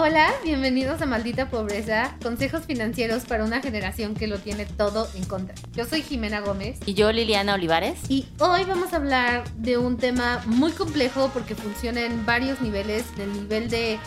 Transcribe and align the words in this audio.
Hola, 0.00 0.32
bienvenidos 0.44 1.02
a 1.02 1.06
Maldita 1.06 1.50
Pobreza, 1.50 2.16
consejos 2.22 2.64
financieros 2.64 3.24
para 3.24 3.44
una 3.44 3.60
generación 3.60 4.14
que 4.14 4.28
lo 4.28 4.38
tiene 4.38 4.64
todo 4.64 5.08
en 5.16 5.24
contra. 5.24 5.56
Yo 5.74 5.86
soy 5.86 6.02
Jimena 6.02 6.38
Gómez. 6.38 6.78
Y 6.86 6.94
yo 6.94 7.10
Liliana 7.10 7.54
Olivares. 7.54 7.98
Y 8.08 8.28
hoy 8.38 8.62
vamos 8.62 8.92
a 8.92 8.96
hablar 8.98 9.42
de 9.56 9.76
un 9.76 9.96
tema 9.96 10.40
muy 10.46 10.70
complejo 10.70 11.32
porque 11.34 11.56
funciona 11.56 12.02
en 12.02 12.24
varios 12.24 12.60
niveles, 12.60 13.04
del 13.16 13.32
nivel 13.32 13.68
de, 13.70 13.98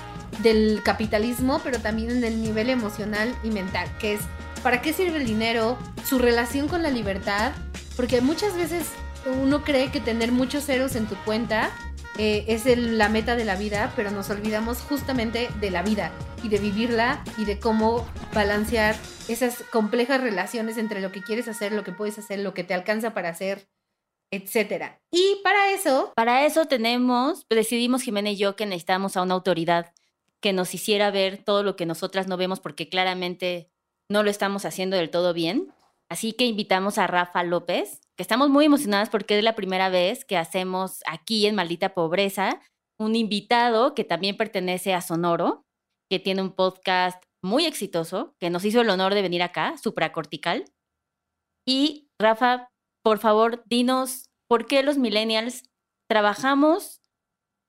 del 0.41 0.81
capitalismo, 0.81 1.59
pero 1.61 1.77
también 1.79 2.09
en 2.09 2.23
el 2.23 2.41
nivel 2.41 2.69
emocional 2.69 3.35
y 3.43 3.49
mental, 3.49 3.89
que 3.99 4.13
es 4.13 4.21
para 4.63 4.81
qué 4.81 4.93
sirve 4.93 5.17
el 5.17 5.25
dinero, 5.25 5.77
su 6.05 6.19
relación 6.19 6.69
con 6.69 6.83
la 6.83 6.89
libertad, 6.89 7.51
porque 7.97 8.21
muchas 8.21 8.55
veces 8.55 8.85
uno 9.43 9.65
cree 9.65 9.91
que 9.91 9.99
tener 9.99 10.31
muchos 10.31 10.65
ceros 10.65 10.95
en 10.95 11.05
tu 11.05 11.15
cuenta 11.25 11.69
eh, 12.17 12.45
es 12.47 12.65
la 12.77 13.09
meta 13.09 13.35
de 13.35 13.45
la 13.45 13.55
vida, 13.55 13.93
pero 13.95 14.11
nos 14.11 14.29
olvidamos 14.29 14.79
justamente 14.81 15.49
de 15.59 15.71
la 15.71 15.81
vida 15.81 16.11
y 16.43 16.49
de 16.49 16.57
vivirla 16.57 17.23
y 17.37 17.45
de 17.45 17.59
cómo 17.59 18.05
balancear 18.33 18.95
esas 19.27 19.63
complejas 19.71 20.21
relaciones 20.21 20.77
entre 20.77 21.01
lo 21.01 21.11
que 21.11 21.21
quieres 21.21 21.47
hacer, 21.47 21.71
lo 21.71 21.83
que 21.83 21.91
puedes 21.91 22.19
hacer, 22.19 22.39
lo 22.39 22.53
que 22.53 22.63
te 22.63 22.73
alcanza 22.73 23.13
para 23.13 23.29
hacer, 23.29 23.67
etcétera. 24.31 24.99
Y 25.11 25.39
para 25.43 25.71
eso... 25.71 26.11
Para 26.15 26.45
eso 26.45 26.65
tenemos, 26.65 27.45
decidimos 27.49 28.01
Jimena 28.01 28.31
y 28.31 28.37
yo 28.37 28.55
que 28.55 28.65
necesitamos 28.65 29.17
a 29.17 29.21
una 29.21 29.33
autoridad 29.33 29.93
que 30.41 30.53
nos 30.53 30.73
hiciera 30.73 31.11
ver 31.11 31.37
todo 31.37 31.63
lo 31.63 31.75
que 31.75 31.85
nosotras 31.85 32.27
no 32.27 32.35
vemos 32.35 32.59
porque 32.59 32.89
claramente 32.89 33.69
no 34.09 34.23
lo 34.23 34.29
estamos 34.29 34.65
haciendo 34.65 34.97
del 34.97 35.09
todo 35.09 35.33
bien. 35.33 35.71
Así 36.09 36.33
que 36.33 36.45
invitamos 36.45 36.97
a 36.97 37.07
Rafa 37.07 37.43
López, 37.43 38.01
estamos 38.21 38.49
muy 38.49 38.65
emocionadas 38.65 39.09
porque 39.09 39.37
es 39.37 39.43
la 39.43 39.55
primera 39.55 39.89
vez 39.89 40.25
que 40.25 40.37
hacemos 40.37 41.01
aquí 41.05 41.47
en 41.47 41.55
Maldita 41.55 41.93
Pobreza 41.93 42.61
un 43.01 43.15
invitado 43.15 43.95
que 43.95 44.03
también 44.03 44.37
pertenece 44.37 44.93
a 44.93 45.01
Sonoro, 45.01 45.65
que 46.09 46.19
tiene 46.19 46.41
un 46.41 46.53
podcast 46.53 47.21
muy 47.43 47.65
exitoso, 47.65 48.35
que 48.39 48.51
nos 48.51 48.63
hizo 48.63 48.81
el 48.81 48.89
honor 48.89 49.15
de 49.15 49.23
venir 49.23 49.41
acá, 49.41 49.75
Supracortical. 49.77 50.65
Y 51.67 52.09
Rafa, 52.21 52.69
por 53.03 53.17
favor, 53.17 53.63
dinos 53.65 54.29
por 54.47 54.67
qué 54.67 54.83
los 54.83 54.97
millennials 54.97 55.63
trabajamos 56.07 57.00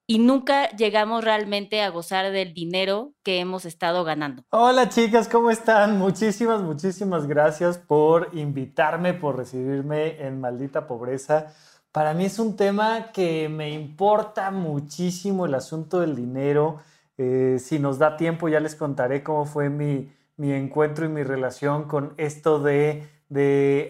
y 0.07 0.19
nunca 0.19 0.69
llegamos 0.71 1.25
realmente 1.25 1.83
a 1.83 1.91
gozar 1.91 2.31
del 2.33 2.55
dinero 2.55 3.13
que 3.23 3.41
hemos 3.41 3.65
estado 3.65 4.05
ganando. 4.05 4.43
Hola 4.51 4.89
chicas, 4.89 5.29
¿cómo 5.29 5.51
están? 5.51 5.99
Muchísimas, 5.99 6.61
muchísimas 6.61 7.27
gracias 7.27 7.79
por 7.79 8.31
invitarme, 8.33 9.15
por 9.15 9.37
recibirme 9.37 10.25
en 10.25 10.41
Maldita 10.41 10.87
Pobreza. 10.87 11.55
Para 11.93 12.15
mí 12.15 12.25
es 12.25 12.39
un 12.39 12.57
tema 12.57 13.13
que 13.13 13.49
me 13.49 13.71
importa 13.71 14.51
muchísimo 14.51 15.47
el 15.47 15.55
asunto 15.55 16.01
del 16.01 16.17
dinero. 16.17 16.81
Eh, 17.19 17.59
si 17.61 17.79
nos 17.79 17.99
da 17.99 18.17
tiempo 18.17 18.49
ya 18.49 18.61
les 18.61 18.75
contaré 18.75 19.23
cómo 19.23 19.45
fue 19.45 19.69
mi, 19.69 20.11
encuentro 20.39 21.05
y 21.05 21.09
mi 21.09 21.23
relación 21.23 21.85
con 21.85 22.15
esto 22.17 22.59
de, 22.61 23.09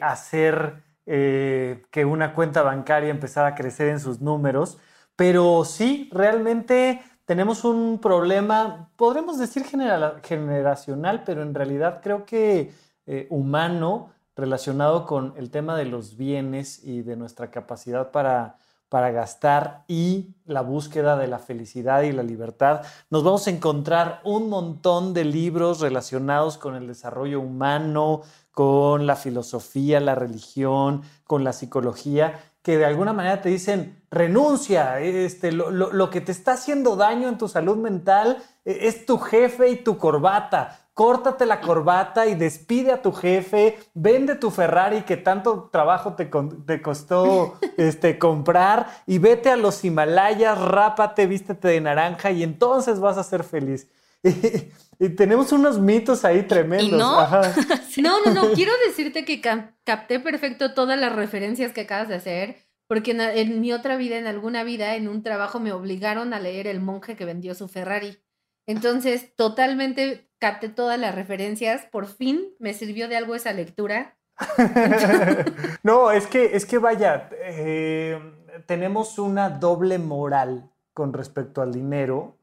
hacer 0.03 0.83
eh, 1.07 1.85
que 1.91 2.05
una 2.05 2.35
cuenta 2.35 2.63
bancaria 2.63 3.11
empezara 3.11 3.49
a 3.49 3.55
crecer 3.55 3.89
en 3.89 4.01
sus 4.01 4.21
números. 4.21 4.79
Pero 5.17 5.65
sí, 5.65 6.09
realmente 6.13 7.03
tenemos 7.25 7.65
un 7.65 7.99
problema, 8.01 8.91
podremos 8.97 9.39
decir 9.39 9.65
generacional, 9.65 11.23
pero 11.25 11.43
en 11.43 11.55
realidad 11.55 12.01
creo 12.03 12.25
que 12.25 12.73
eh, 13.07 13.27
humano 13.31 14.11
relacionado 14.37 15.07
con 15.07 15.35
el 15.37 15.51
tema 15.51 15.77
de 15.77 15.85
los 15.85 16.17
bienes 16.17 16.83
y 16.85 17.03
de 17.03 17.17
nuestra 17.17 17.51
capacidad 17.51 18.11
para, 18.11 18.57
para 18.89 19.11
gastar 19.11 19.85
y 19.89 20.35
la 20.45 20.61
búsqueda 20.61 21.17
de 21.17 21.27
la 21.27 21.39
felicidad 21.39 22.03
y 22.03 22.13
la 22.13 22.23
libertad. 22.23 22.83
Nos 23.11 23.25
vamos 23.25 23.47
a 23.47 23.51
encontrar 23.51 24.21
un 24.25 24.49
montón 24.49 25.15
de 25.15 25.25
libros 25.25 25.81
relacionados 25.81 26.59
con 26.59 26.75
el 26.75 26.87
desarrollo 26.87 27.41
humano, 27.41 28.23
con 28.53 29.07
la 29.07 29.17
filosofía, 29.17 29.99
la 30.01 30.15
religión, 30.15 31.03
con 31.25 31.43
la 31.43 31.53
psicología, 31.55 32.39
que 32.63 32.79
de 32.79 32.85
alguna 32.85 33.13
manera 33.13 33.41
te 33.43 33.49
dicen, 33.49 34.03
renuncia, 34.11 35.01
este, 35.01 35.51
lo, 35.53 36.11
que 36.11 36.21
te 36.21 36.33
está 36.33 36.53
haciendo 36.53 36.97
daño 36.97 37.29
en 37.29 37.39
tu 37.39 37.49
salud 37.49 37.77
mental 37.77 38.43
eh, 38.65 38.79
es 38.83 39.05
tu 39.05 39.19
jefe 39.19 39.71
y 39.71 39.77
tu 39.77 39.99
corbata. 39.99 40.79
Córtate 40.95 41.47
la 41.47 41.61
corbata 41.61 42.27
y 42.27 42.35
despide 42.35 42.93
a 42.93 43.01
tu 43.03 43.13
jefe, 43.13 43.79
vende 43.95 44.35
tu 44.35 44.51
Ferrari 44.51 45.03
que 45.03 45.17
tanto 45.17 45.71
trabajo 45.73 46.15
te, 46.15 46.31
te 46.67 46.83
costó 46.83 47.55
este, 47.79 48.19
comprar 48.19 48.87
y 49.07 49.19
vete 49.19 49.51
a 49.51 49.57
los 49.57 49.85
Himalayas, 49.85 50.61
rápate, 50.61 51.27
vístete 51.27 51.69
de 51.69 51.81
naranja 51.81 52.31
y 52.31 52.43
entonces 52.43 53.01
vas 53.01 53.19
a 53.19 53.25
ser 53.25 53.43
feliz. 53.43 53.89
Y, 55.03 55.11
tenemos 55.11 55.53
unos 55.53 55.81
mitos 55.81 56.25
ahí 56.25 56.45
tremendos. 56.45 56.99
no? 56.99 57.21
no, 58.03 58.25
no, 58.25 58.33
no, 58.33 58.53
quiero 58.53 58.73
decirte 58.87 59.25
que 59.25 59.41
capté 59.41 60.21
perfecto 60.21 60.75
todas 60.75 60.99
las 60.99 61.15
referencias 61.15 61.73
que 61.73 61.83
acabas 61.83 62.09
de 62.09 62.15
hacer, 62.15 62.57
porque 62.87 63.13
en, 63.13 63.61
mi 63.61 63.73
otra 63.73 63.97
vida, 63.97 64.17
en 64.17 64.27
alguna 64.27 64.65
vida, 64.65 64.95
en 64.95 65.09
un 65.09 65.23
trabajo 65.23 65.61
me 65.61 65.73
obligaron 65.73 66.33
a 66.35 66.41
leer 66.41 66.67
El 66.67 66.81
monje 66.81 67.17
que 67.17 67.25
vendió 67.25 67.55
su 67.55 67.69
Ferrari. 67.69 68.23
Entonces, 68.67 69.35
totalmente 69.35 70.29
capté 70.39 70.69
todas 70.69 70.99
las 70.99 71.15
referencias, 71.15 71.87
por 71.87 72.07
fin 72.07 72.55
me 72.59 72.75
sirvió 72.75 73.09
de 73.09 73.17
algo 73.17 73.35
esa 73.35 73.53
lectura. 73.53 74.17
no, 75.83 76.11
es 76.11 76.27
que, 76.27 76.57
es 76.57 76.65
que 76.65 76.79
vaya, 76.79 77.29
eh, 77.33 78.21
tenemos 78.67 79.19
una 79.19 79.51
doble 79.51 79.99
moral 79.99 80.71
con 80.93 81.13
respecto 81.13 81.63
al 81.63 81.73
dinero 81.73 82.37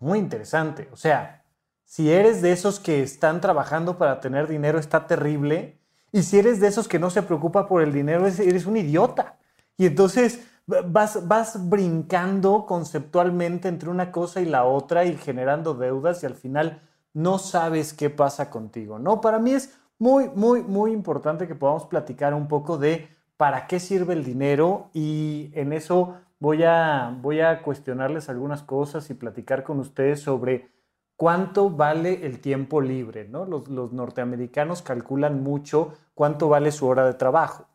muy 0.00 0.18
interesante. 0.18 0.88
O 0.92 0.96
sea, 0.96 1.42
si 1.86 2.12
eres 2.12 2.42
de 2.42 2.52
esos 2.52 2.78
que 2.78 3.02
están 3.02 3.40
trabajando 3.40 3.96
para 3.96 4.20
tener 4.20 4.48
dinero, 4.48 4.78
está 4.78 5.06
terrible. 5.06 5.78
Y 6.12 6.24
si 6.24 6.38
eres 6.38 6.60
de 6.60 6.66
esos 6.66 6.88
que 6.88 6.98
no 6.98 7.08
se 7.10 7.22
preocupa 7.22 7.66
por 7.66 7.80
el 7.80 7.92
dinero, 7.92 8.26
eres 8.26 8.66
un 8.66 8.76
idiota. 8.76 9.38
Y 9.78 9.86
entonces 9.86 10.40
vas, 10.66 11.26
vas 11.26 11.70
brincando 11.70 12.66
conceptualmente 12.66 13.68
entre 13.68 13.88
una 13.88 14.10
cosa 14.10 14.40
y 14.40 14.46
la 14.46 14.64
otra 14.64 15.04
y 15.04 15.16
generando 15.16 15.74
deudas 15.74 16.22
y 16.22 16.26
al 16.26 16.34
final 16.34 16.82
no 17.14 17.38
sabes 17.38 17.94
qué 17.94 18.10
pasa 18.10 18.50
contigo, 18.50 18.98
¿no? 18.98 19.20
Para 19.20 19.38
mí 19.38 19.52
es 19.52 19.78
muy, 19.98 20.28
muy, 20.34 20.62
muy 20.62 20.92
importante 20.92 21.46
que 21.46 21.54
podamos 21.54 21.86
platicar 21.86 22.34
un 22.34 22.48
poco 22.48 22.78
de 22.78 23.08
para 23.36 23.66
qué 23.66 23.80
sirve 23.80 24.14
el 24.14 24.24
dinero 24.24 24.90
y 24.92 25.50
en 25.54 25.72
eso 25.72 26.16
voy 26.40 26.64
a, 26.64 27.16
voy 27.22 27.40
a 27.40 27.62
cuestionarles 27.62 28.28
algunas 28.28 28.62
cosas 28.62 29.08
y 29.08 29.14
platicar 29.14 29.62
con 29.62 29.78
ustedes 29.78 30.20
sobre 30.20 30.68
cuánto 31.16 31.70
vale 31.70 32.26
el 32.26 32.40
tiempo 32.40 32.80
libre. 32.80 33.26
¿no? 33.28 33.44
Los, 33.44 33.92
norteamericanos 33.92 34.82
calculan 34.82 35.42
mucho 35.42 35.94
cuánto 36.14 36.48
vale 36.48 36.70
su 36.72 36.86
hora 36.86 37.06
de 37.06 37.14
trabajo, 37.14 37.66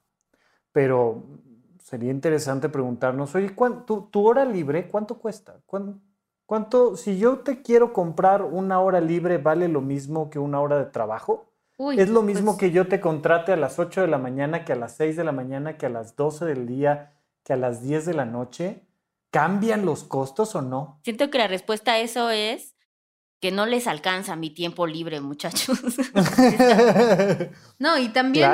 pero 0.72 1.24
sería 1.80 2.12
interesante 2.12 2.70
preguntarnos, 2.70 3.36
oye, 3.36 3.54
tu, 3.86 4.04
tu, 4.04 4.28
hora 4.28 4.46
libre 4.46 4.88
cuánto 4.90 5.18
cuesta? 5.18 5.60
¿Cuánto, 6.46 6.96
si 6.96 7.18
yo 7.18 7.40
te 7.40 7.62
quiero 7.62 7.94
comprar 7.94 8.44
una 8.44 8.80
hora 8.80 9.02
libre, 9.02 9.38
vale 9.38 9.68
lo 9.68 9.82
mismo 9.82 10.30
que 10.30 10.40
una 10.40 10.62
hora 10.62 10.78
de 10.78 10.86
trabajo? 10.86 11.48
¿Es 11.98 12.10
lo 12.10 12.22
mismo 12.22 12.52
pues 12.52 12.60
que 12.60 12.72
yo 12.72 12.88
te 12.88 13.00
contrate 13.00 13.52
a 13.52 13.58
las 13.58 13.80
8 13.80 14.02
de 14.02 14.08
la 14.08 14.20
mañana, 14.20 14.66
que 14.66 14.74
a 14.74 14.76
las 14.76 14.96
6 14.98 15.16
de 15.16 15.24
la 15.24 15.32
mañana, 15.32 15.78
que 15.78 15.88
a 15.88 15.90
las 15.90 16.16
12 16.16 16.46
del 16.46 16.68
día, 16.68 17.14
que 17.44 17.54
a 17.54 17.56
las 17.56 17.82
10 17.82 18.06
de 18.06 18.14
la 18.14 18.26
noche? 18.26 18.86
¿Cambian 19.32 19.86
los 19.86 20.04
costos 20.04 20.56
o 20.56 20.62
no? 20.62 21.00
Siento 21.04 21.32
que 21.32 21.40
la 21.40 21.48
respuesta 21.48 21.94
a 21.94 22.00
eso 22.00 22.30
es 22.30 22.76
que 23.42 23.52
no 23.52 23.66
les 23.66 23.88
alcanza 23.88 24.36
mi 24.36 24.52
tiempo 24.52 24.86
libre, 24.86 25.20
muchachos. 25.20 25.80
no, 27.80 27.98
y 27.98 28.10
también 28.10 28.52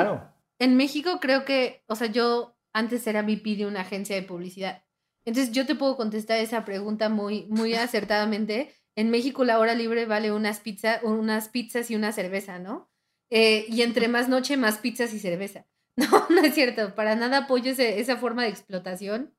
en 0.58 0.76
México 0.76 1.20
creo 1.20 1.44
que, 1.44 1.84
o 1.86 1.94
sea, 1.94 2.08
yo 2.08 2.56
antes 2.72 3.06
era 3.06 3.22
VP 3.22 3.56
de 3.56 3.66
una 3.66 3.82
agencia 3.82 4.16
de 4.16 4.22
publicidad. 4.22 4.82
Entonces 5.24 5.52
yo 5.52 5.66
te 5.66 5.74
puedo 5.74 5.96
contestar 5.96 6.38
esa 6.38 6.64
pregunta 6.64 7.10
muy, 7.10 7.46
muy 7.50 7.74
acertadamente. 7.74 8.74
En 8.96 9.10
México 9.10 9.44
la 9.44 9.58
hora 9.58 9.74
libre 9.74 10.06
vale 10.06 10.32
unas, 10.32 10.60
pizza, 10.60 11.00
unas 11.02 11.48
pizzas 11.50 11.90
y 11.90 11.94
una 11.94 12.12
cerveza, 12.12 12.58
¿no? 12.58 12.90
Eh, 13.30 13.66
y 13.68 13.82
entre 13.82 14.08
más 14.08 14.28
noche, 14.28 14.56
más 14.56 14.78
pizzas 14.78 15.12
y 15.12 15.20
cerveza. 15.20 15.66
No, 15.98 16.28
no 16.30 16.42
es 16.42 16.54
cierto, 16.54 16.94
para 16.94 17.16
nada 17.16 17.38
apoyo 17.38 17.72
esa 17.72 18.16
forma 18.18 18.44
de 18.44 18.50
explotación. 18.50 19.34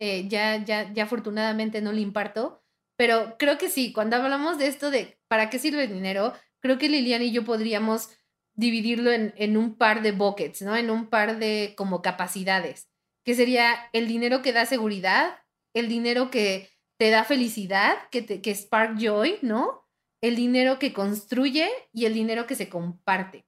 Eh, 0.00 0.26
ya, 0.26 0.56
ya, 0.64 0.90
ya 0.90 1.02
afortunadamente 1.02 1.82
no 1.82 1.92
le 1.92 2.00
imparto, 2.00 2.64
pero 2.98 3.36
creo 3.38 3.58
que 3.58 3.70
sí, 3.70 3.92
cuando 3.92 4.16
hablamos 4.16 4.58
de 4.58 4.66
esto 4.66 4.90
de 4.90 5.18
para 5.28 5.50
qué 5.50 5.60
sirve 5.60 5.84
el 5.84 5.92
dinero, 5.92 6.34
creo 6.60 6.78
que 6.78 6.88
Liliana 6.88 7.24
y 7.24 7.30
yo 7.30 7.44
podríamos 7.44 8.10
dividirlo 8.56 9.12
en, 9.12 9.32
en 9.36 9.56
un 9.56 9.76
par 9.76 10.02
de 10.02 10.10
buckets, 10.10 10.62
¿no? 10.62 10.76
En 10.76 10.90
un 10.90 11.06
par 11.06 11.38
de 11.38 11.74
como 11.76 12.02
capacidades, 12.02 12.90
que 13.24 13.36
sería 13.36 13.88
el 13.92 14.08
dinero 14.08 14.42
que 14.42 14.52
da 14.52 14.66
seguridad, 14.66 15.38
el 15.74 15.88
dinero 15.88 16.32
que 16.32 16.70
te 16.98 17.10
da 17.10 17.22
felicidad, 17.22 17.96
que, 18.10 18.20
te, 18.22 18.42
que 18.42 18.52
spark 18.52 18.98
joy, 18.98 19.38
¿no? 19.42 19.86
El 20.20 20.34
dinero 20.34 20.80
que 20.80 20.92
construye 20.92 21.70
y 21.92 22.06
el 22.06 22.14
dinero 22.14 22.48
que 22.48 22.56
se 22.56 22.68
comparte. 22.68 23.46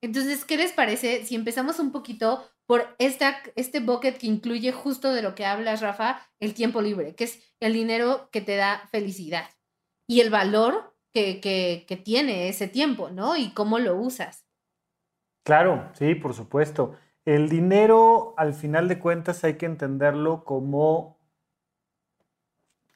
Entonces, 0.00 0.44
¿qué 0.44 0.56
les 0.56 0.72
parece 0.72 1.24
si 1.24 1.34
empezamos 1.34 1.80
un 1.80 1.90
poquito 1.90 2.48
por 2.72 2.96
esta, 2.96 3.36
este 3.54 3.80
bucket 3.80 4.16
que 4.16 4.26
incluye 4.26 4.72
justo 4.72 5.12
de 5.12 5.20
lo 5.20 5.34
que 5.34 5.44
hablas, 5.44 5.82
Rafa, 5.82 6.22
el 6.40 6.54
tiempo 6.54 6.80
libre, 6.80 7.14
que 7.14 7.24
es 7.24 7.54
el 7.60 7.74
dinero 7.74 8.30
que 8.32 8.40
te 8.40 8.56
da 8.56 8.88
felicidad? 8.90 9.44
y 10.06 10.20
el 10.20 10.30
valor 10.30 10.94
que, 11.12 11.38
que, 11.38 11.84
que 11.86 11.98
tiene 11.98 12.48
ese 12.48 12.68
tiempo, 12.68 13.10
¿no? 13.10 13.36
Y 13.36 13.52
cómo 13.52 13.78
lo 13.78 13.96
usas. 13.96 14.46
Claro, 15.44 15.90
sí, 15.98 16.14
por 16.14 16.32
supuesto. 16.32 16.96
El 17.26 17.50
dinero, 17.50 18.32
al 18.38 18.54
final 18.54 18.88
de 18.88 18.98
cuentas, 18.98 19.44
hay 19.44 19.58
que 19.58 19.66
entenderlo 19.66 20.44
como 20.44 21.18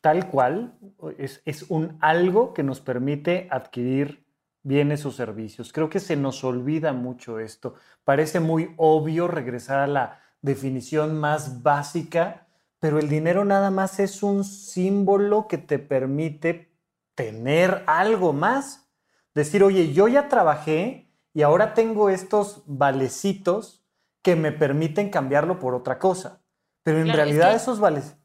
tal 0.01 0.31
cual, 0.31 0.79
es, 1.19 1.43
es, 1.45 1.65
un 1.71 1.99
algo 2.01 2.55
que 2.55 2.63
nos 2.63 2.81
permite 2.81 3.47
adquirir 3.51 4.26
bienes 4.67 5.07
o 5.07 5.13
servicios. 5.13 5.73
Creo 5.73 5.89
que 5.89 6.01
se 6.01 6.17
nos 6.17 6.43
olvida 6.43 6.93
mucho 6.93 7.39
esto. 7.39 7.75
Parece 8.05 8.41
muy 8.41 8.75
obvio 8.77 9.29
regresar 9.29 9.79
a 9.79 9.87
la 9.87 10.21
definición 10.43 11.19
más 11.21 11.63
básica, 11.63 12.49
pero 12.81 12.99
el 12.99 13.09
dinero 13.09 13.45
nada 13.45 13.71
más 13.71 14.01
es 14.01 14.25
un 14.25 14.43
símbolo 14.45 15.47
que 15.47 15.59
te 15.59 15.79
permite 15.79 16.73
tener 17.15 17.85
algo 17.87 18.33
más. 18.33 18.91
Decir, 19.35 19.63
oye, 19.63 19.93
yo 19.93 20.09
ya 20.09 20.29
trabajé 20.29 21.13
y 21.33 21.43
ahora 21.43 21.73
tengo 21.73 22.11
estos 22.11 22.65
valecitos 22.67 23.85
que 24.21 24.35
me 24.35 24.51
permiten 24.51 25.11
cambiarlo 25.11 25.61
por 25.61 25.77
otra 25.77 26.01
cosa. 26.01 26.43
Pero 26.83 27.01
en 27.01 27.13
realidad 27.13 27.55
esos 27.55 27.79
vales... 27.79 28.17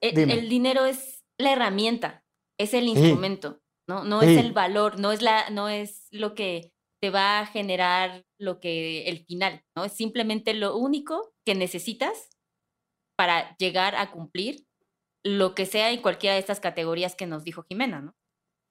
El, 0.00 0.30
el, 0.30 0.48
dinero 0.48 0.86
es 0.86 1.24
la 1.38 1.52
herramienta, 1.52 2.24
es 2.58 2.74
el 2.74 2.88
instrumento, 2.88 3.60
¿no? 3.88 4.04
No 4.04 4.22
es 4.22 4.38
el 4.38 4.52
valor, 4.52 4.98
no 4.98 5.12
es, 5.12 5.22
la, 5.22 5.50
no 5.50 5.68
es 5.68 6.08
lo 6.10 6.34
que 6.34 6.72
te 7.00 7.10
va 7.10 7.40
a 7.40 7.46
generar 7.46 8.24
lo 8.38 8.60
que 8.60 9.08
el 9.08 9.24
final, 9.24 9.62
¿no? 9.76 9.84
Es 9.84 9.92
simplemente 9.92 10.54
lo 10.54 10.76
único 10.76 11.34
que 11.44 11.54
necesitas 11.54 12.30
para 13.16 13.56
llegar 13.58 13.94
a 13.94 14.10
cumplir 14.10 14.66
lo 15.22 15.54
que 15.54 15.66
sea 15.66 15.90
en 15.90 16.02
cualquiera 16.02 16.34
de 16.34 16.40
estas 16.40 16.60
categorías 16.60 17.14
que 17.14 17.26
nos 17.26 17.44
dijo 17.44 17.64
Jimena, 17.68 18.00
¿no? 18.00 18.14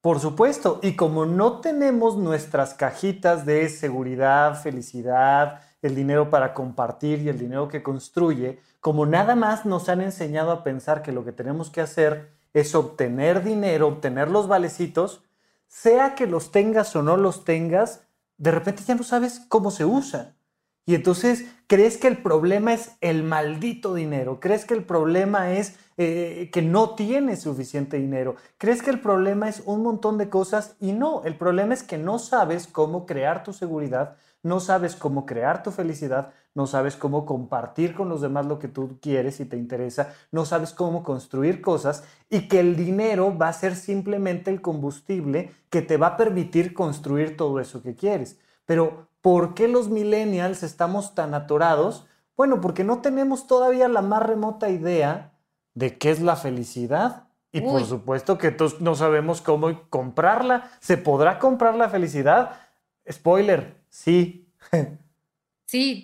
Por 0.00 0.20
supuesto, 0.20 0.80
y 0.82 0.96
como 0.96 1.24
no 1.24 1.60
tenemos 1.60 2.16
nuestras 2.16 2.74
cajitas 2.74 3.46
de 3.46 3.70
seguridad, 3.70 4.60
felicidad, 4.60 5.62
el 5.80 5.94
dinero 5.94 6.28
para 6.28 6.52
compartir 6.52 7.22
y 7.22 7.30
el 7.30 7.38
dinero 7.38 7.68
que 7.68 7.82
construye, 7.82 8.58
como 8.80 9.06
nada 9.06 9.34
más 9.34 9.64
nos 9.64 9.88
han 9.88 10.02
enseñado 10.02 10.50
a 10.50 10.62
pensar 10.62 11.02
que 11.02 11.12
lo 11.12 11.24
que 11.24 11.32
tenemos 11.32 11.70
que 11.70 11.80
hacer 11.80 12.33
es 12.54 12.74
obtener 12.74 13.44
dinero, 13.44 13.88
obtener 13.88 14.30
los 14.30 14.48
valecitos, 14.48 15.22
sea 15.68 16.14
que 16.14 16.26
los 16.26 16.52
tengas 16.52 16.94
o 16.96 17.02
no 17.02 17.16
los 17.16 17.44
tengas, 17.44 18.04
de 18.38 18.52
repente 18.52 18.84
ya 18.86 18.94
no 18.94 19.02
sabes 19.02 19.40
cómo 19.48 19.70
se 19.70 19.84
usa. 19.84 20.34
Y 20.86 20.94
entonces 20.94 21.46
crees 21.66 21.96
que 21.96 22.08
el 22.08 22.18
problema 22.18 22.74
es 22.74 22.92
el 23.00 23.22
maldito 23.22 23.94
dinero, 23.94 24.38
crees 24.38 24.64
que 24.64 24.74
el 24.74 24.84
problema 24.84 25.52
es 25.52 25.76
eh, 25.96 26.50
que 26.52 26.62
no 26.62 26.90
tienes 26.94 27.40
suficiente 27.40 27.96
dinero, 27.96 28.36
crees 28.58 28.82
que 28.82 28.90
el 28.90 29.00
problema 29.00 29.48
es 29.48 29.62
un 29.64 29.82
montón 29.82 30.18
de 30.18 30.28
cosas 30.28 30.76
y 30.80 30.92
no, 30.92 31.24
el 31.24 31.36
problema 31.36 31.74
es 31.74 31.82
que 31.82 31.96
no 31.96 32.18
sabes 32.18 32.66
cómo 32.66 33.06
crear 33.06 33.42
tu 33.44 33.52
seguridad, 33.52 34.16
no 34.44 34.60
sabes 34.60 34.94
cómo 34.94 35.26
crear 35.26 35.62
tu 35.62 35.70
felicidad, 35.70 36.32
no 36.54 36.66
sabes 36.66 36.96
cómo 36.96 37.24
compartir 37.24 37.94
con 37.94 38.08
los 38.08 38.20
demás 38.20 38.46
lo 38.46 38.58
que 38.58 38.68
tú 38.68 38.98
quieres 39.00 39.40
y 39.40 39.46
te 39.46 39.56
interesa, 39.56 40.14
no 40.30 40.44
sabes 40.44 40.72
cómo 40.72 41.02
construir 41.02 41.60
cosas 41.60 42.04
y 42.28 42.46
que 42.46 42.60
el 42.60 42.76
dinero 42.76 43.36
va 43.36 43.48
a 43.48 43.52
ser 43.54 43.74
simplemente 43.74 44.50
el 44.50 44.60
combustible 44.60 45.50
que 45.70 45.82
te 45.82 45.96
va 45.96 46.08
a 46.08 46.16
permitir 46.16 46.74
construir 46.74 47.36
todo 47.36 47.58
eso 47.58 47.82
que 47.82 47.96
quieres. 47.96 48.38
Pero, 48.66 49.08
¿por 49.22 49.54
qué 49.54 49.66
los 49.66 49.88
millennials 49.88 50.62
estamos 50.62 51.14
tan 51.14 51.34
atorados? 51.34 52.06
Bueno, 52.36 52.60
porque 52.60 52.84
no 52.84 52.98
tenemos 52.98 53.46
todavía 53.46 53.88
la 53.88 54.02
más 54.02 54.22
remota 54.22 54.68
idea 54.68 55.32
de 55.74 55.96
qué 55.96 56.10
es 56.10 56.20
la 56.20 56.36
felicidad. 56.36 57.28
Y 57.50 57.60
por 57.60 57.84
supuesto 57.84 58.36
que 58.36 58.50
todos 58.50 58.80
no 58.80 58.96
sabemos 58.96 59.40
cómo 59.40 59.88
comprarla. 59.88 60.70
¿Se 60.80 60.96
podrá 60.96 61.38
comprar 61.38 61.76
la 61.76 61.88
felicidad? 61.88 62.56
Spoiler, 63.08 63.76
Sí. 63.94 64.48
sí, 65.66 66.02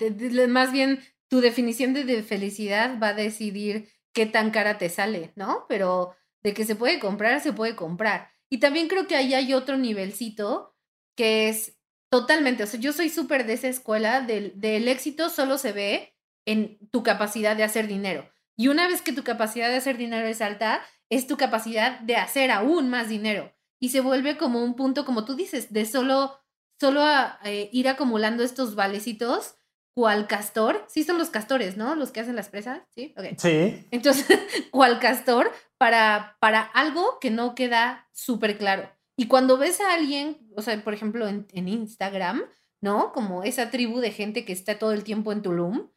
más 0.49 0.71
bien 0.71 1.01
tu 1.27 1.41
definición 1.41 1.93
de, 1.93 2.23
felicidad 2.23 3.01
va 3.03 3.09
a 3.09 3.15
decidir 3.15 3.89
qué 4.13 4.27
tan 4.27 4.53
cara 4.53 4.79
te 4.79 4.89
sale, 4.89 5.33
¿no? 5.35 5.67
Pero 5.69 6.15
de 6.45 6.55
que 6.55 6.65
se 6.65 6.77
puede 6.77 7.01
comprar, 7.01 7.41
se 7.41 7.53
puede 7.53 7.75
comprar. 7.75 8.31
Y 8.49 8.59
también 8.59 8.87
creo 8.87 9.09
que 9.09 9.17
ahí 9.17 9.35
hay 9.35 9.55
otro 9.55 9.77
nivelcito 9.77 10.77
que 11.17 11.49
es 11.49 11.79
totalmente, 12.11 12.63
o 12.63 12.67
sea, 12.67 12.79
yo 12.79 12.93
soy 12.93 13.09
súper 13.09 13.45
de 13.45 13.55
esa 13.55 13.69
escuela 13.69 14.21
del, 14.21 14.53
del 14.61 14.89
éxito 14.89 15.29
solo 15.29 15.59
se 15.59 15.73
ve 15.73 16.15
en 16.47 16.79
tu 16.91 17.03
capacidad 17.03 17.57
de 17.57 17.65
hacer 17.65 17.89
dinero. 17.89 18.31
Y 18.57 18.69
una 18.69 18.87
vez 18.89 19.03
que 19.03 19.13
tu 19.13 19.25
capacidad 19.25 19.69
de 19.69 19.77
hacer 19.77 19.97
dinero 19.97 20.27
es 20.29 20.41
alta, 20.41 20.81
es 21.09 21.27
tu 21.27 21.37
capacidad 21.37 22.01
de 22.01 22.17
hacer 22.17 22.53
aún 22.53 22.89
más 22.89 23.09
dinero. 23.09 23.53
Y 23.81 23.89
se 23.89 24.01
vuelve 24.01 24.37
como 24.37 24.63
un 24.63 24.77
punto, 24.77 25.05
como 25.05 25.25
tú 25.25 25.35
dices, 25.35 25.73
de 25.73 25.87
solo 25.87 26.40
solo 26.81 27.03
a, 27.03 27.39
eh, 27.45 27.69
ir 27.73 27.89
acumulando 27.89 28.43
estos 28.43 28.75
valecitos 28.75 29.57
cual 29.95 30.27
castor. 30.27 30.85
Sí, 30.89 31.05
son 31.05 31.19
los 31.19 31.31
castores, 31.31 31.77
¿no? 31.77 31.95
Los 31.95 32.11
que 32.11 32.21
hacen 32.21 32.37
las 32.37 32.49
presas, 32.49 32.81
¿sí? 32.95 33.15
Sí. 33.37 33.87
Entonces, 33.91 34.27
cual 34.71 34.99
castor 34.99 35.53
para, 35.77 36.39
para 36.41 36.63
algo 36.63 37.19
que 37.21 37.31
no 37.31 37.55
queda 37.55 38.09
súper 38.13 38.57
claro. 38.57 38.91
Y 39.17 39.27
cuando 39.27 39.59
ves 39.59 39.81
a 39.81 39.93
alguien, 39.93 40.39
o 40.57 40.63
sea, 40.63 40.83
por 40.83 40.95
ejemplo, 40.95 41.29
en, 41.29 41.47
Instagram, 41.69 42.43
¿no? 42.81 43.13
Como 43.13 43.43
esa 43.45 43.71
tribu 43.71 44.01
de 44.01 44.13
gente 44.13 44.47
que 44.47 44.53
está 44.55 44.79
todo 44.79 44.93
el 44.93 45.05
tiempo 45.05 45.33
en 45.33 45.43
Tulum. 45.43 45.91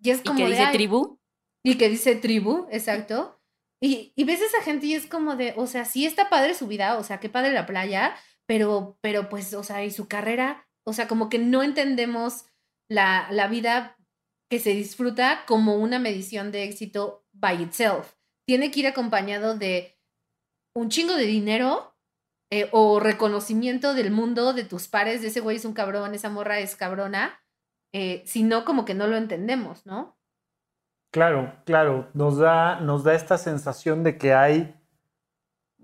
Y 0.00 0.10
es 0.10 0.20
como. 0.20 0.38
¿Y 0.38 0.42
que 0.44 0.50
dice 0.50 0.66
tribu? 0.72 1.18
Y 1.64 1.74
que 1.76 1.88
dice 1.88 2.14
tribu, 2.14 2.68
exacto. 2.70 3.40
Y, 3.80 4.12
y 4.14 4.24
ves 4.24 4.40
a 4.42 4.46
esa 4.46 4.62
gente 4.62 4.86
y 4.86 4.94
es 4.94 5.06
como 5.06 5.34
de, 5.34 5.54
o 5.56 5.66
sea, 5.66 5.84
sí 5.84 6.06
está 6.06 6.28
padre 6.28 6.54
su 6.54 6.68
vida, 6.68 6.96
o 6.98 7.02
sea, 7.02 7.18
qué 7.18 7.28
padre 7.28 7.52
la 7.52 7.66
playa, 7.66 8.14
pero, 8.48 8.98
pero 9.02 9.28
pues, 9.28 9.52
o 9.54 9.62
sea, 9.62 9.84
y 9.84 9.90
su 9.90 10.08
carrera, 10.08 10.66
o 10.86 10.92
sea, 10.92 11.06
como 11.06 11.28
que 11.28 11.38
no 11.38 11.62
entendemos 11.62 12.46
la, 12.90 13.28
la 13.30 13.46
vida 13.46 13.96
que 14.50 14.58
se 14.58 14.70
disfruta 14.70 15.44
como 15.46 15.76
una 15.76 15.98
medición 15.98 16.50
de 16.50 16.64
éxito 16.64 17.26
by 17.32 17.62
itself. 17.62 18.14
Tiene 18.46 18.70
que 18.70 18.80
ir 18.80 18.86
acompañado 18.86 19.56
de 19.56 19.98
un 20.74 20.88
chingo 20.88 21.14
de 21.14 21.26
dinero 21.26 21.94
eh, 22.50 22.70
o 22.72 22.98
reconocimiento 22.98 23.92
del 23.92 24.10
mundo, 24.10 24.54
de 24.54 24.64
tus 24.64 24.88
pares, 24.88 25.20
de 25.20 25.28
ese 25.28 25.40
güey 25.40 25.58
es 25.58 25.66
un 25.66 25.74
cabrón, 25.74 26.14
esa 26.14 26.30
morra 26.30 26.58
es 26.60 26.76
cabrona, 26.76 27.42
eh, 27.92 28.22
si 28.24 28.42
no, 28.42 28.64
como 28.64 28.86
que 28.86 28.94
no 28.94 29.06
lo 29.06 29.18
entendemos, 29.18 29.84
¿no? 29.84 30.18
Claro, 31.12 31.54
claro, 31.66 32.10
nos 32.14 32.38
da, 32.38 32.80
nos 32.80 33.04
da 33.04 33.14
esta 33.14 33.36
sensación 33.36 34.02
de 34.02 34.16
que 34.16 34.32
hay 34.32 34.77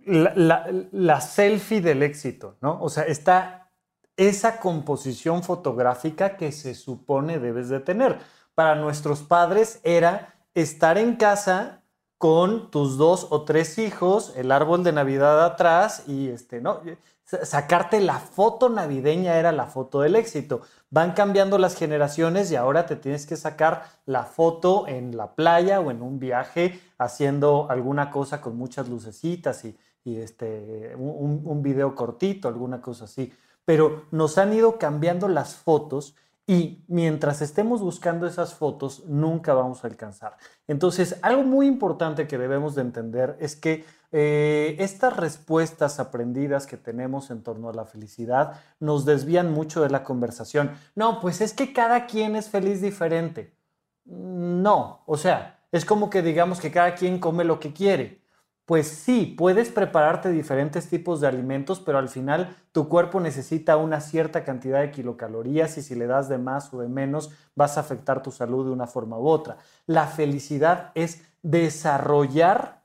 la, 0.07 1.21
selfie 1.21 1.81
del 1.81 2.03
éxito, 2.03 2.57
¿no? 2.61 2.81
O 2.83 2.89
sea, 2.89 3.05
está 3.05 3.71
esa 4.17 4.61
composición 4.61 5.43
fotográfica 5.43 6.37
que 6.37 6.53
se 6.53 6.75
supone 6.75 7.39
debes 7.39 7.69
de 7.69 7.81
tener. 7.81 8.19
Para 8.55 8.77
nuestros 8.77 9.23
padres 9.23 9.81
era 9.83 10.35
estar 10.55 10.99
en 10.99 11.17
casa 11.17 11.83
con 12.19 12.71
tus 12.71 12.97
dos 12.97 13.27
o 13.31 13.43
tres 13.43 13.79
hijos, 13.79 14.33
el 14.37 14.53
árbol 14.53 14.85
de 14.85 14.93
Navidad 14.93 15.45
atrás 15.45 16.05
y 16.07 16.29
este, 16.29 16.61
¿no? 16.61 16.81
Sacarte 17.25 18.01
la 18.01 18.19
foto 18.19 18.69
navideña 18.69 19.37
era 19.37 19.51
la 19.51 19.67
foto 19.67 20.03
del 20.03 20.15
éxito. 20.15 20.61
Van 20.91 21.13
cambiando 21.13 21.59
las 21.59 21.75
generaciones 21.75 22.51
y 22.53 22.57
ahora 22.57 22.87
te 22.87 22.97
tienes 22.97 23.27
que 23.27 23.37
sacar 23.37 23.85
la 24.05 24.25
foto 24.25 24.87
en 24.87 25.17
la 25.17 25.35
playa 25.35 25.81
o 25.81 25.91
en 25.91 26.03
un 26.03 26.19
viaje 26.19 26.81
haciendo 26.99 27.67
alguna 27.71 28.11
cosa 28.11 28.41
con 28.41 28.57
muchas 28.57 28.89
lucecitas 28.89 29.65
y, 29.65 29.77
y 30.05 30.19
este, 30.19 30.95
un, 30.97 31.43
un 31.45 31.63
video 31.63 31.95
cortito, 31.95 32.49
alguna 32.49 32.81
cosa 32.81 33.07
así. 33.07 33.33
Pero 33.65 34.05
nos 34.11 34.39
han 34.39 34.53
ido 34.53 34.79
cambiando 34.79 35.29
las 35.29 35.57
fotos 35.57 36.15
y 36.47 36.85
mientras 36.89 37.41
estemos 37.41 37.81
buscando 37.81 38.27
esas 38.27 38.55
fotos, 38.55 39.05
nunca 39.07 39.55
vamos 39.55 39.83
a 39.83 39.87
alcanzar. 39.87 40.37
Entonces, 40.69 41.19
algo 41.23 41.43
muy 41.43 41.67
importante 41.67 42.27
que 42.27 42.37
debemos 42.37 42.75
de 42.75 42.83
entender 42.83 43.37
es 43.41 43.57
que 43.57 43.85
eh, 44.13 44.77
estas 44.79 45.17
respuestas 45.17 45.99
aprendidas 45.99 46.67
que 46.67 46.77
tenemos 46.77 47.31
en 47.31 47.43
torno 47.43 47.71
a 47.71 47.73
la 47.73 47.87
felicidad 47.87 48.61
nos 48.79 49.07
desvían 49.07 49.53
mucho 49.53 49.83
de 49.83 49.89
la 49.89 50.05
conversación. 50.05 50.73
No, 50.95 51.21
pues 51.21 51.41
es 51.41 51.55
que 51.55 51.73
cada 51.73 52.07
quien 52.07 52.37
es 52.37 52.51
feliz 52.51 52.83
diferente. 52.83 53.57
No, 54.05 55.03
o 55.07 55.17
sea, 55.17 55.65
es 55.73 55.87
como 55.87 56.11
que 56.11 56.21
digamos 56.21 56.61
que 56.61 56.71
cada 56.71 56.95
quien 56.95 57.19
come 57.19 57.45
lo 57.45 57.59
que 57.59 57.73
quiere. 57.73 58.24
Pues 58.67 58.89
sí, 58.89 59.35
puedes 59.37 59.69
prepararte 59.69 60.31
diferentes 60.31 60.89
tipos 60.89 61.21
de 61.21 61.27
alimentos, 61.29 61.81
pero 61.81 61.99
al 61.99 62.09
final 62.09 62.57
tu 62.73 62.89
cuerpo 62.89 63.21
necesita 63.21 63.77
una 63.77 64.01
cierta 64.01 64.43
cantidad 64.43 64.81
de 64.81 64.91
kilocalorías 64.91 65.77
y 65.77 65.83
si 65.83 65.95
le 65.95 66.07
das 66.07 66.31
de 66.31 66.39
más 66.39 66.73
o 66.73 66.81
de 66.81 66.89
menos 66.89 67.31
vas 67.55 67.77
a 67.77 67.81
afectar 67.81 68.23
tu 68.23 68.31
salud 68.31 68.65
de 68.65 68.73
una 68.73 68.87
forma 68.87 69.19
u 69.19 69.29
otra. 69.29 69.59
La 69.87 70.07
felicidad 70.07 70.93
es 70.95 71.23
desarrollar 71.43 72.85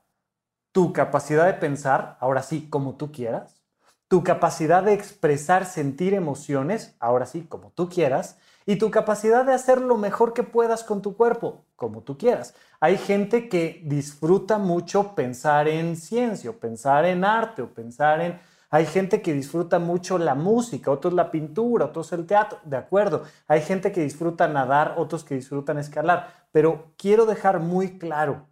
tu 0.72 0.92
capacidad 0.92 1.46
de 1.46 1.54
pensar, 1.54 2.18
ahora 2.20 2.42
sí, 2.42 2.68
como 2.68 2.96
tú 2.96 3.10
quieras, 3.10 3.62
tu 4.08 4.22
capacidad 4.22 4.82
de 4.82 4.92
expresar, 4.92 5.64
sentir 5.64 6.12
emociones, 6.14 6.94
ahora 7.00 7.24
sí, 7.26 7.46
como 7.46 7.70
tú 7.72 7.88
quieras, 7.88 8.38
y 8.70 8.76
tu 8.76 8.88
capacidad 8.88 9.44
de 9.44 9.52
hacer 9.52 9.80
lo 9.80 9.96
mejor 9.96 10.32
que 10.32 10.44
puedas 10.44 10.84
con 10.84 11.02
tu 11.02 11.16
cuerpo, 11.16 11.64
como 11.74 12.02
tú 12.02 12.16
quieras. 12.16 12.54
Hay 12.78 12.98
gente 12.98 13.48
que 13.48 13.82
disfruta 13.84 14.58
mucho 14.58 15.16
pensar 15.16 15.66
en 15.66 15.96
ciencia, 15.96 16.50
o 16.50 16.52
pensar 16.52 17.04
en 17.04 17.24
arte, 17.24 17.62
o 17.62 17.74
pensar 17.74 18.20
en... 18.20 18.38
Hay 18.70 18.86
gente 18.86 19.22
que 19.22 19.34
disfruta 19.34 19.80
mucho 19.80 20.18
la 20.18 20.36
música, 20.36 20.92
otros 20.92 21.14
la 21.14 21.32
pintura, 21.32 21.86
otros 21.86 22.12
el 22.12 22.26
teatro, 22.26 22.60
de 22.62 22.76
acuerdo. 22.76 23.24
Hay 23.48 23.60
gente 23.60 23.90
que 23.90 24.02
disfruta 24.02 24.46
nadar, 24.46 24.94
otros 24.98 25.24
que 25.24 25.34
disfrutan 25.34 25.76
escalar. 25.78 26.46
Pero 26.52 26.92
quiero 26.96 27.26
dejar 27.26 27.58
muy 27.58 27.98
claro, 27.98 28.46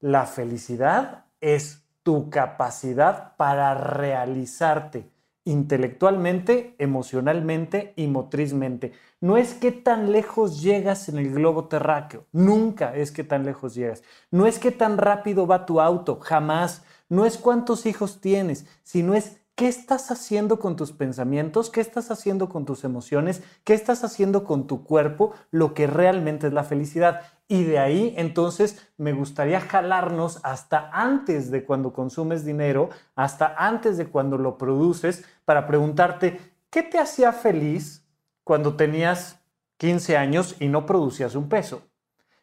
la 0.00 0.26
felicidad 0.26 1.26
es 1.40 1.84
tu 2.02 2.30
capacidad 2.30 3.36
para 3.36 3.74
realizarte 3.74 5.08
intelectualmente, 5.46 6.74
emocionalmente 6.78 7.94
y 7.96 8.08
motrizmente. 8.08 8.92
No 9.20 9.38
es 9.38 9.54
que 9.54 9.72
tan 9.72 10.12
lejos 10.12 10.60
llegas 10.60 11.08
en 11.08 11.16
el 11.18 11.32
globo 11.32 11.68
terráqueo, 11.68 12.26
nunca 12.32 12.94
es 12.94 13.12
que 13.12 13.24
tan 13.24 13.46
lejos 13.46 13.74
llegas. 13.74 14.02
No 14.30 14.46
es 14.46 14.58
que 14.58 14.72
tan 14.72 14.98
rápido 14.98 15.46
va 15.46 15.64
tu 15.64 15.80
auto, 15.80 16.18
jamás. 16.20 16.84
No 17.08 17.24
es 17.24 17.38
cuántos 17.38 17.86
hijos 17.86 18.20
tienes, 18.20 18.66
sino 18.82 19.14
es 19.14 19.40
qué 19.54 19.68
estás 19.68 20.10
haciendo 20.10 20.58
con 20.58 20.76
tus 20.76 20.92
pensamientos, 20.92 21.70
qué 21.70 21.80
estás 21.80 22.10
haciendo 22.10 22.48
con 22.48 22.66
tus 22.66 22.84
emociones, 22.84 23.42
qué 23.64 23.72
estás 23.72 24.04
haciendo 24.04 24.44
con 24.44 24.66
tu 24.66 24.84
cuerpo, 24.84 25.32
lo 25.50 25.72
que 25.72 25.86
realmente 25.86 26.48
es 26.48 26.52
la 26.52 26.64
felicidad. 26.64 27.22
Y 27.48 27.62
de 27.62 27.78
ahí 27.78 28.14
entonces 28.16 28.90
me 28.96 29.12
gustaría 29.12 29.60
jalarnos 29.60 30.40
hasta 30.42 30.90
antes 30.92 31.50
de 31.50 31.64
cuando 31.64 31.92
consumes 31.92 32.44
dinero, 32.44 32.90
hasta 33.14 33.54
antes 33.56 33.96
de 33.96 34.06
cuando 34.06 34.36
lo 34.36 34.58
produces, 34.58 35.24
para 35.44 35.66
preguntarte, 35.66 36.40
¿qué 36.70 36.82
te 36.82 36.98
hacía 36.98 37.32
feliz 37.32 38.04
cuando 38.42 38.74
tenías 38.74 39.40
15 39.76 40.16
años 40.16 40.56
y 40.58 40.66
no 40.68 40.86
producías 40.86 41.36
un 41.36 41.48
peso? 41.48 41.88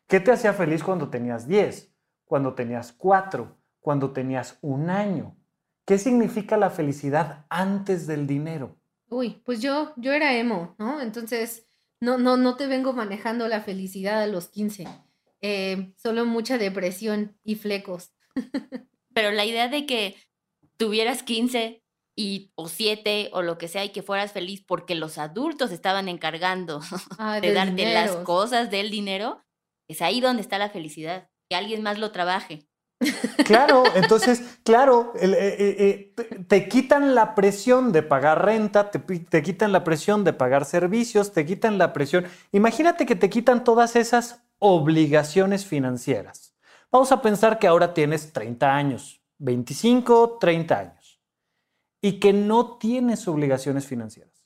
¿Qué 0.07 0.19
te 0.19 0.31
hacía 0.31 0.53
feliz 0.53 0.83
cuando 0.83 1.09
tenías 1.09 1.47
10? 1.47 1.91
Cuando 2.25 2.53
tenías 2.53 2.93
4? 2.93 3.57
Cuando 3.81 4.11
tenías 4.11 4.57
un 4.61 4.89
año? 4.89 5.35
¿Qué 5.85 5.97
significa 5.97 6.55
la 6.55 6.69
felicidad 6.69 7.45
antes 7.49 8.07
del 8.07 8.25
dinero? 8.25 8.77
Uy, 9.09 9.41
pues 9.45 9.61
yo, 9.61 9.91
yo 9.97 10.13
era 10.13 10.33
emo, 10.33 10.75
¿no? 10.77 11.01
Entonces 11.01 11.67
no, 12.03 12.17
no, 12.17 12.35
no 12.35 12.57
te 12.57 12.67
vengo 12.67 12.91
manejando 12.91 13.47
la 13.47 13.61
felicidad 13.61 14.21
a 14.21 14.27
los 14.27 14.49
15. 14.49 14.85
Eh, 15.39 15.93
solo 15.95 16.25
mucha 16.25 16.57
depresión 16.57 17.39
y 17.45 17.55
flecos. 17.55 18.11
Pero 19.13 19.31
la 19.31 19.45
idea 19.45 19.69
de 19.69 19.85
que 19.85 20.17
tuvieras 20.75 21.23
15 21.23 21.81
y, 22.17 22.51
o 22.55 22.67
7 22.67 23.29
o 23.31 23.41
lo 23.41 23.57
que 23.57 23.69
sea 23.69 23.85
y 23.85 23.93
que 23.93 24.03
fueras 24.03 24.33
feliz 24.33 24.65
porque 24.67 24.95
los 24.95 25.17
adultos 25.17 25.71
estaban 25.71 26.09
encargando 26.09 26.81
ah, 27.19 27.39
de 27.39 27.53
darte 27.53 27.93
las 27.93 28.17
cosas 28.17 28.69
del 28.69 28.91
dinero, 28.91 29.41
es 29.87 30.01
ahí 30.01 30.19
donde 30.19 30.41
está 30.41 30.57
la 30.57 30.69
felicidad. 30.69 31.29
Que 31.49 31.55
alguien 31.55 31.83
más 31.83 31.99
lo 31.99 32.11
trabaje. 32.11 32.67
Claro, 33.45 33.83
entonces, 33.95 34.52
claro, 34.63 35.13
eh, 35.15 35.29
eh, 35.31 36.13
eh, 36.17 36.43
te, 36.47 36.67
quitan 36.67 37.15
la 37.15 37.35
presión 37.35 37.91
de 37.91 38.03
pagar 38.03 38.45
renta, 38.45 38.91
te, 38.91 38.99
te, 38.99 39.43
quitan 39.43 39.71
la 39.71 39.83
presión 39.83 40.23
de 40.23 40.33
pagar 40.33 40.65
servicios, 40.65 41.33
te 41.33 41.45
quitan 41.45 41.77
la 41.77 41.93
presión. 41.93 42.25
Imagínate 42.51 43.05
que 43.05 43.15
te 43.15 43.29
quitan 43.29 43.63
todas 43.63 43.95
esas 43.95 44.43
obligaciones 44.59 45.65
financieras. 45.65 46.55
Vamos 46.91 47.11
a 47.11 47.21
pensar 47.21 47.59
que 47.59 47.67
ahora 47.67 47.93
tienes 47.93 48.31
30 48.33 48.75
años, 48.75 49.21
25, 49.39 50.37
30 50.39 50.79
años, 50.79 51.21
y 52.01 52.19
que 52.19 52.33
no 52.33 52.77
tienes 52.77 53.27
obligaciones 53.27 53.87
financieras. 53.87 54.45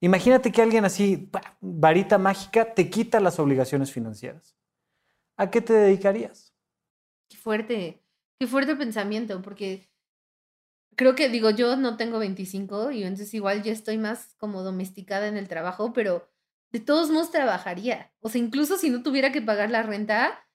Imagínate 0.00 0.50
que 0.50 0.62
alguien 0.62 0.84
así, 0.84 1.30
varita 1.60 2.16
mágica, 2.16 2.74
te 2.74 2.88
quita 2.88 3.20
las 3.20 3.38
obligaciones 3.38 3.92
financieras. 3.92 4.56
¿A 5.36 5.50
qué 5.50 5.60
te 5.60 5.72
dedicarías? 5.72 6.54
Qué 7.28 7.36
fuerte, 7.36 8.02
qué 8.40 8.46
fuerte 8.46 8.74
pensamiento, 8.74 9.42
porque 9.42 9.90
creo 10.96 11.14
que, 11.14 11.28
digo, 11.28 11.50
yo 11.50 11.76
no 11.76 11.98
tengo 11.98 12.18
25 12.18 12.90
y 12.90 13.02
entonces 13.02 13.32
igual 13.34 13.62
yo 13.62 13.70
estoy 13.70 13.98
más 13.98 14.34
como 14.38 14.62
domesticada 14.62 15.28
en 15.28 15.36
el 15.36 15.46
trabajo, 15.46 15.92
pero 15.92 16.26
de 16.72 16.80
todos 16.80 17.10
modos 17.10 17.30
trabajaría. 17.30 18.12
O 18.20 18.30
sea, 18.30 18.40
incluso 18.40 18.78
si 18.78 18.88
no 18.88 19.02
tuviera 19.02 19.30
que 19.30 19.42
pagar 19.42 19.70
la 19.70 19.82
renta, 19.82 20.48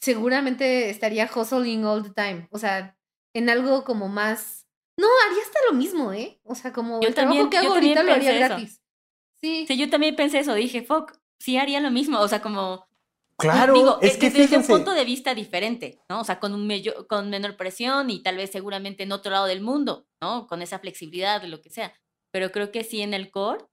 seguramente 0.00 0.90
estaría 0.90 1.30
hustling 1.32 1.84
all 1.84 2.02
the 2.02 2.10
time. 2.10 2.48
O 2.50 2.58
sea, 2.58 2.98
en 3.34 3.48
algo 3.48 3.84
como 3.84 4.08
más... 4.08 4.66
No, 4.96 5.06
haría 5.28 5.42
hasta 5.42 5.58
lo 5.70 5.76
mismo, 5.76 6.12
¿eh? 6.12 6.40
O 6.42 6.56
sea, 6.56 6.72
como 6.72 7.00
el 7.00 7.14
trabajo 7.14 7.50
que 7.50 7.58
hago 7.58 7.74
ahorita 7.74 8.02
lo 8.02 8.12
haría 8.12 8.32
gratis. 8.32 8.80
Sí. 9.40 9.64
sí, 9.68 9.76
yo 9.76 9.90
también 9.90 10.16
pensé 10.16 10.40
eso. 10.40 10.54
Dije, 10.54 10.82
fuck, 10.82 11.12
sí 11.38 11.56
haría 11.56 11.80
lo 11.80 11.90
mismo. 11.90 12.18
O 12.20 12.28
sea, 12.28 12.42
como 12.42 12.86
Claro, 13.36 14.00
es 14.00 14.16
que 14.16 14.30
desde 14.30 14.58
un 14.58 14.66
punto 14.66 14.94
de 14.94 15.04
vista 15.04 15.34
diferente, 15.34 16.00
¿no? 16.08 16.20
O 16.20 16.24
sea, 16.24 16.38
con, 16.38 16.54
un 16.54 16.70
con 17.08 17.30
menor 17.30 17.56
presión 17.56 18.10
y 18.10 18.22
tal 18.22 18.36
vez 18.36 18.50
seguramente 18.50 19.02
en 19.02 19.12
otro 19.12 19.32
lado 19.32 19.46
del 19.46 19.60
mundo, 19.60 20.06
¿no? 20.20 20.46
Con 20.46 20.62
esa 20.62 20.78
flexibilidad 20.78 21.42
de 21.42 21.48
lo 21.48 21.60
que 21.60 21.70
sea. 21.70 21.92
Pero 22.30 22.52
creo 22.52 22.70
que 22.70 22.84
sí 22.84 23.02
en 23.02 23.12
el 23.12 23.30
core, 23.30 23.64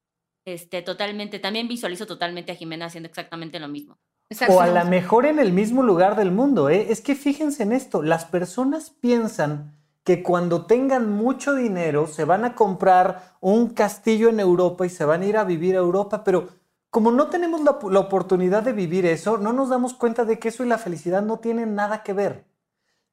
este, 0.46 0.82
totalmente, 0.82 1.39
también 1.39 1.68
visualizo 1.68 2.08
totalmente 2.08 2.51
a 2.51 2.56
Jimena 2.56 2.88
haciendo 2.88 3.08
exactamente 3.08 3.60
lo 3.60 3.68
mismo. 3.68 4.00
O 4.48 4.62
a 4.62 4.68
lo 4.68 4.86
mejor 4.86 5.25
en 5.25 5.39
el 5.39 5.51
mismo 5.51 5.84
lugar 5.84 6.15
del 6.15 6.32
mundo, 6.32 6.70
¿eh? 6.70 6.88
Es 6.89 7.01
que 7.01 7.15
fíjense 7.15 7.63
en 7.63 7.74
esto, 7.74 8.01
las 8.01 8.25
personas 8.25 8.89
piensan 8.89 9.77
que 10.03 10.24
cuando 10.24 10.65
tengan 10.65 11.12
mucho 11.12 11.53
dinero 11.53 12.08
se 12.08 12.25
van 12.25 12.46
a 12.46 12.56
comprar 12.56 13.36
un 13.39 13.70
castillo 13.70 14.30
en 14.30 14.39
Europa 14.39 14.86
y 14.86 14.89
se 14.89 15.06
van 15.06 15.22
a 15.22 15.25
ir 15.25 15.38
a 15.38 15.44
vivir 15.44 15.75
a 15.75 15.80
Europa, 15.80 16.24
pero 16.24 16.50
como 16.91 17.12
no 17.12 17.29
tenemos 17.29 17.62
la, 17.62 17.71
oportunidad 18.00 18.63
de 18.63 18.74
vivir 18.74 19.05
eso, 19.05 19.38
no 19.38 19.53
nos 19.53 19.69
damos 19.69 19.93
cuenta 19.93 20.25
de 20.25 20.39
que 20.39 20.50
eso 20.50 20.65
y 20.65 20.67
la 20.67 20.77
felicidad 20.77 21.21
no 21.21 21.39
tienen 21.39 21.74
nada 21.74 22.03
que 22.03 22.12
ver. 22.12 22.43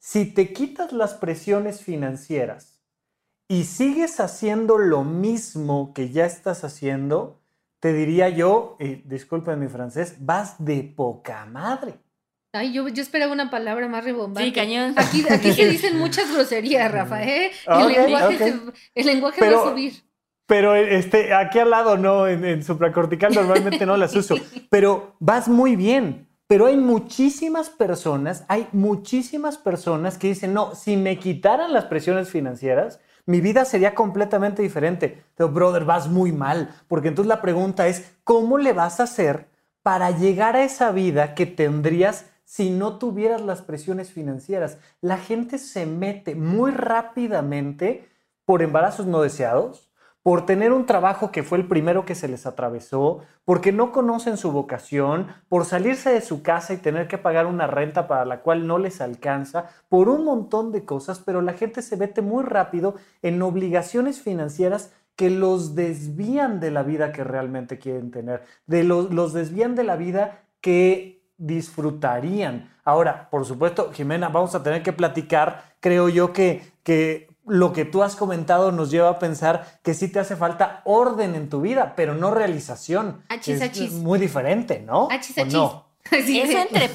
Si 0.00 0.26
te 0.26 0.52
quitas 0.52 0.92
las 0.92 1.14
presiones 1.14 1.80
financieras 1.80 2.80
y 3.46 3.64
sigues 3.64 4.18
haciendo 4.18 4.78
lo 4.78 5.04
mismo 5.04 5.94
que 5.94 6.10
ya 6.10 6.26
estás 6.26 6.64
haciendo, 6.64 7.40
te 7.78 7.92
diría 7.92 8.28
yo, 8.28 8.76
y 8.80 8.96
disculpen 8.96 9.60
mi 9.60 9.68
francés, 9.68 10.16
vas 10.18 10.56
de 10.58 10.82
poca 10.82 11.46
madre. 11.46 12.00
Ay, 12.52 12.72
yo, 12.72 12.88
yo 12.88 13.00
esperaba 13.00 13.32
una 13.32 13.48
palabra 13.48 13.86
más 13.86 14.02
rebombante. 14.02 14.42
Sí, 14.42 14.52
cañón. 14.52 14.94
Aquí, 14.96 15.24
aquí 15.30 15.52
se 15.52 15.68
dicen 15.70 15.98
muchas 15.98 16.32
groserías, 16.32 16.90
Rafa, 16.90 17.22
¿eh? 17.22 17.52
el, 17.66 17.86
lenguaje, 17.86 18.54
el 18.94 19.06
lenguaje 19.06 19.52
va 19.52 19.60
a 19.60 19.70
subir. 19.70 20.07
Pero 20.48 20.74
este, 20.74 21.34
aquí 21.34 21.58
al 21.58 21.68
lado 21.68 21.98
no, 21.98 22.26
en, 22.26 22.64
supracortical 22.64 23.34
normalmente 23.34 23.84
no 23.84 23.98
las 23.98 24.16
uso. 24.16 24.34
Pero 24.70 25.14
vas 25.20 25.46
muy 25.46 25.76
bien. 25.76 26.26
Pero 26.46 26.64
hay 26.64 26.78
muchísimas 26.78 27.68
personas, 27.68 28.46
hay 28.48 28.66
muchísimas 28.72 29.58
personas 29.58 30.16
que 30.16 30.28
dicen, 30.28 30.54
no, 30.54 30.74
si 30.74 30.96
me 30.96 31.18
quitaran 31.18 31.74
las 31.74 31.84
presiones 31.84 32.30
financieras, 32.30 32.98
mi 33.26 33.42
vida 33.42 33.66
sería 33.66 33.94
completamente 33.94 34.62
diferente. 34.62 35.22
Pero, 35.34 35.50
brother, 35.50 35.84
vas 35.84 36.08
muy 36.08 36.32
mal. 36.32 36.74
Porque 36.88 37.08
entonces 37.08 37.28
la 37.28 37.42
pregunta 37.42 37.86
es, 37.86 38.16
¿cómo 38.24 38.56
le 38.56 38.72
vas 38.72 39.00
a 39.00 39.02
hacer 39.02 39.48
para 39.82 40.12
llegar 40.12 40.56
a 40.56 40.64
esa 40.64 40.92
vida 40.92 41.34
que 41.34 41.44
tendrías 41.44 42.24
si 42.46 42.70
no 42.70 42.96
tuvieras 42.96 43.42
las 43.42 43.60
presiones 43.60 44.10
financieras? 44.10 44.78
La 45.02 45.18
gente 45.18 45.58
se 45.58 45.84
mete 45.84 46.34
muy 46.34 46.70
rápidamente 46.70 48.08
por 48.46 48.62
embarazos 48.62 49.04
no 49.04 49.20
deseados, 49.20 49.87
por 50.22 50.44
tener 50.46 50.72
un 50.72 50.84
trabajo 50.84 51.30
que 51.30 51.42
fue 51.42 51.58
el 51.58 51.68
primero 51.68 52.04
que 52.04 52.14
se 52.14 52.28
les 52.28 52.46
atravesó, 52.46 53.20
porque 53.44 53.72
no 53.72 53.92
conocen 53.92 54.36
su 54.36 54.52
vocación, 54.52 55.28
por 55.48 55.64
salirse 55.64 56.10
de 56.10 56.20
su 56.20 56.42
casa 56.42 56.74
y 56.74 56.78
tener 56.78 57.08
que 57.08 57.18
pagar 57.18 57.46
una 57.46 57.66
renta 57.66 58.08
para 58.08 58.24
la 58.24 58.40
cual 58.40 58.66
no 58.66 58.78
les 58.78 59.00
alcanza, 59.00 59.70
por 59.88 60.08
un 60.08 60.24
montón 60.24 60.72
de 60.72 60.84
cosas, 60.84 61.20
pero 61.20 61.40
la 61.40 61.54
gente 61.54 61.82
se 61.82 61.96
mete 61.96 62.20
muy 62.20 62.44
rápido 62.44 62.96
en 63.22 63.40
obligaciones 63.40 64.20
financieras 64.20 64.92
que 65.16 65.30
los 65.30 65.74
desvían 65.74 66.60
de 66.60 66.70
la 66.70 66.82
vida 66.82 67.10
que 67.10 67.24
realmente 67.24 67.78
quieren 67.78 68.10
tener, 68.10 68.42
de 68.66 68.84
los, 68.84 69.12
los 69.12 69.32
desvían 69.32 69.74
de 69.74 69.84
la 69.84 69.96
vida 69.96 70.42
que 70.60 71.24
disfrutarían. 71.38 72.70
Ahora, 72.84 73.28
por 73.30 73.44
supuesto, 73.44 73.92
Jimena, 73.92 74.28
vamos 74.28 74.54
a 74.54 74.62
tener 74.62 74.82
que 74.82 74.92
platicar, 74.92 75.74
creo 75.80 76.08
yo 76.08 76.32
que, 76.32 76.62
que 76.82 77.28
lo 77.48 77.72
que 77.72 77.84
tú 77.84 78.02
has 78.02 78.16
comentado 78.16 78.72
nos 78.72 78.90
lleva 78.90 79.08
a 79.10 79.18
pensar 79.18 79.80
que 79.82 79.94
sí 79.94 80.08
te 80.08 80.18
hace 80.18 80.36
falta 80.36 80.82
orden 80.84 81.34
en 81.34 81.48
tu 81.48 81.60
vida, 81.60 81.94
pero 81.96 82.14
no 82.14 82.30
realización. 82.30 83.22
es 83.28 83.92
muy 83.92 84.18
diferente, 84.18 84.80
¿no? 84.80 85.08
no? 85.50 85.88
eso 86.10 86.58
entre 86.58 86.90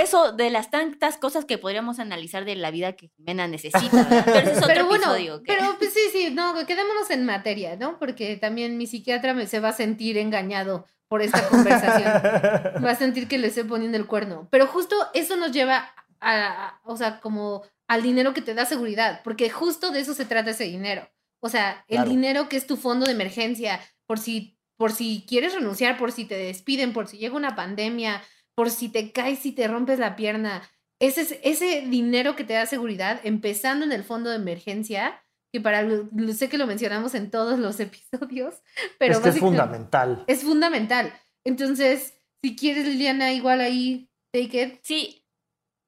eso 0.00 0.32
de 0.32 0.50
las 0.50 0.70
tantas 0.70 1.16
cosas 1.16 1.44
que 1.44 1.58
podríamos 1.58 1.98
analizar 1.98 2.44
de 2.44 2.54
la 2.54 2.70
vida 2.70 2.92
que 2.92 3.08
Jimena 3.08 3.48
necesita. 3.48 4.24
Pero, 4.24 4.50
es 4.50 4.62
otro 4.62 4.86
bueno, 4.86 5.06
pero 5.44 5.76
pues 5.78 5.92
sí, 5.92 6.00
sí, 6.12 6.30
no, 6.32 6.54
quedémonos 6.66 7.10
en 7.10 7.24
materia, 7.24 7.76
¿no? 7.76 7.98
Porque 7.98 8.36
también 8.36 8.76
mi 8.76 8.86
psiquiatra 8.86 9.34
me 9.34 9.46
se 9.46 9.60
va 9.60 9.70
a 9.70 9.72
sentir 9.72 10.16
engañado 10.16 10.86
por 11.08 11.22
esta 11.22 11.46
conversación. 11.48 12.04
va 12.84 12.90
a 12.90 12.96
sentir 12.96 13.26
que 13.26 13.38
le 13.38 13.48
estoy 13.48 13.64
poniendo 13.64 13.98
el 13.98 14.06
cuerno. 14.06 14.48
Pero 14.50 14.66
justo 14.66 14.96
eso 15.12 15.36
nos 15.36 15.52
lleva 15.52 15.90
a 16.20 16.80
o 16.84 16.96
sea, 16.96 17.20
como 17.20 17.62
al 17.92 18.02
dinero 18.02 18.32
que 18.32 18.40
te 18.40 18.54
da 18.54 18.64
seguridad, 18.64 19.20
porque 19.22 19.50
justo 19.50 19.90
de 19.90 20.00
eso 20.00 20.14
se 20.14 20.24
trata 20.24 20.52
ese 20.52 20.64
dinero. 20.64 21.06
O 21.42 21.50
sea, 21.50 21.84
el 21.88 22.08
dinero 22.08 22.48
que 22.48 22.56
es 22.56 22.66
tu 22.66 22.78
fondo 22.78 23.04
de 23.04 23.12
emergencia, 23.12 23.80
por 24.06 24.18
si, 24.18 24.58
por 24.78 24.92
si 24.92 25.26
quieres 25.28 25.52
renunciar, 25.52 25.98
por 25.98 26.10
si 26.10 26.24
te 26.24 26.34
despiden, 26.34 26.94
por 26.94 27.06
si 27.06 27.18
llega 27.18 27.36
una 27.36 27.54
pandemia, 27.54 28.22
por 28.54 28.70
si 28.70 28.88
te 28.88 29.12
caes 29.12 29.44
y 29.44 29.52
te 29.52 29.68
rompes 29.68 29.98
la 29.98 30.16
pierna. 30.16 30.62
Ese, 31.02 31.20
es, 31.20 31.38
ese 31.42 31.82
dinero 31.82 32.34
que 32.34 32.44
te 32.44 32.54
da 32.54 32.64
seguridad, 32.64 33.20
empezando 33.24 33.84
en 33.84 33.92
el 33.92 34.04
fondo 34.04 34.30
de 34.30 34.36
emergencia, 34.36 35.22
que 35.52 35.60
para 35.60 35.86
sé 36.34 36.48
que 36.48 36.56
lo 36.56 36.66
mencionamos 36.66 37.14
en 37.14 37.30
todos 37.30 37.58
los 37.58 37.78
episodios, 37.80 38.54
pero 38.98 39.18
es, 39.18 39.26
es 39.26 39.38
fundamental. 39.38 40.24
Es 40.28 40.44
fundamental. 40.44 41.12
Entonces, 41.44 42.14
si 42.42 42.56
quieres, 42.56 42.86
Liliana, 42.86 43.34
igual 43.34 43.60
ahí, 43.60 44.08
take 44.32 44.62
it. 44.62 44.78
Sí, 44.82 45.26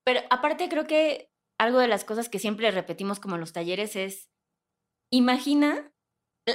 pero 0.04 0.20
aparte 0.28 0.68
creo 0.68 0.86
que 0.86 1.30
algo 1.64 1.78
de 1.78 1.88
las 1.88 2.04
cosas 2.04 2.28
que 2.28 2.38
siempre 2.38 2.70
repetimos 2.70 3.20
como 3.20 3.34
en 3.34 3.40
los 3.40 3.52
talleres 3.52 3.96
es, 3.96 4.30
imagina, 5.10 5.92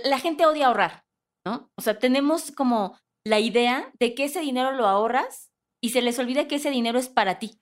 la 0.04 0.20
gente 0.20 0.46
odia 0.46 0.68
ahorrar, 0.68 1.06
¿no? 1.46 1.72
O 1.76 1.82
sea, 1.82 2.00
tenemos 2.00 2.52
como 2.52 2.98
la 3.26 3.40
idea 3.40 3.92
de 4.00 4.16
que 4.16 4.26
ese 4.26 4.42
dinero 4.42 4.72
lo 4.72 4.88
ahorras 4.88 5.52
y 5.82 5.90
se 5.90 6.02
les 6.02 6.20
olvida 6.20 6.48
que 6.48 6.56
ese 6.56 6.72
dinero 6.72 7.00
es 7.00 7.10
para 7.10 7.40
ti. 7.40 7.60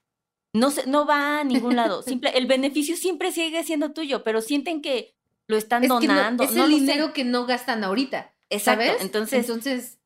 No, 0.54 0.70
se, 0.70 0.86
no 0.86 1.06
va 1.06 1.40
a 1.40 1.44
ningún 1.44 1.76
lado. 1.76 2.02
Simple, 2.04 2.30
el 2.30 2.46
beneficio 2.46 2.96
siempre 2.96 3.32
sigue 3.32 3.62
siendo 3.64 3.92
tuyo, 3.92 4.24
pero 4.24 4.40
sienten 4.40 4.80
que 4.80 5.14
lo 5.46 5.56
están 5.56 5.86
donando. 5.86 6.44
es 6.44 6.54
el 6.56 6.70
dinero 6.70 7.12
que 7.12 7.24
no 7.24 7.46
gastan 7.46 7.84
ahorita. 7.84 8.32
Exacto. 8.50 8.92
Entonces, 9.00 9.40
Entonces. 9.40 9.98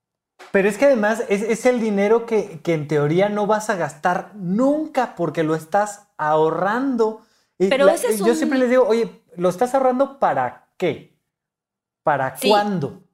Pero 0.51 0.69
es 0.69 0.77
que 0.77 0.87
además 0.87 1.25
es, 1.29 1.67
el 1.67 1.81
dinero 1.81 2.27
que, 2.27 2.61
en 2.65 2.89
teoría 2.89 3.29
no 3.29 3.47
vas 3.47 3.71
a 3.71 3.77
gastar 3.77 4.33
nunca 4.35 5.15
porque 5.15 5.45
lo 5.45 5.55
estás 5.55 6.09
ahorrando. 6.17 7.25
Pero 7.69 7.89
ese 7.89 8.09
es 8.09 8.19
Yo 8.19 8.35
siempre 8.35 8.59
les 8.59 8.71
digo, 8.71 8.87
oye, 8.87 9.23
¿lo 9.37 9.49
estás 9.49 9.75
ahorrando 9.75 10.19
para 10.19 10.73
qué? 10.77 11.19
¿Para 12.03 12.37
cuándo? 12.37 13.05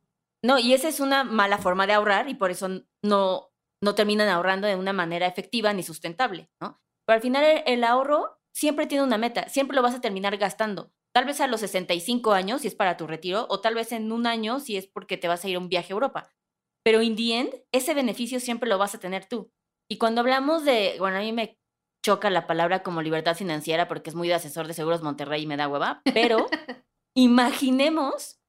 No, 0.45 0.59
y 0.59 0.73
esa 0.73 0.89
es 0.89 1.01
una 1.01 1.25
mala 1.25 1.59
forma 1.59 1.87
de 1.87 1.95
ahorrar 1.95 2.29
y 2.29 2.35
por 2.35 2.51
eso 2.51 2.69
no, 3.03 3.51
no 3.83 3.95
terminan 3.95 4.29
ahorrando 4.29 4.67
de 4.69 4.77
una 4.77 4.93
manera 4.93 5.27
efectiva 5.27 5.73
ni 5.73 5.83
sustentable, 5.83 6.51
¿no? 6.61 6.81
Pero 7.07 7.17
al 7.17 7.23
final 7.23 7.63
el 7.67 7.85
ahorro 7.85 8.41
siempre 8.55 8.87
tiene 8.87 9.05
una 9.05 9.19
meta, 9.19 9.49
siempre 9.49 9.75
lo 9.75 9.83
vas 9.83 9.95
a 9.95 10.01
terminar 10.01 10.37
gastando. 10.37 10.93
Tal 11.15 11.25
vez 11.25 11.41
a 11.41 11.47
los 11.47 11.61
65 11.61 12.33
años 12.33 12.63
si 12.63 12.69
es 12.69 12.75
para 12.75 12.97
tu 12.97 13.07
retiro, 13.07 13.47
o 13.49 13.61
tal 13.61 13.75
vez 13.75 13.93
en 13.93 14.13
un 14.13 14.27
año 14.27 14.61
si 14.61 14.77
es 14.77 14.87
porque 14.87 15.17
te 15.17 15.29
vas 15.29 15.45
a 15.45 15.49
ir 15.49 15.57
a 15.57 15.59
un 15.59 15.69
viaje 15.69 15.93
a 15.93 15.95
Europa. 15.95 16.31
Pero 16.85 17.03
in 17.03 17.17
the 17.17 17.39
end, 17.39 17.51
ese 17.73 17.95
beneficio 17.95 18.41
siempre 18.41 18.69
lo 18.69 18.79
vas 18.79 18.95
a 18.95 19.01
tener 19.01 19.27
tú. 19.27 19.51
Y 19.91 19.99
cuando 19.99 20.21
hablamos 20.21 20.65
de, 20.65 20.97
bueno, 20.99 21.17
a 21.17 21.21
mí 21.21 21.33
me 21.33 21.59
choca 22.03 22.31
la 22.31 22.47
palabra 22.47 22.83
como 22.83 23.03
libertad 23.03 23.37
financiera 23.37 23.89
porque 23.89 24.11
es 24.11 24.17
muy 24.17 24.29
de 24.29 24.35
asesor 24.35 24.67
de 24.67 24.75
seguros 24.75 25.03
Monterrey 25.03 25.43
y 25.43 25.47
me 25.47 25.57
da 25.57 25.69
hueva, 25.69 26.01
pero 26.15 26.47
imaginemos 27.15 28.41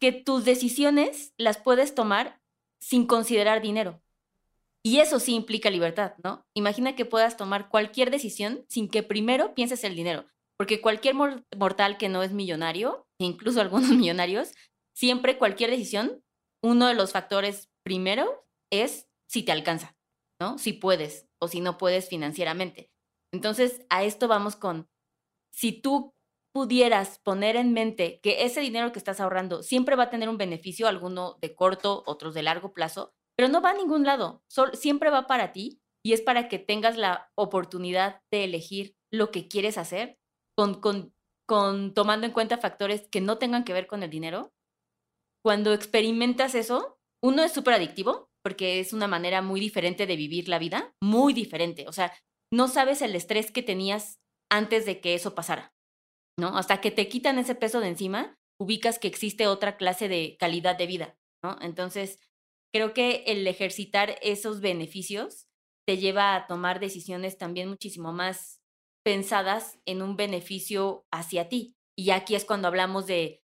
que 0.00 0.12
tus 0.12 0.44
decisiones 0.44 1.32
las 1.36 1.58
puedes 1.58 1.94
tomar 1.94 2.40
sin 2.80 3.06
considerar 3.06 3.62
dinero. 3.62 4.02
Y 4.82 4.98
eso 4.98 5.18
sí 5.18 5.34
implica 5.34 5.70
libertad, 5.70 6.12
¿no? 6.22 6.46
Imagina 6.52 6.94
que 6.94 7.06
puedas 7.06 7.38
tomar 7.38 7.70
cualquier 7.70 8.10
decisión 8.10 8.66
sin 8.68 8.90
que 8.90 9.02
primero 9.02 9.54
pienses 9.54 9.82
el 9.82 9.96
dinero. 9.96 10.26
Porque 10.58 10.82
cualquier 10.82 11.14
mortal 11.14 11.96
que 11.96 12.10
no 12.10 12.22
es 12.22 12.32
millonario, 12.32 13.06
incluso 13.18 13.60
algunos 13.60 13.88
millonarios, 13.96 14.52
siempre 14.94 15.38
cualquier 15.38 15.70
decisión, 15.70 16.22
uno 16.62 16.86
de 16.86 16.94
los 16.94 17.12
factores 17.12 17.70
primero 17.82 18.46
es 18.70 19.08
si 19.26 19.42
te 19.42 19.52
alcanza, 19.52 19.96
¿no? 20.38 20.58
Si 20.58 20.74
puedes 20.74 21.28
o 21.38 21.48
si 21.48 21.60
no 21.60 21.78
puedes 21.78 22.08
financieramente. 22.08 22.90
Entonces, 23.34 23.84
a 23.90 24.04
esto 24.04 24.28
vamos 24.28 24.54
con, 24.54 24.88
si 25.52 25.72
tú 25.72 26.14
pudieras 26.54 27.18
poner 27.18 27.56
en 27.56 27.72
mente 27.72 28.20
que 28.22 28.44
ese 28.44 28.60
dinero 28.60 28.92
que 28.92 29.00
estás 29.00 29.18
ahorrando 29.18 29.64
siempre 29.64 29.96
va 29.96 30.04
a 30.04 30.10
tener 30.10 30.28
un 30.28 30.38
beneficio, 30.38 30.86
alguno 30.86 31.36
de 31.40 31.56
corto, 31.56 32.04
otros 32.06 32.32
de 32.32 32.44
largo 32.44 32.72
plazo, 32.72 33.12
pero 33.36 33.48
no 33.48 33.60
va 33.60 33.70
a 33.70 33.74
ningún 33.74 34.04
lado, 34.04 34.44
siempre 34.74 35.10
va 35.10 35.26
para 35.26 35.50
ti 35.50 35.80
y 36.06 36.12
es 36.12 36.20
para 36.20 36.48
que 36.48 36.60
tengas 36.60 36.96
la 36.96 37.32
oportunidad 37.34 38.20
de 38.30 38.44
elegir 38.44 38.94
lo 39.12 39.32
que 39.32 39.48
quieres 39.48 39.78
hacer 39.78 40.16
con, 40.56 40.80
con, 40.80 41.92
tomando 41.92 42.26
en 42.26 42.32
cuenta 42.32 42.58
factores 42.58 43.08
que 43.10 43.20
no 43.20 43.38
tengan 43.38 43.64
que 43.64 43.72
ver 43.72 43.88
con 43.88 44.04
el 44.04 44.10
dinero, 44.10 44.52
cuando 45.44 45.72
experimentas 45.72 46.54
eso, 46.54 47.00
uno 47.20 47.42
es 47.42 47.50
súper 47.50 47.74
adictivo 47.74 48.30
porque 48.44 48.78
es 48.78 48.92
una 48.92 49.08
manera 49.08 49.42
muy 49.42 49.58
diferente 49.58 50.06
de 50.06 50.14
vivir 50.14 50.48
la 50.48 50.60
vida, 50.60 50.94
muy 51.02 51.32
diferente. 51.32 51.88
O 51.88 51.92
sea, 51.92 52.12
no 52.54 52.68
sabes 52.68 53.02
el 53.02 53.16
estrés 53.16 53.50
que 53.50 53.62
tenías 53.62 54.20
antes 54.50 54.86
de 54.86 55.00
que 55.00 55.14
eso 55.14 55.34
pasara, 55.34 55.74
¿no? 56.38 56.56
Hasta 56.56 56.80
que 56.80 56.92
te 56.92 57.08
quitan 57.08 57.38
ese 57.38 57.56
peso 57.56 57.80
de 57.80 57.88
encima, 57.88 58.38
ubicas 58.60 59.00
que 59.00 59.08
existe 59.08 59.48
otra 59.48 59.76
clase 59.76 60.08
de 60.08 60.36
calidad 60.38 60.76
de 60.76 60.86
vida, 60.86 61.18
¿no? 61.42 61.58
Entonces, 61.60 62.20
creo 62.72 62.94
que 62.94 63.24
el 63.26 63.44
ejercitar 63.48 64.18
esos 64.22 64.60
beneficios 64.60 65.48
te 65.86 65.98
lleva 65.98 66.36
a 66.36 66.46
tomar 66.46 66.78
decisiones 66.78 67.38
también 67.38 67.68
muchísimo 67.68 68.12
más 68.12 68.60
pensadas 69.04 69.80
en 69.84 70.00
un 70.00 70.16
beneficio 70.16 71.06
hacia 71.10 71.48
ti. 71.48 71.76
Y 71.96 72.10
aquí 72.10 72.36
es 72.36 72.44
cuando 72.44 72.68
hablamos 72.68 73.06
de, 73.06 73.42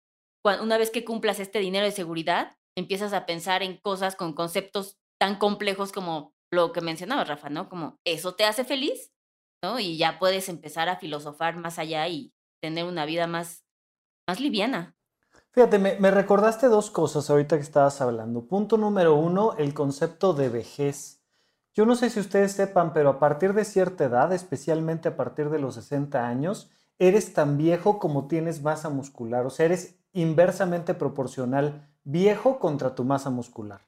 una 0.44 0.78
vez 0.78 0.90
que 0.90 1.04
cumplas 1.04 1.40
este 1.40 1.58
dinero 1.58 1.84
de 1.84 1.92
seguridad, 1.92 2.56
empiezas 2.76 3.12
a 3.12 3.26
pensar 3.26 3.64
en 3.64 3.76
cosas 3.78 4.14
con 4.14 4.32
conceptos 4.32 4.96
tan 5.20 5.38
complejos 5.38 5.92
como 5.92 6.34
lo 6.52 6.72
que 6.72 6.80
mencionaba 6.80 7.24
Rafa, 7.24 7.48
¿no? 7.48 7.68
Como 7.68 7.98
eso 8.04 8.34
te 8.34 8.44
hace 8.44 8.64
feliz, 8.64 9.10
¿no? 9.62 9.80
Y 9.80 9.96
ya 9.96 10.18
puedes 10.18 10.48
empezar 10.48 10.88
a 10.88 10.96
filosofar 10.96 11.56
más 11.56 11.78
allá 11.78 12.06
y 12.08 12.32
tener 12.60 12.84
una 12.84 13.06
vida 13.06 13.26
más, 13.26 13.64
más 14.28 14.38
liviana. 14.38 14.94
Fíjate, 15.50 15.78
me, 15.78 15.98
me 15.98 16.10
recordaste 16.10 16.68
dos 16.68 16.90
cosas 16.90 17.28
ahorita 17.28 17.56
que 17.56 17.62
estabas 17.62 18.00
hablando. 18.00 18.46
Punto 18.46 18.76
número 18.76 19.14
uno, 19.14 19.54
el 19.58 19.74
concepto 19.74 20.34
de 20.34 20.50
vejez. 20.50 21.22
Yo 21.74 21.86
no 21.86 21.96
sé 21.96 22.10
si 22.10 22.20
ustedes 22.20 22.52
sepan, 22.52 22.92
pero 22.92 23.08
a 23.08 23.18
partir 23.18 23.54
de 23.54 23.64
cierta 23.64 24.04
edad, 24.04 24.32
especialmente 24.32 25.08
a 25.08 25.16
partir 25.16 25.48
de 25.48 25.58
los 25.58 25.74
60 25.74 26.26
años, 26.26 26.70
eres 26.98 27.32
tan 27.32 27.56
viejo 27.56 27.98
como 27.98 28.28
tienes 28.28 28.62
masa 28.62 28.90
muscular, 28.90 29.46
o 29.46 29.50
sea, 29.50 29.66
eres 29.66 29.98
inversamente 30.12 30.92
proporcional 30.92 31.88
viejo 32.04 32.58
contra 32.58 32.94
tu 32.94 33.04
masa 33.04 33.30
muscular. 33.30 33.80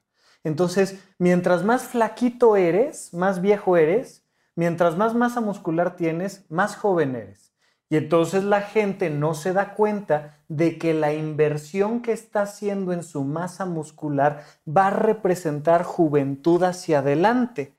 Entonces, 0.45 1.03
mientras 1.19 1.65
más 1.65 1.83
flaquito 1.83 2.55
eres, 2.55 3.13
más 3.13 3.41
viejo 3.41 3.75
eres, 3.75 4.23
mientras 4.55 4.95
más 4.95 5.13
masa 5.13 5.41
muscular 5.41 5.97
tienes, 5.97 6.45
más 6.49 6.77
joven 6.77 7.17
eres. 7.17 7.51
Y 7.89 7.97
entonces 7.97 8.45
la 8.45 8.61
gente 8.61 9.09
no 9.09 9.33
se 9.33 9.51
da 9.51 9.73
cuenta 9.73 10.39
de 10.47 10.77
que 10.77 10.93
la 10.93 11.13
inversión 11.13 12.01
que 12.01 12.13
está 12.13 12.43
haciendo 12.43 12.93
en 12.93 13.03
su 13.03 13.25
masa 13.25 13.65
muscular 13.65 14.45
va 14.65 14.87
a 14.87 14.91
representar 14.91 15.83
juventud 15.83 16.63
hacia 16.63 16.99
adelante 16.99 17.75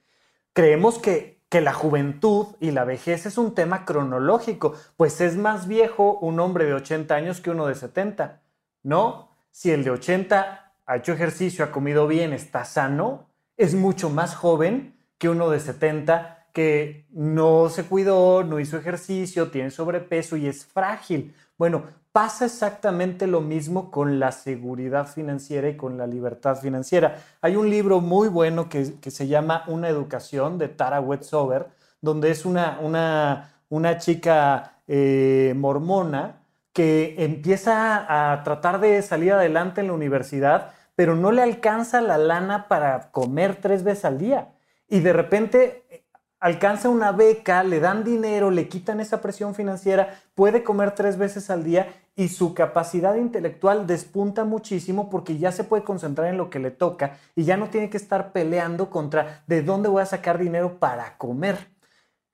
creemos 0.57 0.99
que, 0.99 1.43
que 1.51 1.61
la 1.61 1.75
juventud 1.75 2.47
y 2.61 2.71
la 2.71 2.85
vejez 2.85 3.27
es 3.27 3.37
un 3.37 3.55
tema 3.55 3.85
cronológico, 3.85 4.73
pues 4.97 5.21
es 5.21 5.37
más 5.37 5.69
viejo 5.69 6.19
un 6.23 6.41
hombre 6.41 6.65
de 6.65 6.73
80 6.73 7.15
años 7.15 7.43
que 7.43 7.51
uno 7.51 7.67
de 7.67 7.75
70, 7.75 8.41
¿no? 8.83 9.29
Si 9.51 9.71
el 9.71 9.85
de 9.85 9.91
80 9.91 10.66
ha 10.87 10.97
hecho 10.97 11.13
ejercicio, 11.13 11.65
ha 11.65 11.73
comido 11.73 12.07
bien, 12.07 12.33
está 12.33 12.65
sano, 12.65 13.27
es 13.57 13.75
mucho 13.75 14.11
más 14.11 14.35
joven 14.35 14.97
que 15.19 15.29
uno 15.29 15.51
de 15.51 15.61
70 15.61 16.47
que 16.53 17.07
no 17.11 17.69
se 17.69 17.85
cuidó, 17.85 18.43
no 18.43 18.61
hizo 18.61 18.79
ejercicio, 18.79 19.51
tiene 19.51 19.71
sobrepeso 19.71 20.37
y 20.37 20.47
es 20.47 20.65
frágil. 20.65 21.35
Bueno, 21.59 21.85
pasa 22.13 22.47
exactamente 22.47 23.27
lo 23.27 23.43
mismo 23.43 23.91
con 23.91 24.19
la 24.19 24.33
seguridad 24.33 25.07
financiera 25.07 25.69
y 25.69 25.77
con 25.77 25.99
la 25.99 26.07
libertad 26.07 26.57
financiera. 26.57 27.19
Hay 27.43 27.57
un 27.57 27.69
libro 27.69 28.01
muy 28.01 28.29
bueno 28.29 28.71
que, 28.71 28.87
se 28.87 29.27
llama 29.27 29.65
Una 29.67 29.91
educación 29.91 30.57
de 30.57 30.69
Tara 30.69 30.99
Wetsover, 30.99 31.67
donde 32.01 32.31
es 32.31 32.47
una, 32.47 32.79
una, 32.81 33.53
una 33.69 33.99
chica 33.99 34.81
eh, 34.89 35.53
mormona 35.55 36.41
que 36.73 37.17
empieza 37.19 38.33
a 38.33 38.43
tratar 38.45 38.81
de 38.81 39.03
salir 39.03 39.35
adelante 39.35 39.83
en 39.83 39.89
la 39.89 39.93
universidad, 39.93 40.73
pero 40.97 41.15
no 41.15 41.31
le 41.31 41.43
alcanza 41.43 42.01
la 42.01 42.19
lana 42.19 42.67
para 42.67 43.13
comer 43.13 43.61
tres 43.61 43.85
veces 43.85 44.05
al 44.05 44.19
día. 44.19 44.55
Y 44.89 45.01
de 45.01 45.13
repente 45.13 46.07
alcanza 46.41 46.89
una 46.89 47.13
beca, 47.13 47.63
le 47.63 47.81
dan 47.81 48.03
dinero, 48.03 48.51
le 48.51 48.69
quitan 48.69 49.01
esa 49.01 49.21
presión 49.21 49.55
financiera, 49.55 50.21
puede 50.35 50.65
comer 50.65 50.93
tres 50.93 51.19
veces 51.19 51.51
al 51.51 51.65
día 51.65 51.89
y 52.15 52.29
su 52.29 52.55
capacidad 52.55 53.15
intelectual 53.17 53.87
despunta 53.87 54.45
muchísimo 54.45 55.11
porque 55.11 55.39
ya 55.39 55.53
se 55.53 55.65
puede 55.65 55.85
concentrar 55.85 56.29
en 56.29 56.39
lo 56.39 56.49
que 56.49 56.59
le 56.59 56.71
toca 56.71 57.19
y 57.35 57.45
ya 57.45 57.57
no 57.57 57.69
tiene 57.69 57.91
que 57.91 57.99
estar 57.99 58.33
peleando 58.33 58.91
contra 58.91 59.45
de 59.47 59.63
dónde 59.63 59.89
voy 59.89 60.03
a 60.03 60.07
sacar 60.07 60.39
dinero 60.39 60.79
para 60.79 61.19
comer. 61.19 61.69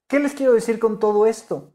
¿Qué 0.06 0.20
les 0.20 0.34
quiero 0.34 0.52
decir 0.52 0.78
con 0.78 0.98
todo 0.98 1.26
esto? 1.26 1.72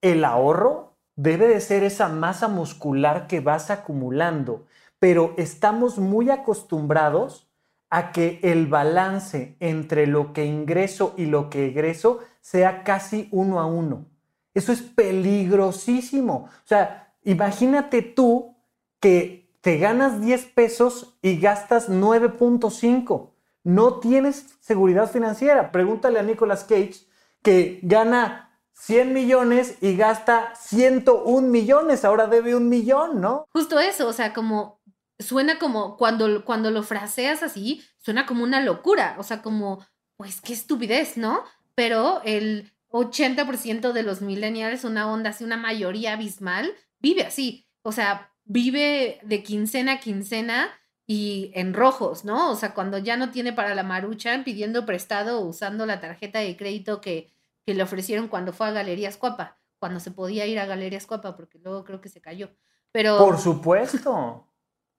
El 0.00 0.24
ahorro 0.24 0.96
debe 1.14 1.46
de 1.46 1.60
ser 1.60 1.84
esa 1.84 2.08
masa 2.08 2.48
muscular 2.48 3.26
que 3.26 3.40
vas 3.40 3.70
acumulando, 3.70 4.66
pero 4.98 5.34
estamos 5.36 5.98
muy 5.98 6.30
acostumbrados 6.30 7.48
a 7.90 8.12
que 8.12 8.40
el 8.42 8.66
balance 8.66 9.56
entre 9.60 10.06
lo 10.06 10.32
que 10.32 10.44
ingreso 10.44 11.14
y 11.16 11.26
lo 11.26 11.50
que 11.50 11.66
egreso 11.66 12.20
sea 12.40 12.84
casi 12.84 13.28
uno 13.30 13.60
a 13.60 13.66
uno. 13.66 14.06
Eso 14.54 14.72
es 14.72 14.82
peligrosísimo. 14.82 16.48
O 16.48 16.66
sea, 16.66 17.14
imagínate 17.24 18.02
tú 18.02 18.56
que 19.00 19.50
te 19.60 19.78
ganas 19.78 20.20
10 20.20 20.46
pesos 20.46 21.18
y 21.22 21.38
gastas 21.38 21.88
9.5. 21.90 23.30
No 23.64 24.00
tienes 24.00 24.56
seguridad 24.60 25.10
financiera. 25.10 25.72
Pregúntale 25.72 26.18
a 26.18 26.22
Nicolas 26.22 26.64
Cage 26.64 27.06
que 27.42 27.80
gana 27.82 28.46
100 28.78 29.12
millones 29.12 29.78
y 29.80 29.96
gasta 29.96 30.54
101 30.54 31.48
millones, 31.48 32.04
ahora 32.04 32.26
debe 32.26 32.54
un 32.54 32.68
millón, 32.68 33.20
¿no? 33.20 33.46
Justo 33.52 33.80
eso, 33.80 34.06
o 34.06 34.12
sea, 34.12 34.32
como 34.32 34.75
suena 35.18 35.58
como 35.58 35.96
cuando, 35.96 36.44
cuando 36.44 36.70
lo 36.70 36.82
fraseas 36.82 37.42
así, 37.42 37.82
suena 37.98 38.26
como 38.26 38.44
una 38.44 38.60
locura, 38.60 39.16
o 39.18 39.22
sea, 39.22 39.42
como, 39.42 39.84
pues 40.16 40.40
qué 40.40 40.52
estupidez, 40.52 41.16
¿no? 41.16 41.44
Pero 41.74 42.20
el 42.24 42.72
80% 42.90 43.92
de 43.92 44.02
los 44.02 44.20
millennials, 44.20 44.84
una 44.84 45.10
onda 45.10 45.30
así, 45.30 45.44
una 45.44 45.56
mayoría 45.56 46.14
abismal, 46.14 46.72
vive 46.98 47.24
así, 47.24 47.68
o 47.82 47.92
sea, 47.92 48.32
vive 48.44 49.20
de 49.22 49.42
quincena 49.42 49.92
a 49.92 50.00
quincena 50.00 50.70
y 51.06 51.50
en 51.54 51.74
rojos, 51.74 52.24
¿no? 52.24 52.50
O 52.50 52.56
sea, 52.56 52.74
cuando 52.74 52.98
ya 52.98 53.16
no 53.16 53.30
tiene 53.30 53.52
para 53.52 53.74
la 53.74 53.82
marucha, 53.82 54.42
pidiendo 54.44 54.86
prestado 54.86 55.40
o 55.40 55.46
usando 55.46 55.86
la 55.86 56.00
tarjeta 56.00 56.40
de 56.40 56.56
crédito 56.56 57.00
que, 57.00 57.32
que 57.64 57.74
le 57.74 57.82
ofrecieron 57.82 58.28
cuando 58.28 58.52
fue 58.52 58.66
a 58.66 58.72
Galerías 58.72 59.16
Cuapa, 59.16 59.58
cuando 59.78 60.00
se 60.00 60.10
podía 60.10 60.46
ir 60.46 60.58
a 60.58 60.66
Galerías 60.66 61.06
Cuapa, 61.06 61.36
porque 61.36 61.58
luego 61.58 61.84
creo 61.84 62.00
que 62.00 62.08
se 62.08 62.20
cayó. 62.20 62.50
Pero... 62.92 63.18
Por 63.18 63.38
supuesto. 63.38 64.48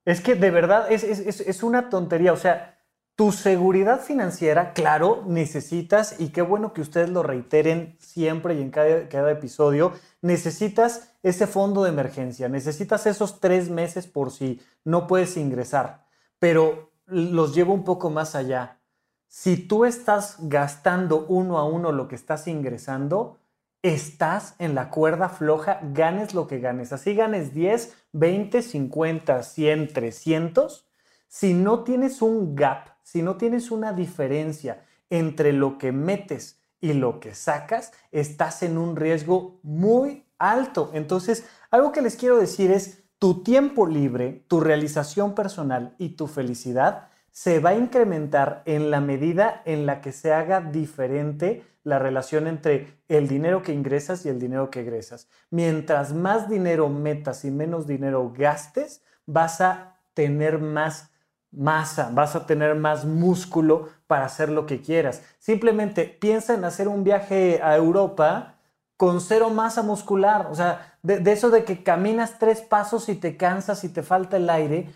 Es 0.07 0.21
que 0.21 0.35
de 0.35 0.51
verdad 0.51 0.89
es, 0.89 1.03
es, 1.03 1.41
es 1.41 1.63
una 1.63 1.89
tontería. 1.89 2.31
O 2.31 2.37
sea, 2.37 2.77
tu 3.17 3.33
seguridad 3.33 3.99
financiera, 3.99 4.71
claro, 4.71 5.21
necesitas, 5.27 6.17
y 6.17 6.29
qué 6.29 6.41
bueno 6.41 6.71
que 6.71 6.79
ustedes 6.79 7.09
lo 7.09 7.23
reiteren 7.23 7.97
siempre 7.99 8.55
y 8.55 8.61
en 8.61 8.71
cada, 8.71 9.09
cada, 9.09 9.29
episodio, 9.31 9.91
necesitas 10.21 11.11
ese 11.23 11.45
fondo 11.45 11.83
de 11.83 11.89
emergencia, 11.89 12.47
necesitas 12.47 13.05
esos 13.05 13.41
tres 13.41 13.69
meses 13.69 14.07
por 14.07 14.31
si 14.31 14.61
no 14.85 15.07
puedes 15.07 15.35
ingresar, 15.35 16.05
pero 16.39 16.91
los 17.05 17.53
llevo 17.53 17.73
un 17.73 17.83
poco 17.83 18.09
más 18.09 18.33
allá. 18.33 18.79
Si 19.27 19.57
tú 19.57 19.83
estás 19.83 20.37
gastando 20.39 21.25
uno 21.27 21.57
a 21.57 21.65
uno 21.65 21.91
lo 21.91 22.07
que 22.07 22.15
estás 22.15 22.47
ingresando, 22.47 23.39
estás 23.81 24.55
en 24.59 24.75
la 24.75 24.89
cuerda 24.89 25.29
floja, 25.29 25.79
ganes 25.93 26.33
lo 26.33 26.47
que 26.47 26.59
ganes. 26.59 26.93
Así 26.93 27.15
ganes 27.15 27.53
10, 27.53 27.95
20, 28.13 28.61
50, 28.61 29.43
100, 29.43 29.93
300. 29.93 30.87
Si 31.27 31.53
no 31.53 31.83
tienes 31.83 32.21
un 32.21 32.55
gap 32.55 32.97
si 33.07 33.21
no 33.21 33.37
tienes 33.37 33.71
una 33.71 33.93
diferencia 33.93 34.83
entre 35.09 35.53
lo 35.53 35.77
que 35.77 35.93
metes 35.93 36.59
y 36.81 36.91
lo 36.91 37.21
que 37.21 37.33
sacas, 37.33 37.93
estás 38.11 38.63
en 38.63 38.77
un 38.77 38.97
riesgo 38.97 39.61
muy 39.63 40.25
alto. 40.37 40.91
Entonces, 40.93 41.45
algo 41.71 41.93
que 41.93 42.01
les 42.01 42.17
quiero 42.17 42.37
decir 42.37 42.69
es, 42.69 43.05
tu 43.17 43.43
tiempo 43.43 43.87
libre, 43.87 44.43
tu 44.49 44.59
realización 44.59 45.35
personal 45.35 45.95
y 45.97 46.17
tu 46.17 46.27
felicidad 46.27 47.07
se 47.31 47.59
va 47.59 47.69
a 47.69 47.75
incrementar 47.75 48.61
en 48.65 48.91
la 48.91 48.99
medida 48.99 49.61
en 49.63 49.85
la 49.85 50.01
que 50.01 50.11
se 50.11 50.33
haga 50.33 50.59
diferente 50.59 51.63
la 51.87 51.99
relación 51.99 52.47
entre 52.47 52.99
el 53.07 53.29
dinero 53.29 53.63
que 53.63 53.71
ingresas 53.71 54.25
y 54.25 54.29
el 54.29 54.39
dinero 54.39 54.69
que 54.69 54.81
egresas. 54.81 55.29
Mientras 55.49 56.13
más 56.13 56.49
dinero 56.49 56.89
metas 56.89 57.45
y 57.45 57.49
menos 57.49 57.87
dinero 57.87 58.33
gastes, 58.37 59.01
vas 59.25 59.61
a 59.61 59.95
tener 60.13 60.59
más 60.59 61.11
masa, 61.49 62.09
vas 62.11 62.35
a 62.35 62.45
tener 62.45 62.75
más 62.75 63.05
músculo 63.05 63.87
para 64.05 64.25
hacer 64.25 64.49
lo 64.49 64.65
que 64.65 64.81
quieras. 64.81 65.23
Simplemente 65.39 66.03
piensa 66.03 66.55
en 66.55 66.65
hacer 66.65 66.89
un 66.89 67.05
viaje 67.05 67.61
a 67.63 67.77
Europa 67.77 68.55
con 68.97 69.21
cero 69.21 69.49
masa 69.49 69.81
muscular. 69.81 70.47
O 70.51 70.55
sea, 70.55 70.97
de, 71.03 71.31
eso 71.31 71.49
de 71.49 71.63
que 71.63 71.83
caminas 71.83 72.37
tres 72.37 72.59
pasos 72.59 73.07
y 73.07 73.15
te 73.15 73.37
cansas 73.37 73.85
y 73.85 73.89
te 73.89 74.03
falta 74.03 74.35
el 74.35 74.49
aire, 74.49 74.89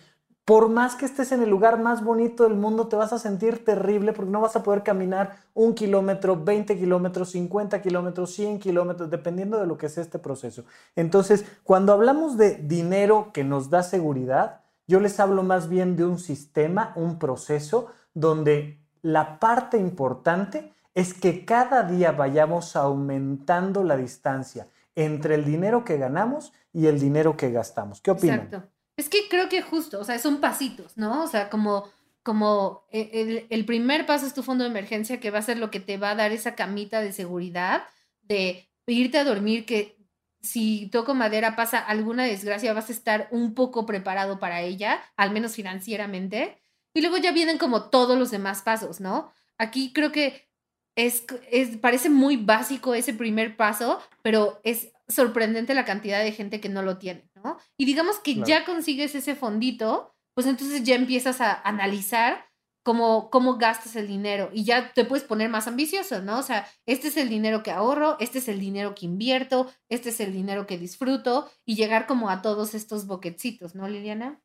por 0.51 0.67
más 0.67 0.95
que 0.95 1.05
estés 1.05 1.31
en 1.31 1.41
el 1.41 1.49
lugar 1.49 1.79
más 1.79 2.03
bonito 2.03 2.43
del 2.43 2.55
mundo, 2.55 2.89
te 2.89 2.97
vas 2.97 3.13
a 3.13 3.19
sentir 3.19 3.63
terrible 3.63 4.11
porque 4.11 4.31
no 4.31 4.41
vas 4.41 4.57
a 4.57 4.63
poder 4.63 4.83
caminar 4.83 5.37
un 5.53 5.73
kilómetro, 5.73 6.35
20 6.43 6.77
kilómetros, 6.77 7.31
50 7.31 7.81
kilómetros, 7.81 8.33
100 8.33 8.59
kilómetros, 8.59 9.09
dependiendo 9.09 9.57
de 9.61 9.65
lo 9.65 9.77
que 9.77 9.87
sea 9.87 10.03
este 10.03 10.19
proceso. 10.19 10.65
Entonces, 10.97 11.45
cuando 11.63 11.93
hablamos 11.93 12.35
de 12.35 12.55
dinero 12.55 13.31
que 13.33 13.45
nos 13.45 13.69
da 13.69 13.81
seguridad, 13.81 14.59
yo 14.87 14.99
les 14.99 15.21
hablo 15.21 15.41
más 15.41 15.69
bien 15.69 15.95
de 15.95 16.03
un 16.03 16.19
sistema, 16.19 16.91
un 16.97 17.17
proceso, 17.17 17.87
donde 18.13 18.77
la 19.03 19.39
parte 19.39 19.77
importante 19.77 20.73
es 20.93 21.13
que 21.13 21.45
cada 21.45 21.83
día 21.83 22.11
vayamos 22.11 22.75
aumentando 22.75 23.85
la 23.85 23.95
distancia 23.95 24.67
entre 24.95 25.35
el 25.35 25.45
dinero 25.45 25.85
que 25.85 25.97
ganamos 25.97 26.51
y 26.73 26.87
el 26.87 26.99
dinero 26.99 27.37
que 27.37 27.51
gastamos. 27.51 28.01
¿Qué 28.01 28.11
opinan? 28.11 28.41
Exacto. 28.41 28.70
Es 28.97 29.09
que 29.09 29.27
creo 29.29 29.49
que 29.49 29.61
justo, 29.61 29.99
o 29.99 30.03
sea, 30.03 30.19
son 30.19 30.41
pasitos, 30.41 30.97
¿no? 30.97 31.23
O 31.23 31.27
sea, 31.27 31.49
como, 31.49 31.89
como 32.23 32.83
eh, 32.91 33.47
el, 33.49 33.65
primer 33.65 34.05
paso 34.05 34.25
es 34.25 34.33
tu 34.33 34.43
fondo 34.43 34.63
de 34.63 34.69
emergencia, 34.69 35.19
que 35.19 35.31
va 35.31 35.39
a 35.39 35.43
ser 35.43 35.57
lo 35.57 35.71
que 35.71 35.79
te 35.79 35.97
va 35.97 36.11
a 36.11 36.15
dar 36.15 36.31
esa 36.31 36.55
camita 36.55 37.01
de 37.01 37.13
seguridad, 37.13 37.83
de 38.21 38.69
irte 38.85 39.17
a 39.17 39.23
dormir, 39.23 39.65
que 39.65 39.97
si 40.41 40.87
toco 40.87 41.13
madera 41.13 41.55
pasa 41.55 41.79
alguna 41.79 42.23
desgracia, 42.25 42.73
vas 42.73 42.89
a 42.89 42.93
estar 42.93 43.27
un 43.31 43.53
poco 43.53 43.85
preparado 43.85 44.39
para 44.39 44.61
ella, 44.61 45.01
al 45.15 45.31
menos 45.31 45.55
financieramente. 45.55 46.59
Y 46.93 47.01
luego 47.01 47.17
ya 47.17 47.31
vienen 47.31 47.57
como 47.57 47.89
todos 47.89 48.17
los 48.17 48.31
demás 48.31 48.61
pasos, 48.63 48.99
¿no? 48.99 49.31
Aquí 49.57 49.93
creo 49.93 50.11
que 50.11 50.49
es, 50.95 51.23
es, 51.51 51.77
parece 51.77 52.09
muy 52.09 52.37
básico 52.37 52.93
ese 52.95 53.13
primer 53.13 53.55
paso, 53.55 54.01
pero 54.23 54.59
es 54.63 54.91
sorprendente 55.07 55.73
la 55.73 55.85
cantidad 55.85 56.23
de 56.23 56.31
gente 56.31 56.59
que 56.59 56.69
no 56.69 56.81
lo 56.81 56.97
tiene, 56.97 57.29
¿no? 57.43 57.57
Y 57.77 57.85
digamos 57.85 58.19
que 58.19 58.35
ya 58.35 58.65
consigues 58.65 59.15
ese 59.15 59.35
fondito, 59.35 60.15
pues 60.33 60.47
entonces 60.47 60.83
ya 60.83 60.95
empiezas 60.95 61.41
a 61.41 61.53
analizar 61.61 62.45
cómo, 62.83 63.29
cómo 63.29 63.57
gastas 63.57 63.95
el 63.95 64.07
dinero 64.07 64.49
y 64.53 64.63
ya 64.63 64.93
te 64.93 65.05
puedes 65.05 65.25
poner 65.25 65.49
más 65.49 65.67
ambicioso, 65.67 66.21
¿no? 66.21 66.39
O 66.39 66.43
sea, 66.43 66.67
este 66.85 67.09
es 67.09 67.17
el 67.17 67.29
dinero 67.29 67.63
que 67.63 67.71
ahorro, 67.71 68.17
este 68.19 68.39
es 68.39 68.47
el 68.47 68.59
dinero 68.59 68.95
que 68.95 69.05
invierto, 69.05 69.71
este 69.89 70.09
es 70.09 70.19
el 70.19 70.33
dinero 70.33 70.65
que 70.67 70.77
disfruto 70.77 71.49
y 71.65 71.75
llegar 71.75 72.07
como 72.07 72.29
a 72.29 72.41
todos 72.41 72.73
estos 72.73 73.07
boquetcitos, 73.07 73.75
¿no, 73.75 73.87
Liliana? 73.87 74.41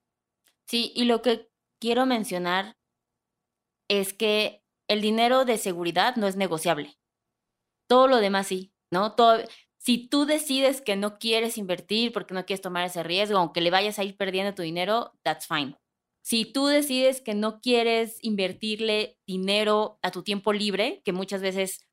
Sí, 0.67 0.93
y 0.95 1.05
lo 1.05 1.23
que 1.23 1.49
quiero 1.81 2.07
mencionar 2.07 2.77
es 3.89 4.13
que 4.13 4.63
el 4.89 5.01
dinero 5.01 5.45
de 5.45 5.59
seguridad 5.59 6.17
no 6.17 6.27
es 6.27 6.37
negociable. 6.37 6.97
Todo 7.89 8.09
lo 8.09 8.19
demás 8.19 8.49
sí, 8.49 8.73
¿no? 8.91 9.15
Todo, 9.15 9.39
si 9.87 10.09
tú 10.09 10.27
decides 10.27 10.81
que 10.81 10.96
no 10.96 11.16
quieres 11.16 11.57
invertir 11.59 12.12
porque 12.12 12.35
no 12.35 12.44
quieres 12.44 12.61
tomar 12.61 12.85
ese 12.85 13.05
riesgo, 13.05 13.38
aunque 13.38 13.61
le 13.61 13.70
vayas 13.70 14.01
a 14.01 14.05
ir 14.05 14.16
perdiendo 14.16 14.53
tu 14.53 14.62
dinero, 14.62 15.12
that's 15.22 15.46
fine. 15.46 15.77
Si 16.25 16.44
tú 16.44 16.66
decides 16.66 17.20
que 17.20 17.35
no 17.35 17.61
quieres 17.61 18.18
invertirle 18.20 19.16
dinero 19.29 20.01
a 20.03 20.11
tu 20.11 20.25
tiempo 20.25 20.53
libre, 20.53 21.03
que 21.05 21.12
muchas 21.12 21.40
veces 21.40 21.87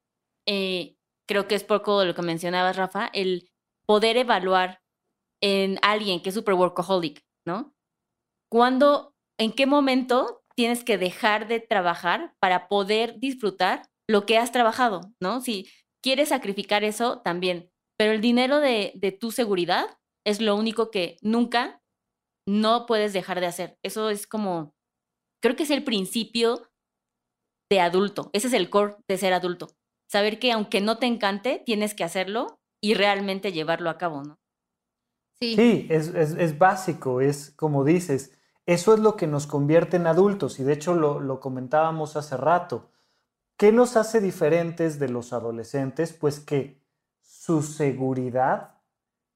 eh, 0.47 0.95
creo 1.27 1.47
que 1.47 1.53
es 1.53 1.63
poco 1.63 1.99
de 1.99 2.07
lo 2.07 2.15
que 2.15 2.23
mencionabas, 2.23 2.77
Rafa, 2.77 3.11
el 3.13 3.51
poder 3.85 4.17
evaluar 4.17 4.81
en 5.39 5.77
alguien 5.83 6.19
que 6.19 6.29
es 6.29 6.35
super 6.35 6.55
workaholic, 6.55 7.21
¿no? 7.45 7.75
¿Cuándo, 8.49 9.13
en 9.37 9.51
qué 9.51 9.67
momento 9.67 10.41
tienes 10.55 10.83
que 10.83 10.97
dejar 10.97 11.47
de 11.47 11.59
trabajar 11.59 12.33
para 12.39 12.67
poder 12.67 13.19
disfrutar 13.19 13.83
lo 14.09 14.25
que 14.25 14.39
has 14.39 14.51
trabajado, 14.51 15.01
¿no? 15.21 15.41
Si 15.41 15.69
quieres 16.01 16.29
sacrificar 16.29 16.83
eso, 16.83 17.21
también. 17.21 17.72
Pero 17.97 18.11
el 18.11 18.21
dinero 18.21 18.59
de, 18.59 18.91
de 18.95 19.11
tu 19.11 19.31
seguridad 19.31 19.85
es 20.25 20.41
lo 20.41 20.55
único 20.55 20.91
que 20.91 21.17
nunca 21.21 21.81
no 22.47 22.85
puedes 22.85 23.13
dejar 23.13 23.39
de 23.39 23.47
hacer. 23.47 23.77
Eso 23.83 24.09
es 24.09 24.27
como, 24.27 24.75
creo 25.41 25.55
que 25.55 25.63
es 25.63 25.71
el 25.71 25.83
principio 25.83 26.69
de 27.69 27.79
adulto. 27.79 28.29
Ese 28.33 28.47
es 28.47 28.53
el 28.53 28.69
core 28.69 28.95
de 29.07 29.17
ser 29.17 29.33
adulto. 29.33 29.69
Saber 30.09 30.39
que 30.39 30.51
aunque 30.51 30.81
no 30.81 30.97
te 30.97 31.07
encante, 31.07 31.61
tienes 31.65 31.93
que 31.93 32.03
hacerlo 32.03 32.59
y 32.81 32.93
realmente 32.93 33.51
llevarlo 33.51 33.89
a 33.89 33.97
cabo, 33.97 34.23
¿no? 34.23 34.39
Sí, 35.39 35.55
sí 35.55 35.87
es, 35.89 36.09
es, 36.09 36.57
básico, 36.57 37.19
es 37.19 37.51
como 37.55 37.83
dices, 37.83 38.37
eso 38.65 38.93
es 38.93 38.99
lo 38.99 39.17
que 39.17 39.27
nos 39.27 39.47
convierte 39.47 39.97
en 39.97 40.07
adultos 40.07 40.59
y 40.59 40.63
de 40.63 40.73
hecho 40.73 40.93
lo, 40.93 41.19
lo 41.19 41.39
comentábamos 41.39 42.15
hace 42.15 42.37
rato. 42.37 42.91
¿Qué 43.57 43.71
nos 43.71 43.97
hace 43.97 44.21
diferentes 44.21 44.99
de 44.99 45.09
los 45.09 45.33
adolescentes? 45.33 46.13
Pues 46.13 46.39
que 46.39 46.82
su 47.45 47.61
seguridad 47.61 48.75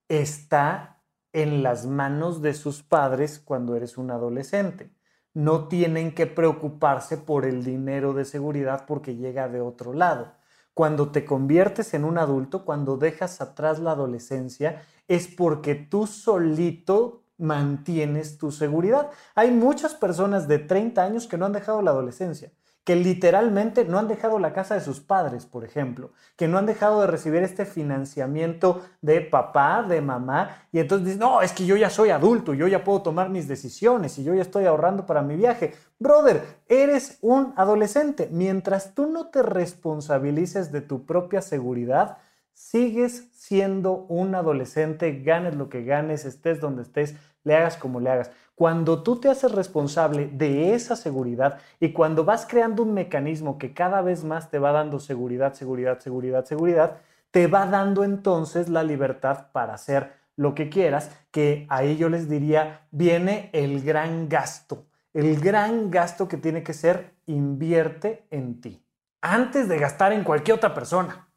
está 0.08 1.04
en 1.34 1.62
las 1.62 1.86
manos 1.86 2.42
de 2.42 2.54
sus 2.54 2.82
padres 2.82 3.38
cuando 3.38 3.76
eres 3.76 3.98
un 3.98 4.12
adolescente. 4.12 4.90
No 5.34 5.68
tienen 5.68 6.16
que 6.16 6.26
preocuparse 6.26 7.18
por 7.18 7.44
el 7.44 7.66
dinero 7.66 8.14
de 8.14 8.24
seguridad 8.24 8.86
porque 8.88 9.18
llega 9.18 9.50
de 9.50 9.60
otro 9.60 9.92
lado. 9.92 10.32
Cuando 10.74 11.12
te 11.12 11.26
conviertes 11.26 11.94
en 11.94 12.06
un 12.06 12.18
adulto, 12.18 12.64
cuando 12.64 12.96
dejas 12.96 13.42
atrás 13.42 13.80
la 13.80 13.92
adolescencia, 13.92 14.84
es 15.10 15.28
porque 15.28 15.76
tú 15.76 16.08
solito 16.08 17.24
mantienes 17.38 18.38
tu 18.38 18.54
seguridad. 18.54 19.12
Hay 19.36 19.52
muchas 19.52 19.96
personas 19.96 20.48
de 20.48 20.60
30 20.60 21.04
años 21.04 21.28
que 21.28 21.38
no 21.38 21.46
han 21.46 21.52
dejado 21.52 21.82
la 21.82 21.92
adolescencia, 21.92 22.54
que 22.88 22.96
literalmente 22.96 23.84
no 23.84 24.00
han 24.00 24.08
dejado 24.08 24.40
la 24.40 24.54
casa 24.54 24.76
de 24.76 24.80
sus 24.80 25.02
padres, 25.02 25.46
por 25.46 25.66
ejemplo, 25.66 26.12
que 26.38 26.48
no 26.48 26.58
han 26.58 26.66
dejado 26.66 27.02
de 27.02 27.08
recibir 27.08 27.44
este 27.44 27.66
financiamiento 27.66 28.82
de 29.02 29.20
papá, 29.20 29.84
de 29.84 30.00
mamá, 30.00 30.64
y 30.72 30.80
entonces 30.80 31.06
dicen, 31.06 31.20
no, 31.20 31.42
es 31.42 31.52
que 31.52 31.66
yo 31.66 31.76
ya 31.76 31.90
soy 31.90 32.12
adulto, 32.12 32.54
yo 32.54 32.66
ya 32.66 32.86
puedo 32.86 33.02
tomar 33.02 33.30
mis 33.30 33.50
decisiones 33.50 34.18
y 34.18 34.24
yo 34.24 34.34
ya 34.34 34.42
estoy 34.42 34.68
ahorrando 34.68 35.06
para 35.06 35.22
mi 35.22 35.36
viaje. 35.36 35.74
Brother, 36.00 36.42
eres 36.70 37.18
un 37.20 37.54
adolescente. 37.58 38.30
Mientras 38.32 38.94
tú 38.94 39.08
no 39.08 39.28
te 39.32 39.44
responsabilices 39.44 40.72
de 40.72 40.80
tu 40.80 41.06
propia 41.06 41.42
seguridad, 41.42 42.20
sigues 42.54 43.28
siendo 43.34 44.06
un 44.08 44.34
adolescente, 44.34 45.24
ganes 45.24 45.56
lo 45.56 45.68
que 45.68 45.84
ganes, 45.84 46.24
estés 46.24 46.62
donde 46.62 46.84
estés, 46.84 47.16
le 47.48 47.56
hagas 47.56 47.78
como 47.78 48.00
le 48.00 48.10
hagas. 48.10 48.32
Cuando 48.56 49.04
tú 49.04 49.20
te 49.20 49.30
haces 49.30 49.52
responsable 49.52 50.28
de 50.28 50.74
esa 50.74 50.96
seguridad 50.96 51.60
y 51.80 51.94
cuando 51.94 52.26
vas 52.26 52.46
creando 52.46 52.84
un 52.84 52.94
mecanismo 52.94 53.58
que 53.58 53.74
cada 53.74 54.02
vez 54.02 54.24
más 54.24 54.52
te 54.52 54.60
va 54.60 54.72
dando 54.72 55.00
seguridad, 55.00 55.54
seguridad, 55.54 56.00
seguridad, 56.00 56.46
seguridad, 56.46 56.98
te 57.32 57.48
va 57.48 57.66
dando 57.66 58.04
entonces 58.04 58.68
la 58.68 58.84
libertad 58.84 59.52
para 59.52 59.76
hacer 59.76 60.12
lo 60.36 60.54
que 60.54 60.70
quieras, 60.70 61.12
que 61.32 61.66
ahí 61.70 61.98
yo 61.98 62.10
les 62.10 62.30
diría, 62.30 62.88
viene 62.92 63.50
el 63.54 63.82
gran 63.82 64.28
gasto. 64.30 64.86
El 65.14 65.40
gran 65.40 65.90
gasto 65.90 66.28
que 66.28 66.38
tiene 66.38 66.62
que 66.62 66.74
ser 66.74 67.16
invierte 67.26 68.28
en 68.30 68.62
ti, 68.62 68.84
antes 69.22 69.68
de 69.68 69.80
gastar 69.80 70.14
en 70.14 70.24
cualquier 70.24 70.58
otra 70.58 70.74
persona. 70.74 71.28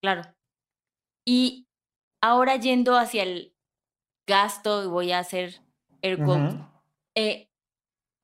Claro. 0.00 0.22
Y 1.26 1.66
ahora 2.22 2.56
yendo 2.56 2.96
hacia 2.96 3.24
el 3.24 3.57
gasto, 4.28 4.88
voy 4.90 5.10
a 5.10 5.18
hacer 5.18 5.60
air 6.02 6.20
eh, 7.16 7.48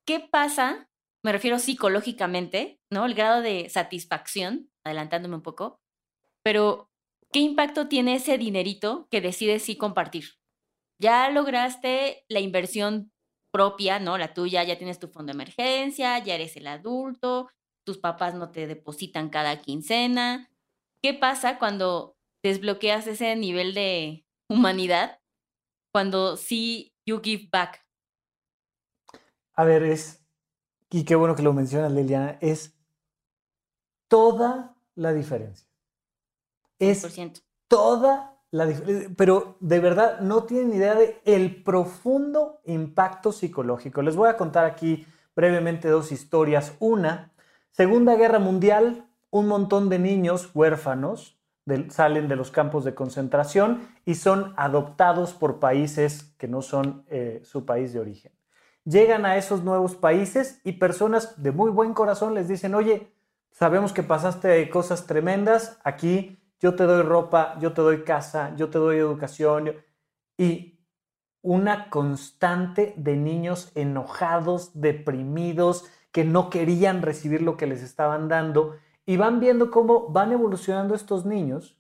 ¿Qué 0.07 0.21
pasa? 0.21 0.89
Me 1.25 1.33
refiero 1.33 1.59
psicológicamente, 1.59 2.81
¿no? 2.91 3.07
El 3.07 3.15
grado 3.15 3.41
de 3.41 3.69
satisfacción, 3.71 4.71
adelantándome 4.85 5.37
un 5.37 5.43
poco, 5.43 5.81
pero 6.45 6.91
¿qué 7.33 7.41
impacto 7.41 7.89
tiene 7.89 8.17
ese 8.17 8.39
dinerito 8.39 9.09
que 9.11 9.23
decides 9.23 9.63
sí 9.65 9.77
compartir? 9.77 10.27
Ya 11.01 11.31
lograste 11.31 12.25
la 12.29 12.41
inversión 12.41 13.11
propia, 13.51 13.99
¿no? 13.99 14.19
La 14.19 14.35
tuya, 14.35 14.63
ya 14.63 14.77
tienes 14.77 14.99
tu 14.99 15.09
fondo 15.09 15.33
de 15.33 15.37
emergencia, 15.37 16.19
ya 16.19 16.35
eres 16.35 16.57
el 16.57 16.67
adulto, 16.67 17.49
tus 17.85 17.99
papás 17.99 18.35
no 18.35 18.51
te 18.51 18.67
depositan 18.67 19.31
cada 19.31 19.63
quincena. 19.63 20.51
¿Qué 21.03 21.15
pasa 21.15 21.59
cuando 21.59 22.17
desbloqueas 22.43 23.07
ese 23.07 23.35
nivel 23.37 23.73
de 23.73 24.27
humanidad 24.49 25.21
cuando 25.95 26.37
sí 26.37 26.93
you 27.07 27.21
give 27.23 27.49
back? 27.53 27.87
A 29.55 29.63
ver, 29.63 29.85
es, 29.85 30.27
y 30.91 31.05
qué 31.05 31.15
bueno 31.15 31.37
que 31.37 31.45
lo 31.45 31.53
mencionas, 31.53 31.93
Liliana, 31.93 32.37
es 32.41 32.77
toda 34.09 34.75
la 34.97 35.13
diferencia. 35.13 35.69
Es 36.81 37.07
toda 37.69 38.43
la 38.51 38.67
diferencia. 38.67 39.09
Pero 39.17 39.57
de 39.61 39.79
verdad 39.79 40.19
no 40.19 40.43
tienen 40.43 40.75
idea 40.75 40.97
de 40.97 41.21
el 41.25 41.63
profundo 41.63 42.61
impacto 42.65 43.31
psicológico. 43.31 44.03
Les 44.03 44.17
voy 44.17 44.29
a 44.29 44.37
contar 44.37 44.65
aquí 44.65 45.07
brevemente 45.37 45.87
dos 45.87 46.11
historias. 46.11 46.75
Una, 46.81 47.33
Segunda 47.71 48.17
Guerra 48.17 48.41
Mundial, 48.41 49.09
un 49.31 49.47
montón 49.47 49.89
de 49.89 50.01
niños 50.01 50.51
huérfanos 50.55 51.39
salen 51.89 52.29
de 52.29 52.37
los 52.37 52.51
campos 52.51 52.85
de 52.85 52.95
concentración 52.95 53.89
y 54.05 54.17
son 54.17 54.53
adoptados 54.57 55.33
por 55.33 55.61
países 55.61 56.35
que 56.39 56.49
no 56.49 56.63
son 56.63 57.05
eh, 57.09 57.41
su 57.45 57.65
país 57.65 57.93
de 57.93 58.01
origen. 58.01 58.33
Llegan 58.85 59.25
a 59.25 59.37
esos 59.37 59.65
nuevos 59.65 59.97
países 59.97 60.61
y 60.63 60.73
personas 60.73 61.43
de 61.43 61.53
muy 61.53 61.71
buen 61.71 61.95
corazón 61.95 62.35
les 62.35 62.49
dicen, 62.49 62.75
oye, 62.75 63.11
sabemos 63.51 63.93
que 63.93 64.03
pasaste 64.03 64.69
cosas 64.69 65.07
tremendas, 65.07 65.79
aquí 65.85 66.39
yo 66.61 66.75
te 66.75 66.85
doy 66.85 67.03
ropa, 67.03 67.57
yo 67.61 67.73
te 67.73 67.81
doy 67.81 68.05
casa, 68.05 68.55
yo 68.57 68.69
te 68.69 68.79
doy 68.79 68.99
educación 68.99 69.73
y 70.37 70.81
una 71.41 71.91
constante 71.91 72.95
de 72.97 73.17
niños 73.17 73.71
enojados, 73.75 74.71
deprimidos, 74.81 75.85
que 76.11 76.25
no 76.25 76.49
querían 76.49 77.03
recibir 77.03 77.43
lo 77.43 77.57
que 77.57 77.67
les 77.67 77.83
estaban 77.83 78.29
dando 78.29 78.77
y 79.07 79.17
van 79.17 79.41
viendo 79.41 79.71
cómo 79.71 80.09
van 80.09 80.33
evolucionando 80.33 80.95
estos 80.95 81.25
niños 81.25 81.79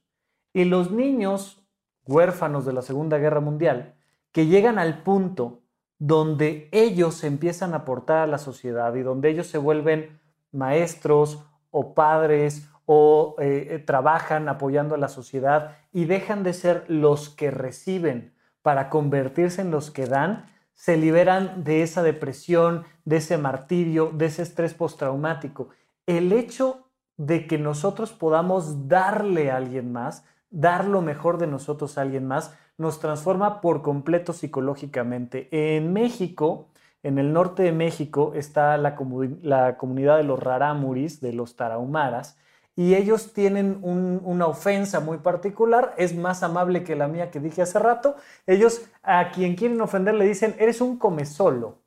y 0.52 0.64
los 0.64 0.90
niños 0.90 1.62
huérfanos 2.06 2.64
de 2.64 2.72
la 2.72 2.82
Segunda 2.82 3.18
Guerra 3.18 3.40
Mundial 3.40 3.94
que 4.32 4.46
llegan 4.46 4.78
al 4.78 5.02
punto 5.02 5.60
donde 5.98 6.68
ellos 6.72 7.24
empiezan 7.24 7.72
a 7.72 7.78
aportar 7.78 8.18
a 8.18 8.26
la 8.26 8.38
sociedad 8.38 8.94
y 8.94 9.02
donde 9.02 9.30
ellos 9.30 9.46
se 9.46 9.58
vuelven 9.58 10.20
maestros 10.52 11.44
o 11.70 11.94
padres 11.94 12.68
o 12.86 13.36
eh, 13.38 13.82
trabajan 13.86 14.48
apoyando 14.48 14.94
a 14.94 14.98
la 14.98 15.08
sociedad 15.08 15.78
y 15.92 16.04
dejan 16.04 16.42
de 16.42 16.52
ser 16.52 16.84
los 16.88 17.30
que 17.30 17.50
reciben 17.50 18.34
para 18.62 18.90
convertirse 18.90 19.62
en 19.62 19.70
los 19.70 19.90
que 19.90 20.06
dan, 20.06 20.50
se 20.74 20.96
liberan 20.96 21.64
de 21.64 21.82
esa 21.82 22.02
depresión, 22.02 22.84
de 23.04 23.16
ese 23.16 23.38
martirio, 23.38 24.10
de 24.12 24.26
ese 24.26 24.42
estrés 24.42 24.74
postraumático. 24.74 25.68
El 26.06 26.32
hecho 26.32 26.83
de 27.16 27.46
que 27.46 27.58
nosotros 27.58 28.12
podamos 28.12 28.88
darle 28.88 29.50
a 29.50 29.56
alguien 29.56 29.92
más, 29.92 30.24
dar 30.50 30.86
lo 30.86 31.02
mejor 31.02 31.38
de 31.38 31.46
nosotros 31.46 31.96
a 31.96 32.02
alguien 32.02 32.26
más, 32.26 32.56
nos 32.76 32.98
transforma 33.00 33.60
por 33.60 33.82
completo 33.82 34.32
psicológicamente. 34.32 35.48
En 35.50 35.92
México, 35.92 36.68
en 37.02 37.18
el 37.18 37.32
norte 37.32 37.62
de 37.62 37.72
México, 37.72 38.32
está 38.34 38.76
la, 38.78 38.96
comunidad 38.96 40.16
de 40.16 40.24
los 40.24 40.40
rarámuris, 40.40 41.20
de 41.20 41.32
los 41.32 41.56
tarahumaras, 41.56 42.36
y 42.76 42.94
ellos 42.94 43.32
tienen 43.32 43.78
una 43.82 44.46
ofensa 44.46 44.98
muy 44.98 45.18
particular, 45.18 45.94
es 45.96 46.16
más 46.16 46.42
amable 46.42 46.82
que 46.82 46.96
la 46.96 47.06
mía 47.06 47.30
que 47.30 47.38
dije 47.38 47.62
hace 47.62 47.78
rato. 47.78 48.16
Ellos 48.48 48.82
a 49.04 49.30
quien 49.30 49.54
quieren 49.54 49.80
ofender 49.80 50.14
le 50.14 50.26
dicen, 50.26 50.56
eres 50.58 50.80
un 50.80 50.98
comesolo. 50.98 51.83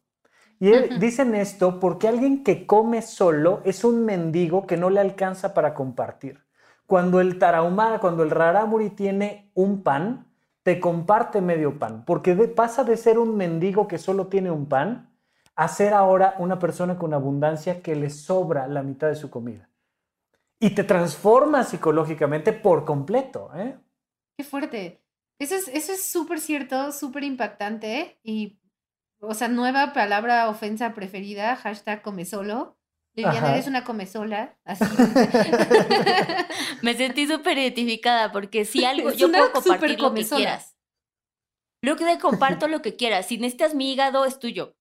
Y 0.60 0.72
dicen 1.00 1.36
esto 1.36 1.80
porque 1.80 2.08
alguien 2.08 2.44
que 2.44 2.66
come 2.66 3.02
solo 3.02 3.62
es 3.64 3.84
un 3.84 4.06
mendigo 4.06 4.66
que 4.66 4.78
no 4.78 4.90
le 4.90 5.00
alcanza 5.00 5.54
para 5.54 5.74
compartir. 5.74 6.44
Cuando 6.88 7.20
el 7.20 7.38
tarahumara, 7.38 8.00
cuando 8.00 8.24
el 8.24 8.32
rarámuri 8.32 8.90
tiene 8.90 9.52
un 9.54 9.84
pan, 9.84 10.26
te 10.64 10.80
comparte 10.80 11.42
medio 11.42 11.78
pan, 11.78 12.04
porque 12.06 12.34
pasa 12.48 12.84
de 12.84 12.98
ser 12.98 13.20
un 13.20 13.38
mendigo 13.38 13.88
que 13.88 13.98
solo 13.98 14.28
tiene 14.28 14.52
un 14.52 14.68
pan 14.68 15.14
a 15.56 15.68
ser 15.68 15.94
ahora 15.94 16.36
una 16.40 16.60
persona 16.60 16.98
con 16.98 17.14
abundancia 17.14 17.82
que 17.82 17.96
le 17.96 18.10
sobra 18.10 18.68
la 18.68 18.84
mitad 18.84 19.08
de 19.08 19.16
su 19.16 19.30
comida. 19.30 19.70
Y 20.60 20.72
te 20.72 20.84
transforma 20.84 21.64
psicológicamente 21.64 22.52
por 22.52 22.84
completo. 22.84 23.50
¿eh? 23.56 23.78
Qué 24.38 24.44
fuerte. 24.44 25.02
Eso 25.40 25.56
es 25.56 26.06
súper 26.06 26.40
cierto, 26.40 26.92
súper 26.92 27.24
impactante 27.24 28.20
y 28.24 28.60
o 29.20 29.34
sea, 29.34 29.48
nueva 29.48 29.94
palabra 29.94 30.50
ofensa 30.50 30.94
preferida, 30.94 31.56
hashtag 31.56 32.02
come 32.02 32.26
solo. 32.26 32.78
Liliana, 33.16 33.54
eres 33.54 33.66
una 33.66 33.84
comesola. 33.84 34.60
Así. 34.64 34.86
Me 36.84 36.94
sentí 36.94 37.26
súper 37.26 37.58
identificada 37.58 38.32
porque 38.32 38.64
si 38.64 38.86
algo, 38.86 39.12
yo 39.12 39.32
puedo 39.32 39.52
compartir 39.52 40.00
lo 40.00 40.14
que 40.14 40.24
quieras. 40.24 40.78
Lo 41.82 41.96
que 41.96 42.20
comparto 42.20 42.68
lo 42.68 42.84
que 42.84 42.96
quieras. 42.96 43.26
Si 43.26 43.38
necesitas 43.38 43.74
mi 43.74 43.92
hígado, 43.92 44.26
es 44.26 44.38
tuyo. 44.38 44.76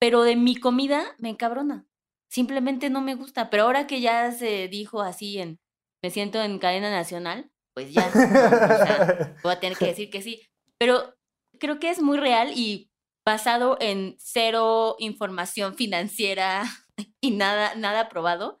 Pero 0.00 0.22
de 0.22 0.34
mi 0.34 0.56
comida 0.56 1.04
me 1.18 1.28
encabrona. 1.28 1.86
Simplemente 2.28 2.90
no 2.90 3.00
me 3.00 3.14
gusta. 3.14 3.48
Pero 3.48 3.64
ahora 3.64 3.86
que 3.86 4.00
ya 4.00 4.32
se 4.32 4.66
dijo 4.66 5.00
así 5.02 5.38
en 5.38 5.60
me 6.02 6.10
siento 6.10 6.42
en 6.42 6.58
cadena 6.58 6.90
nacional, 6.90 7.50
pues 7.74 7.92
ya. 7.92 8.10
voy 9.42 9.52
a 9.52 9.60
tener 9.60 9.78
que 9.78 9.86
decir 9.86 10.10
que 10.10 10.20
sí. 10.20 10.42
Pero 10.78 11.14
creo 11.58 11.78
que 11.78 11.90
es 11.90 12.02
muy 12.02 12.18
real 12.18 12.50
y 12.56 12.90
basado 13.24 13.76
en 13.80 14.16
cero 14.18 14.96
información 14.98 15.74
financiera 15.74 16.64
y 17.20 17.32
nada, 17.32 17.74
nada 17.74 18.08
probado, 18.08 18.60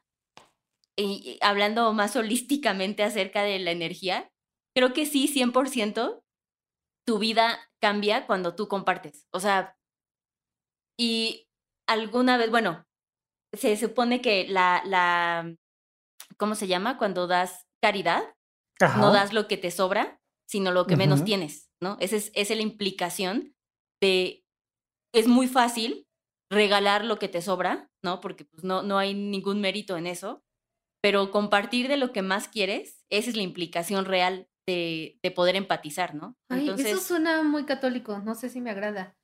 y 0.96 1.38
hablando 1.40 1.92
más 1.92 2.16
holísticamente 2.16 3.02
acerca 3.02 3.42
de 3.42 3.58
la 3.58 3.70
energía, 3.70 4.30
creo 4.76 4.92
que 4.92 5.06
sí, 5.06 5.26
100%, 5.26 6.22
tu 7.06 7.18
vida 7.18 7.58
cambia 7.80 8.26
cuando 8.26 8.54
tú 8.54 8.68
compartes. 8.68 9.26
O 9.32 9.40
sea, 9.40 9.76
y 10.98 11.48
alguna 11.88 12.36
vez, 12.36 12.50
bueno, 12.50 12.86
se 13.52 13.76
supone 13.76 14.20
que 14.20 14.46
la, 14.48 14.82
la 14.84 15.56
¿cómo 16.36 16.54
se 16.54 16.66
llama? 16.66 16.98
Cuando 16.98 17.26
das 17.26 17.66
caridad, 17.82 18.22
no 18.80 19.12
das 19.12 19.32
lo 19.32 19.46
que 19.48 19.56
te 19.56 19.70
sobra, 19.70 20.20
sino 20.48 20.72
lo 20.72 20.86
que 20.86 20.96
menos 20.96 21.24
tienes, 21.24 21.70
¿no? 21.80 21.96
Esa 22.00 22.16
es, 22.16 22.30
esa 22.34 22.52
es 22.52 22.56
la 22.56 22.62
implicación 22.62 23.54
de 24.00 24.41
es 25.12 25.28
muy 25.28 25.48
fácil 25.48 26.06
regalar 26.50 27.04
lo 27.04 27.18
que 27.18 27.28
te 27.28 27.42
sobra, 27.42 27.90
¿no? 28.02 28.20
Porque 28.20 28.44
pues, 28.44 28.64
no, 28.64 28.82
no 28.82 28.98
hay 28.98 29.14
ningún 29.14 29.60
mérito 29.60 29.96
en 29.96 30.06
eso, 30.06 30.42
pero 31.02 31.30
compartir 31.30 31.88
de 31.88 31.96
lo 31.96 32.12
que 32.12 32.22
más 32.22 32.48
quieres, 32.48 33.04
esa 33.10 33.30
es 33.30 33.36
la 33.36 33.42
implicación 33.42 34.04
real 34.04 34.48
de, 34.66 35.18
poder 35.34 35.56
empatizar, 35.56 36.14
¿no? 36.14 36.36
Entonces, 36.48 36.86
eso 36.86 37.00
suena 37.00 37.42
muy 37.42 37.64
católico, 37.64 38.18
no 38.20 38.34
sé 38.34 38.48
si 38.48 38.60
me 38.60 38.70
agrada, 38.70 39.16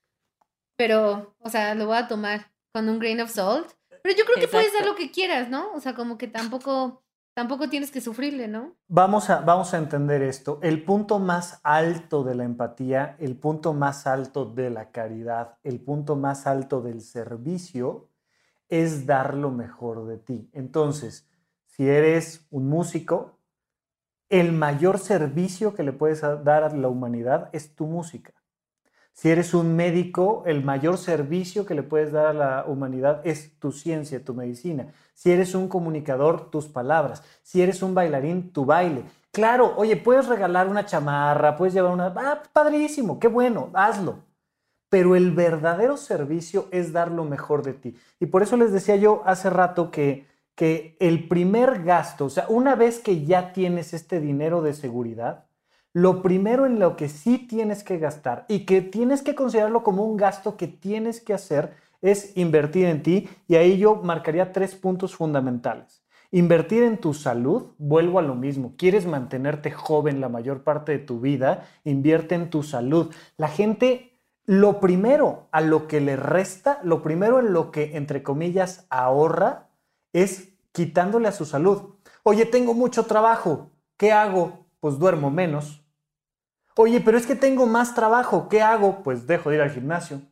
pero, 0.77 1.37
o 1.41 1.51
sea, 1.51 1.75
lo 1.75 1.87
voy 1.87 1.97
a 1.97 2.09
tomar 2.09 2.53
con 2.73 2.89
un 2.89 2.99
grain 2.99 3.21
of 3.21 3.31
salt. 3.31 3.73
Pero 3.89 4.01
Pero 4.03 4.17
yo 4.17 4.25
creo 4.25 4.37
que 4.39 4.49
puedes 4.49 4.73
dar 4.73 4.87
lo 4.87 4.95
que 4.95 5.11
quieras, 5.11 5.51
¿no? 5.51 5.73
O 5.73 5.81
sea, 5.81 5.95
como 5.95 6.17
que 6.19 6.29
tampoco, 6.63 7.05
tampoco 7.39 7.69
tienes 7.69 7.93
que 7.93 8.01
sufrirle, 8.01 8.49
¿no? 8.49 8.75
Vamos 8.89 9.31
a, 9.31 9.39
vamos 9.43 9.73
a 9.73 9.79
entender 9.79 10.23
esto. 10.23 10.59
El 10.61 10.83
punto 10.83 11.21
más 11.21 11.61
alto 11.63 12.25
de 12.25 12.35
la 12.35 12.43
empatía, 12.43 13.15
el 13.21 13.37
punto 13.37 13.75
más 13.75 14.09
alto 14.09 14.45
de 14.45 14.71
la 14.71 14.91
caridad, 14.91 15.57
el 15.63 15.79
punto 15.79 16.17
más 16.17 16.49
alto 16.49 16.81
del 16.81 17.01
servicio 17.01 18.09
es 18.69 19.07
dar 19.07 19.35
lo 19.35 19.53
mejor 19.53 20.09
de 20.09 20.19
ti. 20.19 20.51
Entonces, 20.53 21.29
si 21.67 21.89
eres 21.89 22.45
un 22.51 22.69
músico, 22.69 23.39
el 24.29 24.51
mayor 24.51 24.99
servicio 24.99 25.75
que 25.75 25.85
le 25.85 25.93
puedes 25.93 26.23
dar 26.23 26.65
a 26.65 26.71
la 26.71 26.89
humanidad 26.89 27.51
es 27.53 27.73
tu 27.77 27.87
música. 27.87 28.35
Si 29.13 29.31
eres 29.31 29.55
un 29.55 29.77
médico, 29.77 30.43
el 30.45 30.65
mayor 30.65 30.99
servicio 30.99 31.67
que 31.67 31.75
le 31.75 31.85
puedes 31.85 32.11
dar 32.11 32.27
a 32.27 32.33
la 32.33 32.65
humanidad 32.67 33.21
es 33.25 33.57
tu 33.61 33.71
ciencia, 33.71 34.25
tu 34.25 34.35
medicina. 34.35 34.93
Si 35.19 35.33
eres 35.33 35.57
un 35.57 35.67
comunicador, 35.67 36.49
tus 36.49 36.69
palabras. 36.69 37.25
Si 37.43 37.61
eres 37.61 37.83
un 37.83 37.93
bailarín, 37.93 38.53
tu 38.53 38.65
baile. 38.65 39.03
Claro, 39.33 39.75
oye, 39.77 39.97
puedes 39.97 40.29
regalar 40.29 40.69
una 40.69 40.87
chamarra, 40.87 41.57
puedes 41.57 41.75
llevar 41.75 41.91
una... 41.91 42.15
Ah, 42.17 42.41
padrísimo, 42.53 43.19
qué 43.19 43.27
bueno, 43.27 43.71
hazlo. 43.75 44.21
Pero 44.89 45.17
el 45.17 45.33
verdadero 45.33 45.97
servicio 45.97 46.69
es 46.71 46.93
dar 46.93 47.11
lo 47.11 47.25
mejor 47.25 47.65
de 47.65 47.73
ti. 47.73 47.97
Y 48.21 48.27
por 48.27 48.45
eso 48.45 48.57
les 48.57 48.71
decía 48.71 48.95
yo 48.95 49.23
hace 49.25 49.51
rato 49.51 49.91
que, 49.91 50.29
que 50.55 50.97
el 51.01 51.27
primer 51.27 51.83
gasto, 51.83 52.27
o 52.27 52.31
sea, 52.31 52.47
una 52.49 52.77
vez 52.77 53.01
que 53.01 53.25
ya 53.25 53.53
tienes 53.53 53.95
este 53.95 54.21
dinero 54.21 54.63
de 54.63 54.73
seguridad, 54.73 55.47
lo 55.93 56.23
primero 56.23 56.65
en 56.65 56.79
lo 56.79 56.97
que 56.97 57.09
sí 57.09 57.39
tienes 57.39 57.83
que 57.83 57.99
gastar 57.99 58.45
y 58.47 58.65
que 58.67 58.83
tienes 58.83 59.23
que 59.23 59.35
considerarlo 59.35 59.83
como 59.83 60.05
un 60.05 60.17
gasto 60.17 60.57
que 60.57 60.69
tienes 60.69 61.21
que 61.21 61.35
hacer 61.35 61.75
es 62.01 62.37
invertir 62.37 62.87
en 62.87 63.03
ti 63.03 63.29
y 63.47 63.57
ahí 63.57 63.79
yo 63.79 63.97
marcaría 63.97 64.53
tres 64.53 64.75
puntos 64.75 65.15
fundamentales. 65.15 66.05
Invertir 66.31 66.83
en 66.83 66.99
tu 66.99 67.15
salud, 67.15 67.73
vuelvo 67.79 68.19
a 68.19 68.23
lo 68.23 68.35
mismo, 68.35 68.75
quieres 68.77 69.07
mantenerte 69.07 69.71
joven 69.71 70.21
la 70.21 70.29
mayor 70.29 70.63
parte 70.63 70.93
de 70.93 70.99
tu 70.99 71.21
vida, 71.21 71.67
invierte 71.85 72.35
en 72.35 72.51
tu 72.51 72.63
salud. 72.63 73.13
La 73.39 73.49
gente, 73.49 74.21
lo 74.45 74.79
primero 74.79 75.49
a 75.53 75.61
lo 75.63 75.89
que 75.89 76.01
le 76.01 76.17
resta, 76.17 76.81
lo 76.83 77.03
primero 77.03 77.39
en 77.39 77.53
lo 77.53 77.71
que, 77.71 77.97
entre 77.97 78.23
comillas, 78.23 78.87
ahorra, 78.91 79.71
es 80.13 80.51
quitándole 80.73 81.29
a 81.29 81.33
su 81.33 81.47
salud. 81.47 81.95
Oye, 82.23 82.45
tengo 82.45 82.75
mucho 82.75 83.05
trabajo, 83.05 83.71
¿qué 83.97 84.13
hago? 84.13 84.67
Pues 84.81 84.99
duermo 84.99 85.31
menos, 85.31 85.83
Oye, 86.81 87.01
pero 87.01 87.19
es 87.19 87.27
que 87.27 87.35
tengo 87.35 87.67
más 87.67 87.97
trabajo, 87.97 88.49
¿qué 88.49 88.63
hago? 88.63 89.03
Pues 89.03 89.27
dejo 89.27 89.51
de 89.51 89.57
ir 89.57 89.63
al 89.63 89.73
gimnasio. 89.73 90.23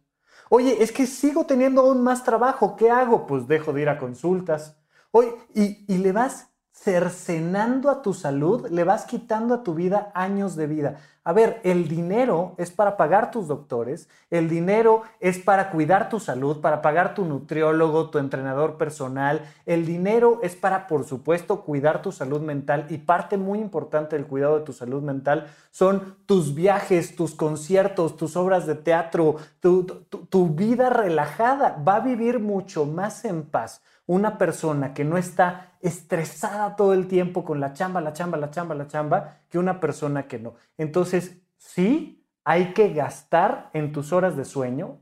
Oye, 0.48 0.82
es 0.82 0.92
que 0.92 1.06
sigo 1.06 1.46
teniendo 1.46 1.82
aún 1.82 2.02
más 2.02 2.24
trabajo, 2.24 2.76
¿qué 2.76 2.90
hago? 2.90 3.26
Pues 3.26 3.48
dejo 3.48 3.72
de 3.72 3.82
ir 3.82 3.88
a 3.88 3.98
consultas. 3.98 4.76
Oye, 5.10 5.34
y, 5.54 5.84
y 5.92 5.98
le 5.98 6.12
vas 6.12 6.48
cercenando 6.78 7.90
a 7.90 8.02
tu 8.02 8.12
salud, 8.12 8.68
le 8.68 8.84
vas 8.84 9.06
quitando 9.06 9.54
a 9.54 9.62
tu 9.62 9.74
vida 9.74 10.12
años 10.14 10.56
de 10.56 10.66
vida. 10.66 10.98
A 11.24 11.32
ver, 11.32 11.60
el 11.64 11.88
dinero 11.88 12.54
es 12.58 12.70
para 12.70 12.96
pagar 12.96 13.32
tus 13.32 13.48
doctores, 13.48 14.08
el 14.30 14.48
dinero 14.48 15.02
es 15.18 15.38
para 15.38 15.70
cuidar 15.70 16.08
tu 16.08 16.20
salud, 16.20 16.60
para 16.60 16.82
pagar 16.82 17.14
tu 17.14 17.24
nutriólogo, 17.24 18.10
tu 18.10 18.18
entrenador 18.18 18.76
personal, 18.76 19.40
el 19.64 19.84
dinero 19.86 20.38
es 20.44 20.54
para, 20.54 20.86
por 20.86 21.04
supuesto, 21.04 21.62
cuidar 21.62 22.02
tu 22.02 22.12
salud 22.12 22.40
mental 22.40 22.86
y 22.90 22.98
parte 22.98 23.36
muy 23.36 23.58
importante 23.58 24.14
del 24.14 24.26
cuidado 24.26 24.60
de 24.60 24.64
tu 24.64 24.72
salud 24.72 25.02
mental 25.02 25.48
son 25.72 26.14
tus 26.26 26.54
viajes, 26.54 27.16
tus 27.16 27.34
conciertos, 27.34 28.16
tus 28.16 28.36
obras 28.36 28.66
de 28.66 28.76
teatro, 28.76 29.36
tu, 29.58 29.84
tu 29.84 30.48
vida 30.50 30.90
relajada. 30.90 31.82
Va 31.86 31.96
a 31.96 32.00
vivir 32.00 32.38
mucho 32.38 32.86
más 32.86 33.24
en 33.24 33.42
paz 33.42 33.82
una 34.06 34.38
persona 34.38 34.94
que 34.94 35.04
no 35.04 35.16
está 35.16 35.72
estresada 35.80 36.76
todo 36.76 36.94
el 36.94 37.08
tiempo 37.08 37.44
con 37.44 37.60
la 37.60 37.72
chamba, 37.72 38.00
la 38.00 38.12
chamba, 38.12 38.38
la 38.38 38.50
chamba, 38.50 38.74
la 38.74 38.86
chamba, 38.86 39.38
que 39.48 39.58
una 39.58 39.80
persona 39.80 40.26
que 40.26 40.38
no. 40.38 40.54
Entonces, 40.78 41.38
sí, 41.56 42.24
hay 42.44 42.72
que 42.72 42.92
gastar 42.92 43.70
en 43.72 43.92
tus 43.92 44.12
horas 44.12 44.36
de 44.36 44.44
sueño, 44.44 45.00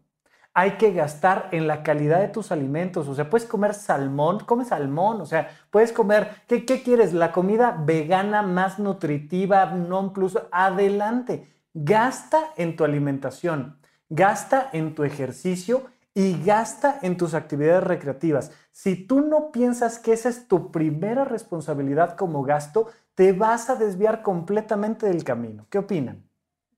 hay 0.54 0.72
que 0.72 0.92
gastar 0.92 1.48
en 1.50 1.66
la 1.66 1.82
calidad 1.82 2.20
de 2.20 2.28
tus 2.28 2.52
alimentos. 2.52 3.08
O 3.08 3.14
sea, 3.14 3.28
puedes 3.28 3.46
comer 3.46 3.74
salmón, 3.74 4.38
come 4.40 4.64
salmón. 4.64 5.20
O 5.20 5.26
sea, 5.26 5.50
puedes 5.70 5.92
comer, 5.92 6.30
¿qué, 6.46 6.64
qué 6.64 6.82
quieres? 6.82 7.12
La 7.12 7.32
comida 7.32 7.76
vegana 7.84 8.42
más 8.42 8.78
nutritiva, 8.78 9.66
non 9.66 10.12
plus. 10.12 10.38
Adelante. 10.52 11.52
Gasta 11.74 12.52
en 12.56 12.76
tu 12.76 12.84
alimentación, 12.84 13.78
gasta 14.08 14.70
en 14.72 14.94
tu 14.94 15.02
ejercicio 15.02 15.82
y 16.14 16.40
gasta 16.44 17.00
en 17.02 17.16
tus 17.16 17.34
actividades 17.34 17.82
recreativas. 17.82 18.52
Si 18.70 18.94
tú 18.94 19.20
no 19.20 19.50
piensas 19.50 19.98
que 19.98 20.12
esa 20.12 20.28
es 20.28 20.46
tu 20.46 20.70
primera 20.70 21.24
responsabilidad 21.24 22.16
como 22.16 22.44
gasto, 22.44 22.88
te 23.14 23.32
vas 23.32 23.68
a 23.68 23.74
desviar 23.74 24.22
completamente 24.22 25.06
del 25.06 25.24
camino. 25.24 25.66
¿Qué 25.70 25.78
opinan? 25.78 26.28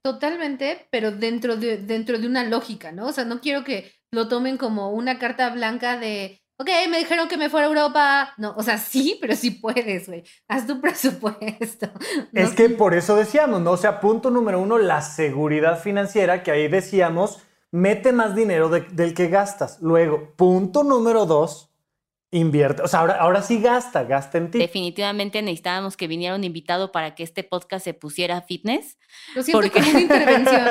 Totalmente, 0.03 0.87
pero 0.90 1.11
dentro 1.11 1.57
de, 1.57 1.79
dentro 1.79 2.18
de 2.18 2.27
una 2.27 2.44
lógica, 2.44 2.92
¿no? 2.92 3.07
O 3.07 3.12
sea, 3.12 3.25
no 3.25 3.40
quiero 3.40 3.64
que 3.64 3.92
lo 4.11 4.29
tomen 4.29 4.57
como 4.57 4.90
una 4.90 5.18
carta 5.18 5.51
blanca 5.51 5.99
de, 5.99 6.40
ok, 6.59 6.68
me 6.88 6.99
dijeron 6.99 7.29
que 7.29 7.37
me 7.37 7.51
fuera 7.51 7.66
a 7.66 7.70
Europa. 7.70 8.35
No, 8.38 8.55
o 8.57 8.62
sea, 8.62 8.79
sí, 8.79 9.18
pero 9.20 9.35
sí 9.35 9.51
puedes, 9.51 10.07
güey. 10.07 10.22
Haz 10.49 10.66
tu 10.66 10.81
presupuesto. 10.81 11.90
es 12.33 12.55
que 12.55 12.70
por 12.70 12.94
eso 12.94 13.16
decíamos, 13.16 13.61
¿no? 13.61 13.72
O 13.72 13.77
sea, 13.77 14.01
punto 14.01 14.31
número 14.31 14.61
uno, 14.61 14.79
la 14.79 15.03
seguridad 15.03 15.79
financiera, 15.81 16.42
que 16.42 16.53
ahí 16.53 16.68
decíamos 16.68 17.40
mete 17.77 18.12
más 18.12 18.35
dinero 18.35 18.69
del 18.71 19.15
que 19.15 19.29
gastas. 19.29 19.79
Luego, 19.83 20.33
punto 20.37 20.83
número 20.83 21.27
dos, 21.27 21.71
invierte. 22.31 22.83
O 22.83 22.89
sea, 22.89 23.01
ahora, 23.01 23.15
ahora 23.17 23.43
sí 23.43 23.61
gasta, 23.61 24.05
gasta 24.05 24.39
en 24.39 24.51
ti. 24.51 24.59
Definitivamente 24.59 25.43
necesitábamos 25.43 25.97
que 25.97 26.09
viniera 26.09 26.35
un 26.35 26.43
invitado 26.43 26.91
para 26.91 27.15
que 27.15 27.23
este 27.23 27.45
podcast 27.45 27.85
se 27.85 27.93
pusiera 27.93 28.41
fitness. 28.41 28.99
Lo 29.35 29.43
siento 29.43 29.61
porque... 29.61 29.79
como 29.79 29.91
una 29.91 30.01
intervención. 30.01 30.69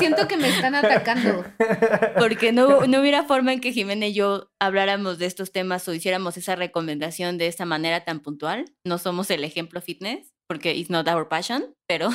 siento 0.00 0.26
que 0.26 0.36
me 0.36 0.48
están 0.48 0.74
atacando. 0.74 1.44
Porque 2.18 2.52
no, 2.52 2.86
no 2.86 3.00
hubiera 3.00 3.24
forma 3.24 3.52
en 3.52 3.60
que 3.60 3.72
Jimena 3.72 4.08
y 4.08 4.14
yo 4.14 4.50
habláramos 4.58 5.18
de 5.18 5.26
estos 5.26 5.52
temas 5.52 5.86
o 5.88 5.94
hiciéramos 5.94 6.36
esa 6.36 6.56
recomendación 6.56 7.38
de 7.38 7.46
esta 7.46 7.64
manera 7.64 8.04
tan 8.04 8.20
puntual. 8.20 8.64
No 8.84 8.98
somos 8.98 9.30
el 9.30 9.44
ejemplo 9.44 9.80
fitness, 9.80 10.34
porque 10.48 10.74
it's 10.74 10.90
not 10.90 11.08
our 11.08 11.28
passion, 11.28 11.74
pero... 11.86 12.10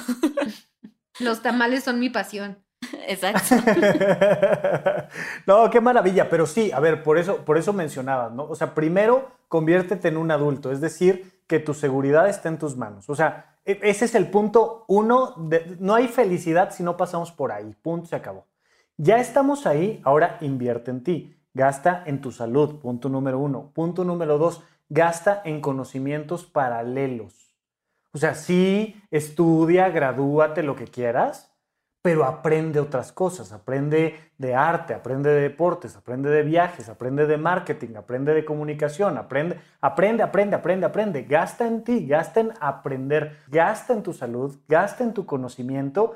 Los 1.19 1.41
tamales 1.43 1.83
son 1.83 1.99
mi 1.99 2.09
pasión. 2.09 2.62
Exacto. 3.07 3.55
no, 5.47 5.69
qué 5.69 5.81
maravilla, 5.81 6.29
pero 6.29 6.45
sí, 6.45 6.71
a 6.71 6.79
ver, 6.79 7.03
por 7.03 7.17
eso, 7.17 7.37
por 7.37 7.57
eso 7.57 7.73
mencionabas, 7.73 8.31
¿no? 8.31 8.43
O 8.43 8.55
sea, 8.55 8.73
primero 8.73 9.29
conviértete 9.47 10.07
en 10.07 10.17
un 10.17 10.31
adulto, 10.31 10.71
es 10.71 10.81
decir, 10.81 11.41
que 11.47 11.59
tu 11.59 11.73
seguridad 11.73 12.27
esté 12.27 12.49
en 12.49 12.57
tus 12.57 12.75
manos. 12.77 13.09
O 13.09 13.15
sea, 13.15 13.57
e, 13.65 13.79
ese 13.83 14.05
es 14.05 14.15
el 14.15 14.29
punto 14.29 14.85
uno, 14.87 15.35
no 15.79 15.95
hay 15.95 16.07
felicidad 16.07 16.71
si 16.71 16.83
no 16.83 16.97
pasamos 16.97 17.31
por 17.31 17.51
ahí, 17.51 17.75
punto, 17.81 18.07
se 18.07 18.15
acabó. 18.15 18.45
Ya 18.97 19.17
estamos 19.17 19.65
ahí, 19.65 20.01
ahora 20.03 20.37
invierte 20.41 20.91
en 20.91 21.03
ti, 21.03 21.35
gasta 21.53 22.03
en 22.05 22.21
tu 22.21 22.31
salud, 22.31 22.79
punto 22.79 23.09
número 23.09 23.39
uno. 23.39 23.71
Punto 23.73 24.03
número 24.03 24.37
dos, 24.37 24.63
gasta 24.89 25.41
en 25.45 25.61
conocimientos 25.61 26.45
paralelos. 26.45 27.55
O 28.11 28.19
sea, 28.19 28.35
sí, 28.35 29.01
estudia, 29.09 29.89
gradúate, 29.89 30.61
lo 30.61 30.75
que 30.75 30.85
quieras, 30.85 31.52
pero 32.03 32.25
aprende 32.25 32.81
otras 32.81 33.13
cosas, 33.13 33.53
aprende 33.53 34.19
de 34.37 34.53
arte, 34.53 34.93
aprende 34.93 35.29
de 35.29 35.39
deportes, 35.39 35.95
aprende 35.95 36.29
de 36.29 36.43
viajes, 36.43 36.89
aprende 36.89 37.25
de 37.25 37.37
marketing, 37.37 37.95
aprende 37.95 38.33
de 38.33 38.43
comunicación, 38.43 39.17
aprende, 39.17 39.61
aprende, 39.79 40.21
aprende, 40.21 40.57
aprende, 40.57 40.85
aprende, 40.85 41.23
gasta 41.23 41.65
en 41.65 41.85
ti, 41.85 42.05
gasta 42.05 42.41
en 42.41 42.51
aprender, 42.59 43.37
gasta 43.47 43.93
en 43.93 44.03
tu 44.03 44.11
salud, 44.11 44.53
gasta 44.67 45.05
en 45.05 45.13
tu 45.13 45.25
conocimiento 45.25 46.15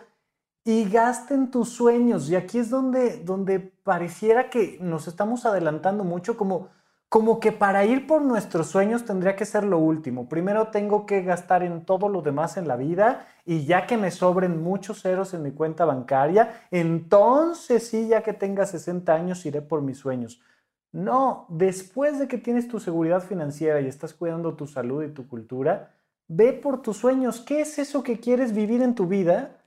y 0.65 0.89
gasta 0.89 1.33
en 1.33 1.51
tus 1.51 1.69
sueños. 1.69 2.29
Y 2.29 2.35
aquí 2.35 2.59
es 2.59 2.69
donde, 2.69 3.23
donde 3.23 3.61
pareciera 3.61 4.49
que 4.49 4.77
nos 4.81 5.07
estamos 5.07 5.45
adelantando 5.45 6.03
mucho 6.03 6.35
como 6.35 6.67
como 7.09 7.39
que 7.39 7.53
para 7.53 7.85
ir 7.85 8.05
por 8.05 8.21
nuestros 8.21 8.67
sueños 8.67 9.05
tendría 9.05 9.35
que 9.35 9.45
ser 9.45 9.63
lo 9.63 9.77
último. 9.77 10.27
Primero 10.27 10.67
tengo 10.67 11.05
que 11.05 11.21
gastar 11.21 11.63
en 11.63 11.85
todo 11.85 12.09
lo 12.09 12.21
demás 12.21 12.57
en 12.57 12.67
la 12.67 12.75
vida 12.75 13.27
y 13.45 13.65
ya 13.65 13.87
que 13.87 13.95
me 13.95 14.11
sobren 14.11 14.61
muchos 14.61 15.01
ceros 15.01 15.33
en 15.33 15.43
mi 15.43 15.51
cuenta 15.51 15.85
bancaria, 15.85 16.65
entonces 16.69 17.87
sí, 17.87 18.09
ya 18.09 18.23
que 18.23 18.33
tenga 18.33 18.65
60 18.65 19.13
años, 19.13 19.45
iré 19.45 19.61
por 19.61 19.81
mis 19.81 19.97
sueños. 19.97 20.41
No, 20.91 21.45
después 21.49 22.19
de 22.19 22.27
que 22.27 22.37
tienes 22.37 22.67
tu 22.67 22.79
seguridad 22.79 23.21
financiera 23.21 23.79
y 23.79 23.87
estás 23.87 24.13
cuidando 24.13 24.55
tu 24.55 24.67
salud 24.67 25.03
y 25.03 25.09
tu 25.09 25.27
cultura, 25.27 25.93
ve 26.27 26.51
por 26.51 26.81
tus 26.81 26.97
sueños. 26.97 27.39
¿Qué 27.39 27.61
es 27.61 27.79
eso 27.79 28.03
que 28.03 28.19
quieres 28.19 28.53
vivir 28.53 28.81
en 28.81 28.95
tu 28.95 29.07
vida? 29.07 29.57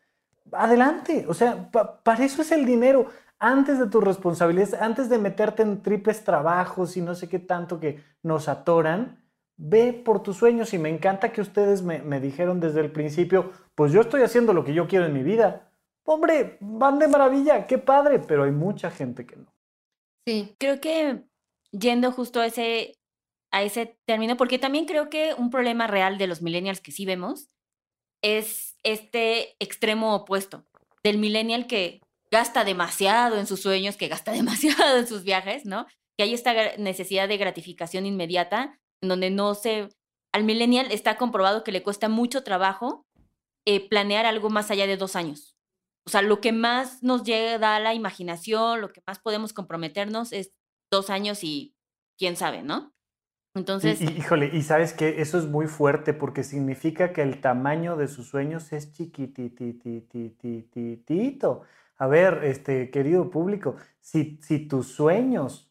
Adelante, 0.52 1.24
o 1.28 1.34
sea, 1.34 1.70
para 1.70 2.24
eso 2.24 2.42
es 2.42 2.52
el 2.52 2.66
dinero 2.66 3.06
antes 3.40 3.78
de 3.78 3.86
tus 3.86 4.04
responsabilidades, 4.04 4.74
antes 4.74 5.08
de 5.08 5.18
meterte 5.18 5.62
en 5.62 5.82
triples 5.82 6.22
trabajos 6.22 6.96
y 6.96 7.00
no 7.00 7.14
sé 7.14 7.28
qué 7.28 7.38
tanto 7.38 7.80
que 7.80 8.04
nos 8.22 8.48
atoran, 8.48 9.24
ve 9.56 9.92
por 9.92 10.22
tus 10.22 10.36
sueños 10.36 10.72
y 10.74 10.78
me 10.78 10.90
encanta 10.90 11.32
que 11.32 11.40
ustedes 11.40 11.82
me, 11.82 12.20
dijeron 12.20 12.60
desde 12.60 12.80
el 12.80 12.92
principio, 12.92 13.50
pues 13.74 13.92
yo 13.92 14.02
estoy 14.02 14.22
haciendo 14.22 14.52
lo 14.52 14.62
que 14.62 14.74
yo 14.74 14.86
quiero 14.86 15.06
en 15.06 15.14
mi 15.14 15.22
vida. 15.22 15.72
Hombre, 16.04 16.58
van 16.60 16.98
de 16.98 17.08
maravilla, 17.08 17.66
qué 17.66 17.78
padre, 17.78 18.18
pero 18.18 18.44
hay 18.44 18.52
mucha 18.52 18.90
gente 18.90 19.26
que 19.26 19.36
no. 19.36 19.52
Sí, 20.26 20.54
creo 20.58 20.80
que 20.80 21.24
yendo 21.72 22.12
justo 22.12 22.40
a 22.40 22.46
ese, 22.46 22.94
a 23.50 23.62
ese 23.62 23.98
término, 24.06 24.36
porque 24.36 24.58
también 24.58 24.84
creo 24.84 25.08
que 25.08 25.34
un 25.36 25.50
problema 25.50 25.86
real 25.86 26.18
de 26.18 26.26
los 26.26 26.42
millennials 26.42 26.80
que 26.80 26.92
sí 26.92 27.06
vemos 27.06 27.48
es 28.22 28.76
este 28.82 29.56
extremo 29.60 30.14
opuesto 30.14 30.66
del 31.02 31.16
millennial 31.18 31.66
que 31.66 32.00
gasta 32.32 32.64
demasiado 32.64 33.38
en 33.38 33.46
sus 33.46 33.60
sueños, 33.60 33.96
que 33.96 34.08
gasta 34.08 34.32
demasiado 34.32 34.98
en 34.98 35.06
sus 35.06 35.24
viajes, 35.24 35.64
¿no? 35.64 35.86
Que 36.16 36.24
hay 36.24 36.34
esta 36.34 36.76
necesidad 36.76 37.28
de 37.28 37.36
gratificación 37.36 38.06
inmediata, 38.06 38.78
en 39.02 39.08
donde 39.08 39.30
no 39.30 39.54
se... 39.54 39.88
Al 40.32 40.44
millennial 40.44 40.92
está 40.92 41.16
comprobado 41.16 41.64
que 41.64 41.72
le 41.72 41.82
cuesta 41.82 42.08
mucho 42.08 42.44
trabajo 42.44 43.04
eh, 43.66 43.88
planear 43.88 44.26
algo 44.26 44.48
más 44.48 44.70
allá 44.70 44.86
de 44.86 44.96
dos 44.96 45.16
años. 45.16 45.56
O 46.06 46.10
sea, 46.10 46.22
lo 46.22 46.40
que 46.40 46.52
más 46.52 47.02
nos 47.02 47.24
llega 47.24 47.76
a 47.76 47.80
la 47.80 47.94
imaginación, 47.94 48.80
lo 48.80 48.90
que 48.90 49.02
más 49.06 49.18
podemos 49.18 49.52
comprometernos 49.52 50.32
es 50.32 50.52
dos 50.90 51.10
años 51.10 51.42
y 51.42 51.74
quién 52.16 52.36
sabe, 52.36 52.62
¿no? 52.62 52.92
Entonces. 53.54 54.00
híjole, 54.00 54.50
y 54.52 54.62
sabes 54.62 54.92
que 54.92 55.20
eso 55.20 55.36
es 55.36 55.46
muy 55.46 55.66
fuerte 55.66 56.14
porque 56.14 56.44
significa 56.44 57.12
que 57.12 57.22
el 57.22 57.40
tamaño 57.40 57.96
de 57.96 58.06
sus 58.06 58.28
sueños 58.28 58.72
es 58.72 58.92
chiquitititititito. 58.92 61.62
A 62.00 62.06
ver, 62.06 62.44
este 62.44 62.90
querido 62.90 63.30
público, 63.30 63.76
si, 64.00 64.38
si 64.40 64.66
tus 64.66 64.86
sueños 64.86 65.70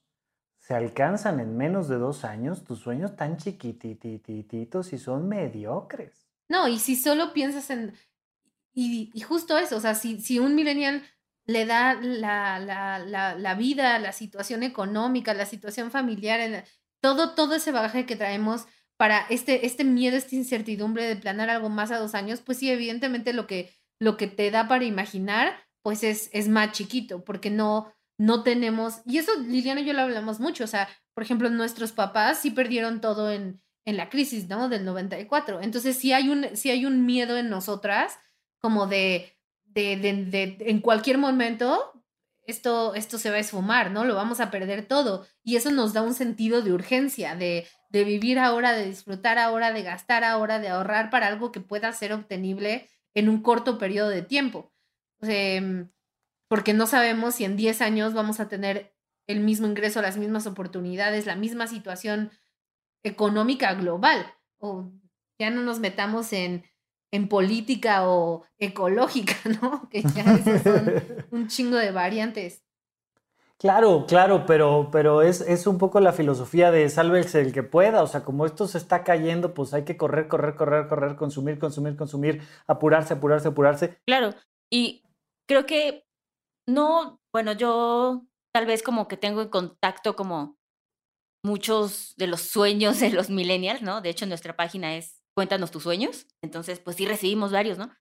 se 0.59 0.75
alcanzan 0.75 1.39
en 1.39 1.57
menos 1.57 1.89
de 1.89 1.97
dos 1.97 2.23
años, 2.23 2.63
tus 2.63 2.77
sueños 2.77 3.15
tan 3.15 3.37
chiquititititos 3.37 4.93
y 4.93 4.99
son 4.99 5.27
mediocres. 5.27 6.29
No, 6.47 6.67
y 6.67 6.77
si 6.77 6.95
solo 6.95 7.33
piensas 7.33 7.71
en. 7.71 7.95
Y, 8.75 9.11
justo 9.21 9.57
eso, 9.57 9.77
o 9.77 9.79
sea, 9.79 9.95
si, 9.95 10.21
si 10.21 10.37
un 10.37 10.53
millennial 10.53 11.01
le 11.47 11.65
da 11.65 11.95
la, 11.95 12.59
la, 12.59 12.99
la, 12.99 13.33
la, 13.33 13.55
vida, 13.55 13.97
la 13.97 14.11
situación 14.11 14.61
económica, 14.61 15.33
la 15.33 15.47
situación 15.47 15.89
familiar, 15.89 16.63
todo, 17.01 17.33
todo 17.33 17.55
ese 17.55 17.71
bagaje 17.71 18.05
que 18.05 18.15
traemos 18.15 18.67
para 18.97 19.25
este, 19.31 19.65
este 19.65 19.83
miedo, 19.83 20.15
esta 20.15 20.35
incertidumbre 20.35 21.05
de 21.05 21.15
planear 21.15 21.49
algo 21.49 21.69
más 21.69 21.89
a 21.89 21.97
dos 21.97 22.13
años, 22.13 22.41
pues 22.41 22.59
sí, 22.59 22.69
evidentemente 22.69 23.33
lo 23.33 23.47
que, 23.47 23.73
lo 23.97 24.15
que 24.15 24.27
te 24.27 24.51
da 24.51 24.67
para 24.67 24.85
imaginar, 24.85 25.68
pues 25.89 26.03
es, 26.03 26.29
es 26.33 26.47
más 26.47 26.71
chiquito, 26.71 27.23
porque 27.23 27.49
no, 27.49 27.91
no 28.19 28.43
tenemos, 28.43 29.01
y 29.07 29.17
eso 29.17 29.31
Liliana 29.39 29.81
y 29.81 29.85
yo 29.85 29.93
lo 29.93 30.03
hablamos 30.03 30.39
mucho, 30.39 30.65
o 30.65 30.67
sea, 30.67 30.87
por 31.15 31.23
ejemplo, 31.23 31.49
nuestros 31.49 31.93
papás 31.93 32.37
sí 32.37 32.51
perdieron 32.51 33.01
todo 33.01 33.31
en, 33.31 33.59
en 33.85 33.97
la 33.97 34.07
crisis, 34.07 34.47
¿no? 34.47 34.69
Del 34.69 34.85
94. 34.85 35.61
Entonces 35.63 35.97
sí 35.97 36.13
hay 36.13 36.29
un, 36.29 36.45
sí 36.55 36.69
hay 36.69 36.85
un 36.85 37.07
miedo 37.07 37.37
en 37.37 37.49
nosotras 37.49 38.19
como 38.59 38.85
de, 38.85 39.35
de, 39.65 39.97
de, 39.97 40.57
en 40.59 40.79
cualquier 40.79 41.17
momento 41.17 41.91
esto, 42.45 42.93
esto 42.93 43.17
se 43.17 43.31
va 43.31 43.37
a 43.37 43.39
esfumar, 43.39 43.89
¿no? 43.89 44.05
Lo 44.05 44.13
vamos 44.13 44.39
a 44.41 44.51
perder 44.51 44.85
todo. 44.85 45.25
Y 45.43 45.55
eso 45.55 45.71
nos 45.71 45.93
da 45.93 46.03
un 46.03 46.13
sentido 46.13 46.61
de 46.61 46.71
urgencia, 46.71 47.35
de, 47.35 47.65
de 47.89 48.03
vivir 48.03 48.37
ahora, 48.37 48.73
de 48.73 48.85
disfrutar 48.85 49.39
ahora, 49.39 49.73
de 49.73 49.81
gastar 49.81 50.23
ahora, 50.23 50.59
de 50.59 50.69
ahorrar 50.69 51.09
para 51.09 51.25
algo 51.25 51.51
que 51.51 51.61
pueda 51.61 51.91
ser 51.93 52.13
obtenible 52.13 52.87
en 53.15 53.27
un 53.27 53.41
corto 53.41 53.79
periodo 53.79 54.09
de 54.09 54.21
tiempo. 54.21 54.71
Em, 55.21 55.89
porque 56.47 56.73
no 56.73 56.87
sabemos 56.87 57.35
si 57.35 57.45
en 57.45 57.57
10 57.57 57.81
años 57.81 58.13
vamos 58.13 58.39
a 58.39 58.47
tener 58.47 58.93
el 59.27 59.41
mismo 59.41 59.67
ingreso, 59.67 60.01
las 60.01 60.17
mismas 60.17 60.47
oportunidades, 60.47 61.25
la 61.25 61.35
misma 61.35 61.67
situación 61.67 62.31
económica 63.03 63.73
global. 63.73 64.33
O 64.57 64.91
ya 65.39 65.49
no 65.49 65.61
nos 65.61 65.79
metamos 65.79 66.33
en 66.33 66.63
en 67.11 67.27
política 67.27 68.07
o 68.07 68.43
ecológica, 68.57 69.35
¿no? 69.61 69.89
Que 69.89 70.01
ya 70.01 70.59
son 70.63 70.93
un 71.31 71.47
chingo 71.47 71.77
de 71.77 71.91
variantes. 71.91 72.63
Claro, 73.57 74.05
claro, 74.07 74.45
pero, 74.45 74.87
pero 74.89 75.21
es, 75.21 75.41
es 75.41 75.67
un 75.67 75.77
poco 75.77 75.99
la 75.99 76.13
filosofía 76.13 76.71
de 76.71 76.87
sálvese 76.87 77.41
el 77.41 77.51
que 77.51 77.61
pueda. 77.61 78.01
O 78.03 78.07
sea, 78.07 78.23
como 78.23 78.45
esto 78.45 78.67
se 78.67 78.77
está 78.77 79.03
cayendo, 79.03 79.53
pues 79.53 79.73
hay 79.73 79.83
que 79.83 79.97
correr, 79.97 80.29
correr, 80.29 80.55
correr, 80.55 80.87
correr, 80.87 81.17
consumir, 81.17 81.59
consumir, 81.59 81.97
consumir, 81.97 82.41
apurarse, 82.67 83.15
apurarse, 83.15 83.49
apurarse. 83.49 83.97
Claro, 84.05 84.33
y 84.69 85.03
creo 85.49 85.65
que 85.65 86.05
no, 86.67 87.19
bueno, 87.33 87.53
yo 87.53 88.27
tal 88.53 88.67
vez 88.67 88.83
como 88.83 89.07
que 89.07 89.17
tengo 89.17 89.41
en 89.41 89.49
contacto 89.49 90.15
como 90.15 90.57
muchos 91.43 92.13
de 92.17 92.27
los 92.27 92.41
sueños 92.41 92.99
de 92.99 93.09
los 93.09 93.29
millennials, 93.29 93.81
¿no? 93.81 94.01
De 94.01 94.09
hecho, 94.09 94.25
nuestra 94.27 94.55
página 94.55 94.95
es 94.95 95.23
cuéntanos 95.35 95.71
tus 95.71 95.83
sueños. 95.83 96.27
Entonces, 96.43 96.79
pues 96.79 96.97
sí 96.97 97.05
recibimos 97.05 97.51
varios, 97.51 97.77
¿no? 97.77 97.91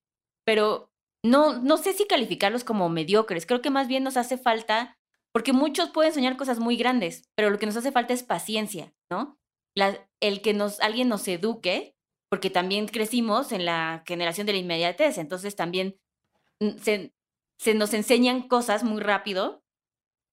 Pero 0.45 0.91
no, 1.25 1.59
no 1.59 1.77
sé 1.77 1.93
si 1.93 2.05
calificarlos 2.05 2.63
como 2.63 2.89
mediocres. 2.89 3.45
Creo 3.45 3.61
que 3.61 3.71
más 3.71 3.87
bien 3.87 4.03
nos 4.03 4.17
hace 4.17 4.37
falta, 4.37 4.97
porque 5.33 5.53
muchos 5.53 5.89
pueden 5.89 6.13
soñar 6.13 6.37
cosas 6.37 6.59
muy 6.59 6.77
grandes, 6.77 7.23
pero 7.35 7.49
lo 7.49 7.57
que 7.57 7.65
nos 7.65 7.77
hace 7.77 7.91
falta 7.91 8.13
es 8.13 8.23
paciencia, 8.23 8.93
¿no? 9.11 9.39
El 10.19 10.41
que 10.41 10.53
nos, 10.53 10.79
alguien 10.81 11.07
nos 11.07 11.27
eduque, 11.27 11.95
porque 12.29 12.49
también 12.49 12.87
crecimos 12.87 13.51
en 13.51 13.65
la 13.65 14.03
generación 14.05 14.45
de 14.45 14.53
la 14.53 14.59
inmediatez, 14.59 15.17
entonces 15.17 15.55
también 15.55 15.97
se, 16.81 17.13
se 17.59 17.73
nos 17.73 17.93
enseñan 17.93 18.47
cosas 18.47 18.83
muy 18.83 19.01
rápido 19.01 19.63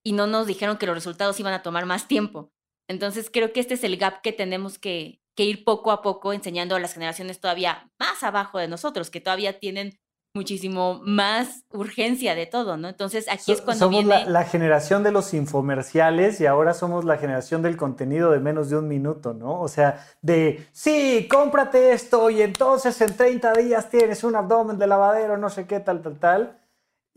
y 0.03 0.13
no 0.13 0.27
nos 0.27 0.47
dijeron 0.47 0.77
que 0.77 0.85
los 0.85 0.95
resultados 0.95 1.39
iban 1.39 1.53
a 1.53 1.61
tomar 1.61 1.85
más 1.85 2.07
tiempo. 2.07 2.53
Entonces 2.87 3.29
creo 3.31 3.51
que 3.51 3.59
este 3.59 3.73
es 3.73 3.83
el 3.83 3.97
gap 3.97 4.21
que 4.21 4.31
tenemos 4.31 4.79
que, 4.79 5.21
que 5.35 5.43
ir 5.43 5.65
poco 5.65 5.91
a 5.91 6.01
poco 6.01 6.31
enseñando 6.31 6.75
a 6.75 6.79
las 6.79 6.93
generaciones 6.93 7.41
todavía 7.41 7.91
más 7.99 8.23
abajo 8.23 8.59
de 8.59 8.69
nosotros, 8.69 9.09
que 9.09 9.19
todavía 9.19 9.59
tienen 9.59 9.99
muchísimo 10.33 11.01
más 11.03 11.65
urgencia 11.71 12.33
de 12.33 12.45
todo, 12.45 12.77
¿no? 12.77 12.87
Entonces 12.87 13.27
aquí 13.29 13.51
es 13.51 13.59
cuando 13.59 13.87
somos 13.87 14.05
la, 14.05 14.45
generación 14.45 15.03
de 15.03 15.11
los 15.11 15.33
infomerciales 15.33 16.39
y 16.39 16.45
ahora 16.45 16.73
somos 16.73 17.03
la 17.03 17.17
generación 17.17 17.61
del 17.61 17.75
contenido 17.75 18.31
de 18.31 18.39
menos 18.39 18.69
de 18.69 18.77
un 18.77 18.87
minuto, 18.87 19.33
¿no? 19.33 19.59
O 19.59 19.67
sea, 19.67 20.05
de, 20.21 20.65
sí, 20.71 21.27
cómprate 21.29 21.91
esto 21.91 22.29
y 22.29 22.41
entonces 22.41 23.01
en 23.01 23.17
30 23.17 23.53
días 23.53 23.89
tienes 23.89 24.23
un 24.23 24.35
abdomen 24.35 24.77
de 24.77 24.87
lavadero, 24.87 25.37
no 25.37 25.49
sé 25.49 25.65
qué, 25.65 25.81
tal, 25.81 26.01
tal, 26.01 26.19
tal. 26.19 26.66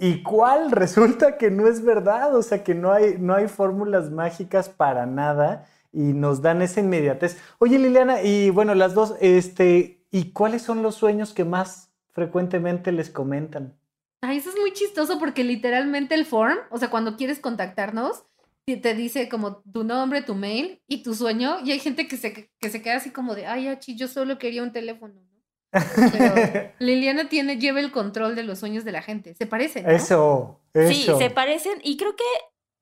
¿Y 0.01 0.23
cuál? 0.23 0.71
Resulta 0.73 1.37
que 1.37 1.51
no 1.51 1.69
es 1.69 1.85
verdad, 1.85 2.35
o 2.35 2.43
sea, 2.43 2.65
que 2.65 2.75
no 2.75 2.93
hay, 2.93 3.17
no 3.19 3.35
hay 3.35 3.47
fórmulas 3.47 4.11
mágicas 4.11 4.69
para 4.69 5.07
nada 5.07 5.69
y 5.93 6.15
nos 6.15 6.41
dan 6.41 6.63
esa 6.63 6.81
inmediatez. 6.81 7.39
Oye, 7.59 7.79
Liliana, 7.79 8.23
y 8.23 8.51
bueno, 8.51 8.75
las 8.75 8.95
dos, 8.95 9.15
este, 9.21 10.05
¿y 10.11 10.33
cuáles 10.33 10.63
son 10.63 10.83
los 10.83 10.95
sueños 10.95 11.35
que 11.35 11.45
más 11.45 11.93
frecuentemente 12.13 12.93
les 12.93 13.11
comentan? 13.11 13.77
Ay, 14.23 14.39
eso 14.39 14.51
es 14.51 14.57
muy 14.59 14.73
chistoso 14.73 15.19
porque 15.19 15.45
literalmente 15.45 16.15
el 16.15 16.27
form, 16.27 16.59
o 16.71 16.79
sea, 16.79 16.91
cuando 16.91 17.17
quieres 17.17 17.39
contactarnos, 17.39 18.25
te 18.67 18.95
dice 18.95 19.29
como 19.29 19.63
tu 19.63 19.85
nombre, 19.85 20.23
tu 20.23 20.35
mail 20.35 20.81
y 20.87 21.03
tu 21.03 21.15
sueño, 21.15 21.59
y 21.65 21.73
hay 21.73 21.81
gente 21.81 22.07
que 22.07 22.17
se, 22.17 22.51
que 22.59 22.71
se 22.71 22.83
queda 22.83 22.97
así 22.97 23.11
como 23.11 23.35
de, 23.35 23.47
ay, 23.47 23.69
achi, 23.69 23.97
yo 23.97 24.09
solo 24.09 24.39
quería 24.39 24.63
un 24.63 24.73
teléfono. 24.73 25.30
Pero 25.71 26.35
Liliana 26.79 27.29
tiene, 27.29 27.59
lleva 27.59 27.81
el 27.81 27.93
control 27.93 28.35
de 28.35 28.43
los 28.43 28.59
sueños 28.59 28.85
de 28.85 28.93
la 28.93 29.03
gente. 29.03 29.35
Se 29.35 29.47
parecen. 29.47 29.89
Eso, 29.89 30.61
eso. 30.75 30.93
Sí, 30.93 31.07
se 31.19 31.31
parecen 31.31 31.81
y 31.83 31.97
creo 31.97 32.17
que, 32.17 32.25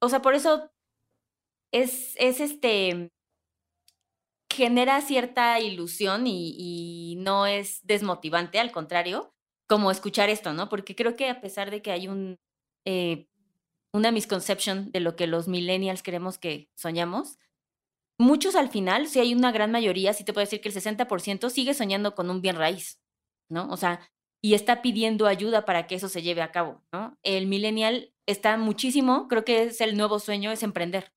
o 0.00 0.08
sea, 0.08 0.22
por 0.22 0.34
eso 0.34 0.70
es, 1.72 2.14
es 2.16 2.40
este, 2.40 3.10
genera 4.50 5.00
cierta 5.00 5.60
ilusión 5.60 6.26
y, 6.26 7.16
no 7.18 7.46
es 7.46 7.80
desmotivante, 7.84 8.58
al 8.58 8.72
contrario, 8.72 9.32
como 9.68 9.90
escuchar 9.90 10.30
esto, 10.30 10.52
¿no? 10.52 10.68
Porque 10.68 10.94
creo 10.94 11.14
que 11.14 11.28
a 11.28 11.40
pesar 11.40 11.70
de 11.70 11.82
que 11.82 11.90
hay 11.90 12.08
un, 12.08 12.38
eh, 12.86 13.28
una 13.92 14.12
misconception 14.12 14.90
de 14.92 15.00
lo 15.00 15.14
que 15.14 15.26
los 15.26 15.46
millennials 15.46 16.02
queremos 16.02 16.38
que 16.38 16.70
soñamos, 16.74 17.38
muchos 18.18 18.54
al 18.56 18.68
final, 18.68 19.06
si 19.06 19.20
hay 19.20 19.34
una 19.34 19.52
gran 19.52 19.70
mayoría, 19.70 20.12
sí 20.12 20.24
te 20.24 20.32
puedo 20.32 20.44
decir 20.44 20.60
que 20.60 20.68
el 20.68 20.74
60% 20.74 21.50
sigue 21.50 21.74
soñando 21.74 22.14
con 22.14 22.30
un 22.30 22.42
bien 22.42 22.56
raíz, 22.56 23.00
¿no? 23.50 23.68
O 23.70 23.76
sea, 23.76 24.00
y 24.42 24.54
está 24.54 24.82
pidiendo 24.82 25.26
ayuda 25.26 25.64
para 25.64 25.86
que 25.86 25.94
eso 25.94 26.08
se 26.08 26.22
lleve 26.22 26.42
a 26.42 26.52
cabo, 26.52 26.84
¿no? 26.92 27.16
El 27.22 27.46
millennial 27.46 28.12
está 28.26 28.56
muchísimo, 28.56 29.28
creo 29.28 29.44
que 29.44 29.64
es 29.64 29.80
el 29.80 29.96
nuevo 29.96 30.18
sueño, 30.18 30.50
es 30.50 30.62
emprender 30.62 31.12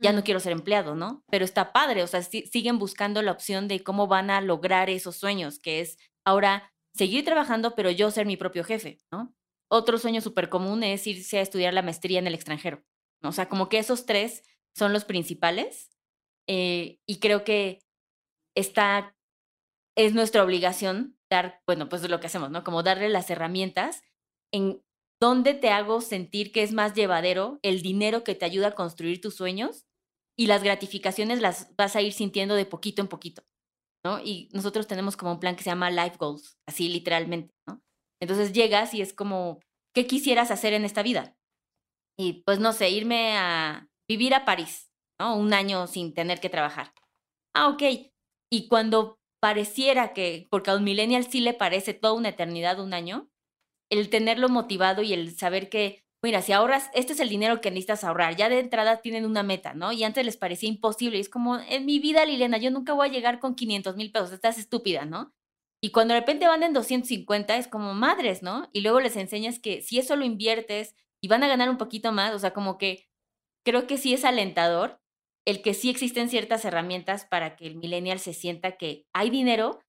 ya 0.00 0.12
no 0.12 0.24
quiero 0.24 0.40
ser 0.40 0.52
empleado, 0.52 0.94
¿no? 0.94 1.22
Pero 1.30 1.44
está 1.44 1.72
padre, 1.72 2.02
o 2.02 2.06
sea, 2.06 2.22
siguen 2.22 2.78
buscando 2.78 3.22
la 3.22 3.32
opción 3.32 3.68
de 3.68 3.82
cómo 3.82 4.06
van 4.06 4.30
a 4.30 4.40
lograr 4.40 4.88
esos 4.90 5.16
sueños, 5.16 5.58
que 5.58 5.80
es 5.80 5.98
ahora 6.24 6.72
seguir 6.94 7.24
trabajando, 7.24 7.74
pero 7.74 7.90
yo 7.90 8.10
ser 8.10 8.26
mi 8.26 8.36
propio 8.36 8.64
jefe, 8.64 8.98
¿no? 9.12 9.34
Otro 9.68 9.98
sueño 9.98 10.20
súper 10.20 10.48
común 10.48 10.82
es 10.82 11.06
irse 11.06 11.38
a 11.38 11.42
estudiar 11.42 11.74
la 11.74 11.82
maestría 11.82 12.18
en 12.18 12.26
el 12.26 12.34
extranjero, 12.34 12.82
¿no? 13.22 13.28
O 13.28 13.32
sea, 13.32 13.48
como 13.48 13.68
que 13.68 13.78
esos 13.78 14.06
tres 14.06 14.42
son 14.74 14.92
los 14.92 15.04
principales 15.04 15.90
eh, 16.52 16.98
y 17.08 17.20
creo 17.20 17.44
que 17.44 17.78
está, 18.56 19.14
es 19.96 20.14
nuestra 20.14 20.42
obligación 20.42 21.16
dar, 21.30 21.62
bueno, 21.64 21.88
pues 21.88 22.08
lo 22.08 22.18
que 22.18 22.26
hacemos, 22.26 22.50
¿no? 22.50 22.64
Como 22.64 22.82
darle 22.82 23.08
las 23.08 23.30
herramientas 23.30 24.02
en 24.52 24.82
dónde 25.20 25.54
te 25.54 25.70
hago 25.70 26.00
sentir 26.00 26.50
que 26.50 26.64
es 26.64 26.72
más 26.72 26.94
llevadero 26.94 27.60
el 27.62 27.82
dinero 27.82 28.24
que 28.24 28.34
te 28.34 28.46
ayuda 28.46 28.68
a 28.68 28.74
construir 28.74 29.20
tus 29.20 29.36
sueños 29.36 29.86
y 30.36 30.48
las 30.48 30.64
gratificaciones 30.64 31.40
las 31.40 31.76
vas 31.76 31.94
a 31.94 32.02
ir 32.02 32.12
sintiendo 32.12 32.56
de 32.56 32.66
poquito 32.66 33.00
en 33.00 33.08
poquito, 33.08 33.42
¿no? 34.04 34.18
Y 34.18 34.48
nosotros 34.52 34.88
tenemos 34.88 35.16
como 35.16 35.30
un 35.30 35.38
plan 35.38 35.54
que 35.54 35.62
se 35.62 35.70
llama 35.70 35.90
Life 35.90 36.16
Goals, 36.18 36.58
así 36.66 36.88
literalmente, 36.88 37.54
¿no? 37.68 37.80
Entonces 38.20 38.52
llegas 38.52 38.92
y 38.92 39.02
es 39.02 39.12
como, 39.12 39.60
¿qué 39.94 40.08
quisieras 40.08 40.50
hacer 40.50 40.72
en 40.72 40.84
esta 40.84 41.04
vida? 41.04 41.36
Y 42.18 42.42
pues 42.44 42.58
no 42.58 42.72
sé, 42.72 42.90
irme 42.90 43.36
a 43.36 43.88
vivir 44.08 44.34
a 44.34 44.44
París, 44.44 44.89
¿no? 45.20 45.36
Un 45.36 45.52
año 45.52 45.86
sin 45.86 46.14
tener 46.14 46.40
que 46.40 46.48
trabajar. 46.48 46.94
Ah, 47.54 47.68
ok. 47.68 47.82
Y 48.50 48.68
cuando 48.68 49.20
pareciera 49.40 50.14
que, 50.14 50.48
porque 50.50 50.70
a 50.70 50.76
un 50.76 50.84
millennial 50.84 51.24
sí 51.24 51.40
le 51.40 51.52
parece 51.52 51.92
toda 51.92 52.14
una 52.14 52.30
eternidad 52.30 52.80
un 52.80 52.94
año, 52.94 53.30
el 53.90 54.08
tenerlo 54.08 54.48
motivado 54.48 55.02
y 55.02 55.12
el 55.12 55.36
saber 55.36 55.68
que, 55.68 56.04
mira, 56.22 56.40
si 56.40 56.52
ahorras, 56.52 56.90
este 56.94 57.12
es 57.12 57.20
el 57.20 57.28
dinero 57.28 57.60
que 57.60 57.70
necesitas 57.70 58.02
ahorrar, 58.02 58.36
ya 58.36 58.48
de 58.48 58.60
entrada 58.60 59.02
tienen 59.02 59.26
una 59.26 59.42
meta, 59.42 59.74
¿no? 59.74 59.92
Y 59.92 60.04
antes 60.04 60.24
les 60.24 60.36
parecía 60.38 60.68
imposible, 60.68 61.18
y 61.18 61.20
es 61.20 61.28
como, 61.28 61.58
en 61.58 61.86
mi 61.86 61.98
vida, 61.98 62.24
Liliana, 62.24 62.58
yo 62.58 62.70
nunca 62.70 62.94
voy 62.94 63.08
a 63.08 63.12
llegar 63.12 63.40
con 63.40 63.54
500 63.54 63.96
mil 63.96 64.12
pesos, 64.12 64.32
estás 64.32 64.58
estúpida, 64.58 65.04
¿no? 65.04 65.34
Y 65.82 65.90
cuando 65.90 66.14
de 66.14 66.20
repente 66.20 66.46
van 66.46 66.62
en 66.62 66.72
250, 66.72 67.56
es 67.56 67.68
como 67.68 67.94
madres, 67.94 68.42
¿no? 68.42 68.68
Y 68.72 68.82
luego 68.82 69.00
les 69.00 69.16
enseñas 69.16 69.58
que 69.58 69.82
si 69.82 69.98
eso 69.98 70.16
lo 70.16 70.24
inviertes 70.24 70.94
y 71.22 71.28
van 71.28 71.42
a 71.42 71.48
ganar 71.48 71.70
un 71.70 71.78
poquito 71.78 72.12
más, 72.12 72.34
o 72.34 72.38
sea, 72.38 72.52
como 72.52 72.78
que 72.78 73.08
creo 73.64 73.86
que 73.86 73.96
sí 73.98 74.12
es 74.14 74.24
alentador 74.24 74.99
el 75.44 75.62
que 75.62 75.74
sí 75.74 75.90
existen 75.90 76.28
ciertas 76.28 76.64
herramientas 76.64 77.24
para 77.24 77.56
que 77.56 77.66
el 77.66 77.76
millennial 77.76 78.18
se 78.18 78.34
sienta 78.34 78.76
que 78.76 79.06
hay 79.12 79.30
dinero 79.30 79.80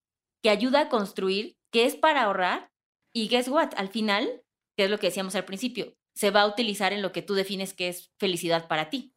que 0.42 0.50
ayuda 0.50 0.82
a 0.82 0.88
construir, 0.88 1.56
que 1.70 1.86
es 1.86 1.94
para 1.94 2.24
ahorrar 2.24 2.70
y 3.12 3.28
guess 3.28 3.48
what, 3.48 3.70
al 3.76 3.88
final, 3.88 4.42
que 4.76 4.84
es 4.84 4.90
lo 4.90 4.98
que 4.98 5.08
decíamos 5.08 5.34
al 5.34 5.44
principio, 5.44 5.94
se 6.14 6.30
va 6.30 6.42
a 6.42 6.46
utilizar 6.46 6.92
en 6.92 7.02
lo 7.02 7.12
que 7.12 7.22
tú 7.22 7.34
defines 7.34 7.74
que 7.74 7.88
es 7.88 8.10
felicidad 8.18 8.68
para 8.68 8.90
ti. 8.90 9.14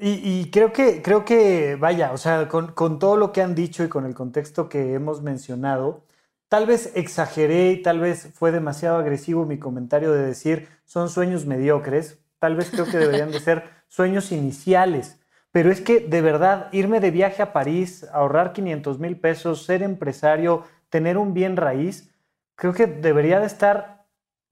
Y, 0.00 0.48
creo 0.50 0.72
que, 0.72 1.02
creo 1.02 1.24
que, 1.24 1.74
vaya, 1.74 2.12
o 2.12 2.18
sea, 2.18 2.46
con, 2.46 2.68
con, 2.72 3.00
todo 3.00 3.16
lo 3.16 3.32
que 3.32 3.42
han 3.42 3.56
dicho 3.56 3.82
y 3.82 3.88
con 3.88 4.06
el 4.06 4.14
contexto 4.14 4.68
que 4.68 4.94
hemos 4.94 5.22
mencionado, 5.22 6.04
tal 6.48 6.66
vez 6.66 6.92
exageré 6.94 7.72
y 7.72 7.82
tal 7.82 7.98
vez 7.98 8.30
fue 8.32 8.52
demasiado 8.52 8.96
agresivo 8.98 9.44
mi 9.44 9.58
comentario 9.58 10.12
de 10.12 10.24
decir 10.24 10.68
son 10.84 11.08
sueños 11.08 11.46
mediocres. 11.46 12.20
Tal 12.38 12.54
vez 12.54 12.70
creo 12.70 12.84
que 12.84 12.96
deberían 12.96 13.32
de 13.32 13.40
ser 13.40 13.64
sueños 13.88 14.30
iniciales. 14.30 15.18
Pero 15.58 15.72
es 15.72 15.80
que 15.80 15.98
de 15.98 16.22
verdad, 16.22 16.68
irme 16.70 17.00
de 17.00 17.10
viaje 17.10 17.42
a 17.42 17.52
París, 17.52 18.06
ahorrar 18.12 18.52
500 18.52 19.00
mil 19.00 19.18
pesos, 19.18 19.64
ser 19.64 19.82
empresario, 19.82 20.62
tener 20.88 21.18
un 21.18 21.34
bien 21.34 21.56
raíz, 21.56 22.14
creo 22.54 22.72
que 22.72 22.86
debería 22.86 23.40
de 23.40 23.46
estar 23.46 24.06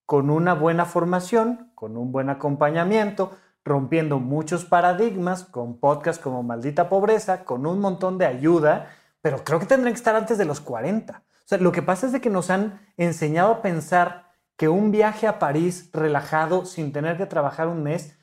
con 0.04 0.30
una 0.30 0.54
buena 0.54 0.84
formación, 0.84 1.70
con 1.76 1.96
un 1.96 2.10
buen 2.10 2.28
acompañamiento, 2.28 3.30
rompiendo 3.64 4.18
muchos 4.18 4.64
paradigmas, 4.64 5.44
con 5.44 5.78
podcasts 5.78 6.20
como 6.20 6.42
Maldita 6.42 6.88
Pobreza, 6.88 7.44
con 7.44 7.66
un 7.66 7.78
montón 7.78 8.18
de 8.18 8.26
ayuda, 8.26 8.88
pero 9.22 9.44
creo 9.44 9.60
que 9.60 9.66
tendrían 9.66 9.94
que 9.94 9.98
estar 9.98 10.16
antes 10.16 10.38
de 10.38 10.44
los 10.44 10.58
40. 10.60 11.22
O 11.22 11.22
sea, 11.44 11.58
lo 11.58 11.70
que 11.70 11.82
pasa 11.82 12.06
es 12.06 12.12
de 12.14 12.20
que 12.20 12.30
nos 12.30 12.50
han 12.50 12.80
enseñado 12.96 13.52
a 13.52 13.62
pensar 13.62 14.32
que 14.56 14.68
un 14.68 14.90
viaje 14.90 15.28
a 15.28 15.38
París 15.38 15.88
relajado, 15.92 16.64
sin 16.64 16.92
tener 16.92 17.16
que 17.16 17.26
trabajar 17.26 17.68
un 17.68 17.84
mes, 17.84 18.15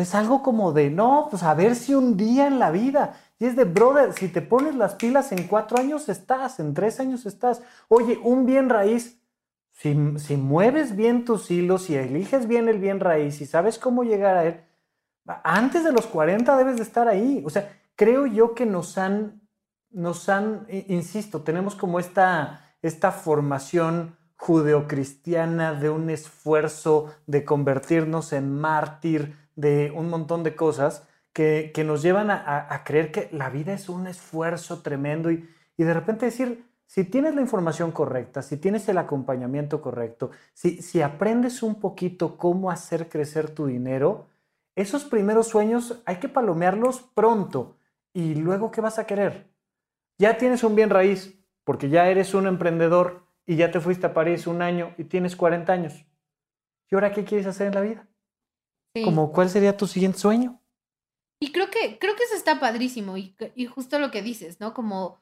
es 0.00 0.14
algo 0.14 0.42
como 0.42 0.72
de, 0.72 0.90
no, 0.90 1.28
pues 1.30 1.42
a 1.42 1.54
ver 1.54 1.74
si 1.74 1.94
un 1.94 2.16
día 2.16 2.46
en 2.46 2.58
la 2.58 2.70
vida. 2.70 3.20
Y 3.38 3.46
es 3.46 3.56
de, 3.56 3.64
brother, 3.64 4.12
si 4.12 4.28
te 4.28 4.40
pones 4.40 4.74
las 4.74 4.94
pilas 4.94 5.32
en 5.32 5.46
cuatro 5.46 5.78
años 5.78 6.08
estás, 6.08 6.60
en 6.60 6.74
tres 6.74 7.00
años 7.00 7.26
estás. 7.26 7.62
Oye, 7.88 8.18
un 8.22 8.46
bien 8.46 8.68
raíz, 8.68 9.20
si, 9.72 9.96
si 10.18 10.36
mueves 10.36 10.96
bien 10.96 11.24
tus 11.24 11.50
hilos, 11.50 11.84
si 11.84 11.96
eliges 11.96 12.46
bien 12.46 12.68
el 12.68 12.78
bien 12.78 13.00
raíz, 13.00 13.40
y 13.40 13.46
sabes 13.46 13.78
cómo 13.78 14.04
llegar 14.04 14.36
a 14.36 14.44
él, 14.44 14.60
antes 15.44 15.84
de 15.84 15.92
los 15.92 16.06
40 16.06 16.56
debes 16.56 16.76
de 16.76 16.82
estar 16.82 17.08
ahí. 17.08 17.42
O 17.44 17.50
sea, 17.50 17.72
creo 17.96 18.26
yo 18.26 18.54
que 18.54 18.66
nos 18.66 18.98
han, 18.98 19.42
nos 19.90 20.28
han, 20.28 20.66
insisto, 20.88 21.42
tenemos 21.42 21.74
como 21.74 21.98
esta, 21.98 22.74
esta 22.82 23.12
formación 23.12 24.16
judeocristiana 24.36 25.74
de 25.74 25.88
un 25.90 26.10
esfuerzo 26.10 27.14
de 27.26 27.44
convertirnos 27.44 28.32
en 28.32 28.58
mártir, 28.58 29.36
de 29.56 29.92
un 29.94 30.08
montón 30.08 30.42
de 30.42 30.54
cosas 30.54 31.06
que, 31.32 31.72
que 31.74 31.84
nos 31.84 32.02
llevan 32.02 32.30
a, 32.30 32.66
a, 32.72 32.84
creer 32.84 33.10
que 33.10 33.28
la 33.32 33.50
vida 33.50 33.72
es 33.72 33.88
un 33.88 34.06
esfuerzo 34.06 34.82
tremendo 34.82 35.30
y, 35.30 35.48
y 35.76 35.84
de 35.84 35.94
repente 35.94 36.26
decir, 36.26 36.66
si 36.86 37.04
tienes 37.04 37.34
la 37.34 37.40
información 37.40 37.90
correcta, 37.90 38.42
si 38.42 38.58
tienes 38.58 38.88
el 38.88 38.98
acompañamiento 38.98 39.80
correcto, 39.80 40.30
si, 40.52 40.82
si 40.82 41.00
aprendes 41.00 41.62
un 41.62 41.80
poquito 41.80 42.36
cómo 42.36 42.70
hacer 42.70 43.08
crecer 43.08 43.50
tu 43.50 43.66
dinero, 43.66 44.26
esos 44.76 45.04
primeros 45.04 45.48
sueños 45.48 46.02
hay 46.04 46.16
que 46.16 46.28
palomearlos 46.28 47.00
pronto. 47.14 47.76
¿Y 48.12 48.34
luego 48.34 48.70
qué 48.70 48.82
vas 48.82 48.98
a 48.98 49.06
querer? 49.06 49.50
Ya 50.18 50.36
tienes 50.36 50.64
un 50.64 50.74
bien 50.74 50.90
raíz, 50.90 51.34
porque 51.64 51.88
ya 51.88 52.08
eres 52.08 52.34
un 52.34 52.46
emprendedor 52.46 53.22
y 53.46 53.56
ya 53.56 53.70
te 53.70 53.80
fuiste 53.80 54.06
a 54.06 54.14
París 54.14 54.46
un 54.46 54.60
año 54.60 54.94
y 54.98 55.04
tienes 55.04 55.34
40 55.34 55.72
años. 55.72 56.04
¿Y 56.90 56.94
ahora 56.94 57.12
qué 57.12 57.24
quieres 57.24 57.46
hacer 57.46 57.68
en 57.68 57.74
la 57.74 57.80
vida? 57.80 58.06
Como, 59.04 59.32
¿Cuál 59.32 59.48
sería 59.48 59.76
tu 59.76 59.86
siguiente 59.86 60.18
sueño? 60.18 60.60
Y 61.40 61.50
creo 61.50 61.70
que, 61.70 61.98
creo 61.98 62.14
que 62.14 62.24
eso 62.24 62.36
está 62.36 62.60
padrísimo 62.60 63.16
y, 63.16 63.34
y 63.54 63.66
justo 63.66 63.98
lo 63.98 64.10
que 64.10 64.22
dices, 64.22 64.60
¿no? 64.60 64.74
Como 64.74 65.20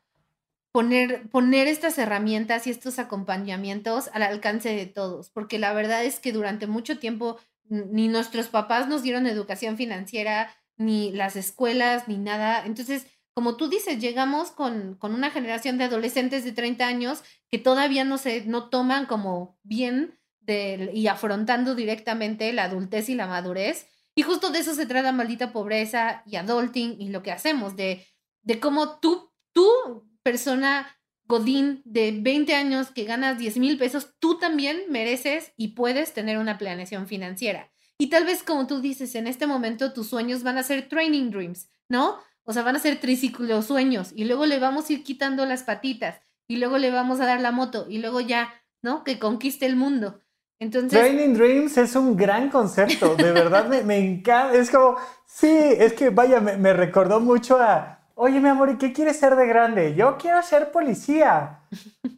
poner, 0.72 1.28
poner 1.30 1.66
estas 1.66 1.98
herramientas 1.98 2.66
y 2.66 2.70
estos 2.70 2.98
acompañamientos 2.98 4.10
al 4.12 4.22
alcance 4.22 4.70
de 4.70 4.86
todos, 4.86 5.30
porque 5.30 5.58
la 5.58 5.72
verdad 5.72 6.04
es 6.04 6.20
que 6.20 6.32
durante 6.32 6.66
mucho 6.66 6.98
tiempo 6.98 7.38
ni 7.68 8.08
nuestros 8.08 8.48
papás 8.48 8.88
nos 8.88 9.02
dieron 9.02 9.26
educación 9.26 9.76
financiera, 9.76 10.50
ni 10.76 11.12
las 11.12 11.36
escuelas, 11.36 12.08
ni 12.08 12.18
nada. 12.18 12.66
Entonces, 12.66 13.06
como 13.32 13.56
tú 13.56 13.68
dices, 13.68 14.00
llegamos 14.00 14.50
con, 14.50 14.96
con 14.96 15.14
una 15.14 15.30
generación 15.30 15.78
de 15.78 15.84
adolescentes 15.84 16.44
de 16.44 16.52
30 16.52 16.86
años 16.86 17.22
que 17.48 17.58
todavía 17.58 18.04
no 18.04 18.18
se 18.18 18.44
no 18.44 18.68
toman 18.68 19.06
como 19.06 19.58
bien 19.62 20.19
y 20.50 21.06
afrontando 21.06 21.74
directamente 21.74 22.52
la 22.52 22.64
adultez 22.64 23.08
y 23.08 23.14
la 23.14 23.26
madurez. 23.26 23.86
Y 24.14 24.22
justo 24.22 24.50
de 24.50 24.58
eso 24.58 24.74
se 24.74 24.86
trata 24.86 25.12
maldita 25.12 25.52
pobreza 25.52 26.22
y 26.26 26.36
adulting 26.36 27.00
y 27.00 27.08
lo 27.08 27.22
que 27.22 27.32
hacemos, 27.32 27.76
de, 27.76 28.06
de 28.42 28.60
cómo 28.60 28.98
tú, 28.98 29.30
tú, 29.52 30.08
persona 30.22 30.96
Godín 31.30 31.80
de 31.84 32.18
20 32.20 32.54
años 32.54 32.90
que 32.90 33.04
ganas 33.04 33.38
10 33.38 33.58
mil 33.58 33.78
pesos, 33.78 34.14
tú 34.18 34.38
también 34.38 34.82
mereces 34.88 35.52
y 35.56 35.68
puedes 35.68 36.12
tener 36.12 36.38
una 36.38 36.58
planeación 36.58 37.06
financiera. 37.06 37.70
Y 37.98 38.08
tal 38.08 38.24
vez 38.24 38.42
como 38.42 38.66
tú 38.66 38.80
dices, 38.80 39.14
en 39.14 39.26
este 39.26 39.46
momento 39.46 39.92
tus 39.92 40.08
sueños 40.08 40.42
van 40.42 40.58
a 40.58 40.62
ser 40.62 40.88
training 40.88 41.30
dreams, 41.30 41.70
¿no? 41.88 42.18
O 42.44 42.52
sea, 42.52 42.62
van 42.62 42.76
a 42.76 42.80
ser 42.80 42.98
triciclos 42.98 43.66
sueños 43.66 44.12
y 44.16 44.24
luego 44.24 44.44
le 44.46 44.58
vamos 44.58 44.90
a 44.90 44.92
ir 44.92 45.04
quitando 45.04 45.46
las 45.46 45.62
patitas 45.62 46.20
y 46.48 46.56
luego 46.56 46.78
le 46.78 46.90
vamos 46.90 47.20
a 47.20 47.26
dar 47.26 47.40
la 47.40 47.52
moto 47.52 47.86
y 47.88 47.98
luego 47.98 48.20
ya, 48.20 48.52
¿no? 48.82 49.04
Que 49.04 49.18
conquiste 49.18 49.66
el 49.66 49.76
mundo. 49.76 50.20
Entonces... 50.60 50.90
Training 50.90 51.34
Dreams 51.34 51.76
es 51.76 51.96
un 51.96 52.16
gran 52.16 52.48
concepto, 52.50 53.16
de 53.16 53.32
verdad 53.32 53.66
me, 53.66 53.82
me 53.82 53.98
encanta, 53.98 54.54
es 54.54 54.70
como, 54.70 54.96
sí, 55.26 55.48
es 55.48 55.94
que 55.94 56.10
vaya, 56.10 56.40
me, 56.40 56.56
me 56.56 56.72
recordó 56.72 57.18
mucho 57.18 57.58
a, 57.58 58.00
Oye, 58.22 58.38
mi 58.38 58.50
amor, 58.50 58.68
¿y 58.68 58.76
qué 58.76 58.92
quieres 58.92 59.18
ser 59.18 59.34
de 59.34 59.46
grande? 59.46 59.94
Yo 59.94 60.18
quiero 60.18 60.42
ser 60.42 60.70
policía. 60.70 61.60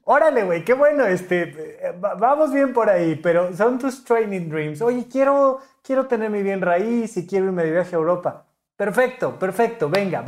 Órale, 0.02 0.42
güey, 0.42 0.64
qué 0.64 0.74
bueno, 0.74 1.06
este, 1.06 1.94
vamos 2.18 2.52
bien 2.52 2.72
por 2.72 2.90
ahí, 2.90 3.14
pero 3.14 3.56
son 3.56 3.78
tus 3.78 4.02
training 4.02 4.48
dreams. 4.48 4.82
Oye, 4.82 5.06
quiero, 5.08 5.60
quiero 5.80 6.08
tener 6.08 6.28
mi 6.28 6.42
bien 6.42 6.60
raíz 6.60 7.16
y 7.16 7.24
quiero 7.24 7.46
irme 7.46 7.62
de 7.62 7.70
viaje 7.70 7.94
a 7.94 8.00
Europa. 8.00 8.46
Perfecto, 8.74 9.38
perfecto, 9.38 9.88
venga, 9.88 10.24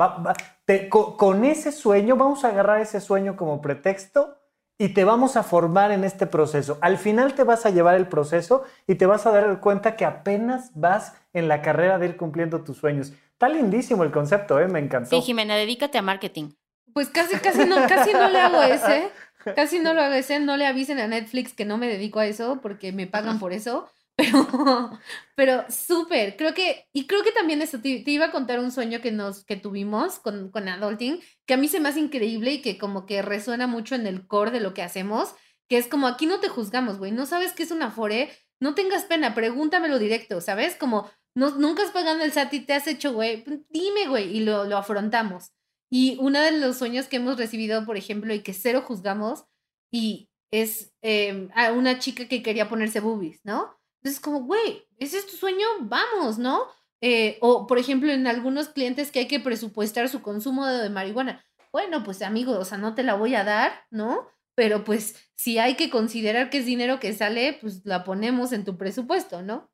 con, 0.89 1.45
ese 1.45 1.73
sueño, 1.73 2.15
vamos 2.15 2.45
a 2.45 2.51
agarrar 2.51 2.81
ese 2.81 3.01
sueño 3.01 3.35
como 3.35 3.61
pretexto 3.61 4.37
y 4.79 4.89
te 4.89 5.05
vamos 5.05 5.37
a 5.37 5.43
formar 5.43 5.93
en 5.93 6.05
este 6.05 6.27
proceso. 6.27 6.79
Al 6.81 6.99
final 6.99 7.35
te 7.35 7.45
vas 7.45 7.65
a 7.67 7.71
llevar 7.71 7.95
el 7.95 8.09
proceso 8.09 8.65
y 8.87 8.97
te 8.97 9.07
vas 9.07 9.27
a 9.27 9.31
dar 9.31 9.61
cuenta 9.61 9.97
que 9.97 10.05
apenas 10.05 10.73
vas 10.75 11.15
en 11.33 11.49
la 11.49 11.63
carrera 11.63 11.99
de 11.99 12.07
ir 12.07 12.17
cumpliendo 12.17 12.65
tus 12.65 12.79
sueños. 12.79 13.13
Está 13.33 13.49
lindísimo 13.49 14.03
el 14.03 14.11
concepto, 14.11 14.59
¿eh? 14.61 14.69
Me 14.69 14.81
encantó. 14.81 15.11
Sí, 15.11 15.23
Jimena, 15.23 15.55
dedícate 15.55 15.99
a 15.99 16.03
marketing. 16.03 16.51
Pues 16.93 17.09
casi, 17.09 17.37
casi 17.37 17.67
no, 17.67 17.77
casi 17.89 18.13
no 18.13 18.29
le 18.29 18.39
hago 18.39 18.63
ese. 18.63 19.11
Casi 19.57 19.79
no 19.79 19.93
lo 19.93 20.01
hago 20.01 20.15
ese. 20.15 20.41
No 20.41 20.57
le 20.57 20.67
avisen 20.67 20.99
a 20.99 21.07
Netflix 21.07 21.53
que 21.53 21.67
no 21.67 21.77
me 21.77 21.87
dedico 21.87 22.19
a 22.19 22.25
eso 22.25 22.61
porque 22.63 22.93
me 22.93 23.07
pagan 23.07 23.39
por 23.39 23.53
eso. 23.53 23.87
Pero, 24.17 24.91
pero 25.35 25.65
súper. 25.71 26.37
Creo 26.37 26.55
que, 26.55 26.87
y 26.93 27.09
creo 27.09 27.25
que 27.25 27.33
también 27.33 27.63
eso, 27.63 27.81
te, 27.81 28.03
iba 28.07 28.27
a 28.27 28.31
contar 28.31 28.61
un 28.61 28.71
sueño 28.71 29.01
que 29.01 29.11
nos, 29.11 29.45
que 29.45 29.57
tuvimos 29.57 30.21
con, 30.21 30.53
con 30.53 30.69
Adulting, 30.69 31.21
que 31.47 31.55
a 31.55 31.57
mí 31.57 31.67
se 31.67 31.81
me 31.81 31.89
hace 31.89 31.99
increíble 31.99 32.53
y 32.53 32.63
que 32.63 32.79
como 32.79 33.07
que 33.07 33.23
resuena 33.23 33.67
mucho 33.67 33.97
en 33.97 34.07
el 34.07 34.27
core 34.29 34.53
de 34.53 34.61
lo 34.61 34.73
que 34.73 34.83
hacemos, 34.83 35.35
que 35.69 35.79
es 35.79 35.89
como 35.89 36.07
aquí 36.07 36.27
no 36.27 36.39
te 36.39 36.49
juzgamos, 36.49 36.99
güey. 36.99 37.11
No 37.11 37.27
sabes 37.27 37.53
qué 37.55 37.65
es 37.65 37.73
una 37.73 37.91
fore, 37.91 38.31
no 38.61 38.75
tengas 38.77 39.05
pena, 39.05 39.35
pregúntamelo 39.35 39.99
directo, 39.99 40.41
¿sabes? 40.41 40.77
Como 40.77 41.11
no, 41.35 41.51
nunca 41.59 41.83
has 41.83 41.91
pagado 41.91 42.23
el 42.23 42.31
SAT 42.31 42.55
y 42.55 42.61
te 42.61 42.75
has 42.75 42.87
hecho, 42.87 43.13
güey, 43.13 43.45
dime, 43.69 44.07
güey, 44.07 44.37
y 44.37 44.41
lo, 44.41 44.65
lo 44.65 44.77
afrontamos. 44.77 45.53
Y 45.91 46.17
uno 46.21 46.41
de 46.41 46.53
los 46.53 46.79
sueños 46.79 47.09
que 47.09 47.17
hemos 47.17 47.37
recibido, 47.37 47.85
por 47.85 47.97
ejemplo, 47.97 48.33
y 48.33 48.43
que 48.43 48.53
cero 48.53 48.85
juzgamos, 48.87 49.45
y 49.93 50.29
es 50.53 50.93
em, 51.03 51.51
a 51.55 51.73
una 51.73 51.99
chica 51.99 52.29
que 52.29 52.43
quería 52.43 52.69
ponerse 52.69 53.01
boobies, 53.01 53.41
¿no? 53.45 53.77
Entonces, 54.05 54.21
como, 54.21 54.41
güey, 54.43 54.87
ese 54.99 55.17
es 55.17 55.27
tu 55.27 55.37
sueño, 55.37 55.67
vamos, 55.81 56.39
¿no? 56.39 56.67
Eh, 57.01 57.39
o, 57.41 57.67
por 57.67 57.79
ejemplo, 57.79 58.13
en 58.13 58.27
algunos 58.27 58.69
clientes 58.69 59.11
que 59.11 59.21
hay 59.21 59.29
que 59.29 59.41
presupuestar 59.41 60.11
su 60.11 60.21
consumo 60.21 60.67
de, 60.67 60.83
de 60.83 60.91
marihuana. 60.91 61.43
Bueno, 61.73 62.05
pues 62.05 62.21
amigo, 62.21 62.59
o 62.59 62.65
sea, 62.67 62.77
no 62.77 62.95
te 62.95 63.03
la 63.03 63.15
voy 63.15 63.35
a 63.35 63.45
dar, 63.45 63.73
¿no? 63.91 64.29
Pero 64.55 64.85
pues 64.85 65.17
si 65.35 65.59
hay 65.59 65.75
que 65.75 65.89
considerar 65.89 66.51
que 66.51 66.59
es 66.59 66.67
dinero 66.67 67.01
que 67.01 67.15
sale, 67.15 67.59
pues 67.61 67.81
la 67.85 68.05
ponemos 68.05 68.53
en 68.53 68.65
tu 68.65 68.77
presupuesto, 68.77 69.43
¿no? 69.43 69.73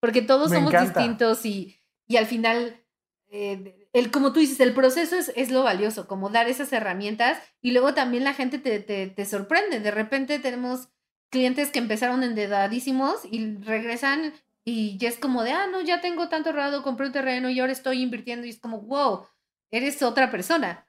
Porque 0.00 0.22
todos 0.22 0.50
somos 0.50 0.72
distintos 0.72 1.46
y, 1.46 1.80
y 2.06 2.16
al 2.16 2.26
final 2.26 2.84
eh, 3.28 3.88
el, 3.92 4.10
como 4.10 4.32
tú 4.32 4.40
dices, 4.40 4.60
el 4.60 4.74
proceso 4.74 5.16
es, 5.16 5.32
es, 5.36 5.50
lo 5.50 5.62
valioso, 5.62 6.06
como 6.06 6.30
dar 6.30 6.48
esas 6.48 6.72
herramientas 6.72 7.38
y 7.62 7.70
luego 7.70 7.94
también 7.94 8.24
la 8.24 8.34
gente 8.34 8.58
te, 8.58 8.80
te, 8.80 9.06
te 9.06 9.24
sorprende. 9.24 9.80
De 9.80 9.90
repente 9.90 10.38
tenemos 10.38 10.88
clientes 11.30 11.70
que 11.70 11.78
empezaron 11.78 12.22
endedadísimos 12.22 13.24
y 13.30 13.56
regresan 13.56 14.32
y 14.64 14.98
ya 14.98 15.08
es 15.08 15.18
como 15.18 15.44
de, 15.44 15.52
ah, 15.52 15.68
no, 15.70 15.80
ya 15.80 16.00
tengo 16.00 16.28
tanto 16.28 16.50
ahorrado, 16.50 16.82
compré 16.82 17.06
un 17.06 17.12
terreno 17.12 17.48
y 17.48 17.60
ahora 17.60 17.72
estoy 17.72 18.02
invirtiendo 18.02 18.46
y 18.46 18.50
es 18.50 18.58
como, 18.58 18.80
wow, 18.80 19.26
eres 19.70 20.02
otra 20.02 20.30
persona. 20.30 20.86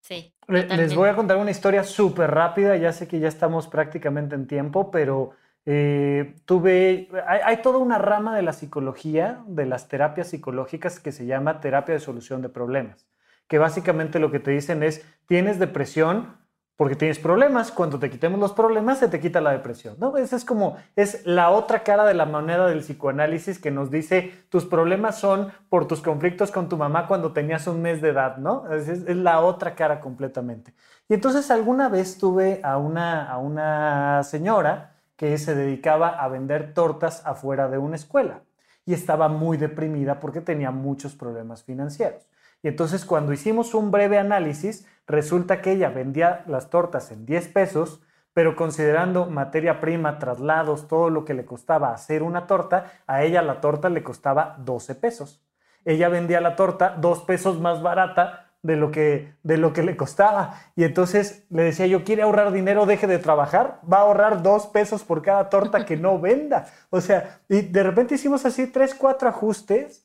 Sí. 0.00 0.34
Les 0.46 0.94
voy 0.94 1.08
a 1.08 1.16
contar 1.16 1.38
una 1.38 1.50
historia 1.50 1.82
súper 1.82 2.30
rápida, 2.30 2.76
ya 2.76 2.92
sé 2.92 3.08
que 3.08 3.18
ya 3.18 3.28
estamos 3.28 3.66
prácticamente 3.66 4.34
en 4.34 4.46
tiempo, 4.46 4.90
pero 4.90 5.30
eh, 5.64 6.34
tuve, 6.44 7.08
hay, 7.26 7.40
hay, 7.42 7.62
toda 7.62 7.78
una 7.78 7.96
rama 7.96 8.36
de 8.36 8.42
la 8.42 8.52
psicología, 8.52 9.42
de 9.46 9.64
las 9.64 9.88
terapias 9.88 10.28
psicológicas 10.28 11.00
que 11.00 11.10
se 11.10 11.24
llama 11.24 11.60
terapia 11.60 11.94
de 11.94 12.00
solución 12.00 12.42
de 12.42 12.50
problemas, 12.50 13.06
que 13.48 13.56
básicamente 13.56 14.18
lo 14.18 14.30
que 14.30 14.40
te 14.40 14.50
dicen 14.50 14.82
es, 14.82 15.02
tienes 15.26 15.58
depresión, 15.58 16.36
porque 16.76 16.96
tienes 16.96 17.20
problemas, 17.20 17.70
cuando 17.70 18.00
te 18.00 18.10
quitemos 18.10 18.40
los 18.40 18.52
problemas 18.52 18.98
se 18.98 19.08
te 19.08 19.20
quita 19.20 19.40
la 19.40 19.52
depresión, 19.52 19.96
¿no? 20.00 20.16
Esa 20.16 20.34
es 20.34 20.44
como, 20.44 20.76
es 20.96 21.24
la 21.24 21.50
otra 21.50 21.84
cara 21.84 22.04
de 22.04 22.14
la 22.14 22.26
moneda 22.26 22.66
del 22.66 22.80
psicoanálisis 22.80 23.60
que 23.60 23.70
nos 23.70 23.92
dice, 23.92 24.46
tus 24.48 24.64
problemas 24.64 25.18
son 25.18 25.52
por 25.68 25.86
tus 25.86 26.00
conflictos 26.00 26.50
con 26.50 26.68
tu 26.68 26.76
mamá 26.76 27.06
cuando 27.06 27.32
tenías 27.32 27.68
un 27.68 27.80
mes 27.80 28.02
de 28.02 28.08
edad, 28.08 28.38
¿no? 28.38 28.72
Es, 28.72 29.06
la 29.06 29.40
otra 29.40 29.76
cara 29.76 30.00
completamente. 30.00 30.74
Y 31.08 31.14
entonces 31.14 31.50
alguna 31.52 31.88
vez 31.88 32.18
tuve 32.18 32.60
a 32.64 32.76
una, 32.76 33.30
a 33.30 33.38
una 33.38 34.22
señora 34.24 34.96
que 35.16 35.38
se 35.38 35.54
dedicaba 35.54 36.08
a 36.08 36.26
vender 36.28 36.74
tortas 36.74 37.24
afuera 37.24 37.68
de 37.68 37.78
una 37.78 37.94
escuela 37.94 38.42
y 38.84 38.94
estaba 38.94 39.28
muy 39.28 39.58
deprimida 39.58 40.18
porque 40.18 40.40
tenía 40.40 40.72
muchos 40.72 41.14
problemas 41.14 41.62
financieros. 41.62 42.26
Y 42.64 42.68
entonces 42.68 43.04
cuando 43.04 43.32
hicimos 43.32 43.74
un 43.74 43.90
breve 43.90 44.18
análisis, 44.18 44.86
resulta 45.06 45.60
que 45.60 45.72
ella 45.72 45.90
vendía 45.90 46.44
las 46.46 46.70
tortas 46.70 47.10
en 47.10 47.26
10 47.26 47.48
pesos, 47.48 48.02
pero 48.32 48.56
considerando 48.56 49.26
materia 49.26 49.80
prima, 49.80 50.18
traslados, 50.18 50.88
todo 50.88 51.08
lo 51.08 51.24
que 51.24 51.34
le 51.34 51.44
costaba 51.44 51.92
hacer 51.92 52.22
una 52.22 52.46
torta, 52.46 52.92
a 53.06 53.22
ella 53.22 53.42
la 53.42 53.60
torta 53.60 53.88
le 53.88 54.02
costaba 54.02 54.56
12 54.58 54.94
pesos. 54.96 55.44
Ella 55.84 56.08
vendía 56.08 56.40
la 56.40 56.56
torta 56.56 56.96
2 56.98 57.22
pesos 57.22 57.60
más 57.60 57.82
barata 57.82 58.44
de 58.62 58.76
lo, 58.76 58.90
que, 58.90 59.34
de 59.42 59.58
lo 59.58 59.74
que 59.74 59.82
le 59.82 59.96
costaba. 59.96 60.54
Y 60.74 60.84
entonces 60.84 61.44
le 61.50 61.64
decía 61.64 61.86
yo, 61.86 62.02
¿quiere 62.02 62.22
ahorrar 62.22 62.50
dinero? 62.50 62.86
Deje 62.86 63.06
de 63.06 63.18
trabajar. 63.18 63.80
Va 63.90 63.98
a 63.98 64.00
ahorrar 64.00 64.42
2 64.42 64.66
pesos 64.68 65.04
por 65.04 65.22
cada 65.22 65.50
torta 65.50 65.84
que 65.84 65.98
no 65.98 66.18
venda. 66.18 66.66
O 66.88 67.00
sea, 67.02 67.40
y 67.48 67.60
de 67.60 67.82
repente 67.82 68.14
hicimos 68.14 68.46
así 68.46 68.66
3, 68.66 68.94
4 68.94 69.28
ajustes 69.28 70.03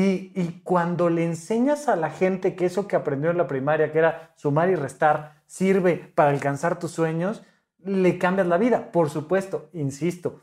y, 0.00 0.60
cuando 0.62 1.10
le 1.10 1.24
enseñas 1.24 1.88
a 1.88 1.96
la 1.96 2.10
gente 2.10 2.54
que 2.54 2.66
eso 2.66 2.86
que 2.86 2.94
aprendió 2.94 3.30
en 3.30 3.38
la 3.38 3.48
primaria, 3.48 3.90
que 3.90 3.98
era 3.98 4.32
sumar 4.36 4.68
y 4.68 4.76
restar, 4.76 5.42
sirve 5.46 6.12
para 6.14 6.30
alcanzar 6.30 6.78
tus 6.78 6.92
sueños, 6.92 7.42
le 7.82 8.18
cambias 8.18 8.46
la 8.46 8.58
vida. 8.58 8.92
Por 8.92 9.10
supuesto, 9.10 9.70
insisto, 9.72 10.42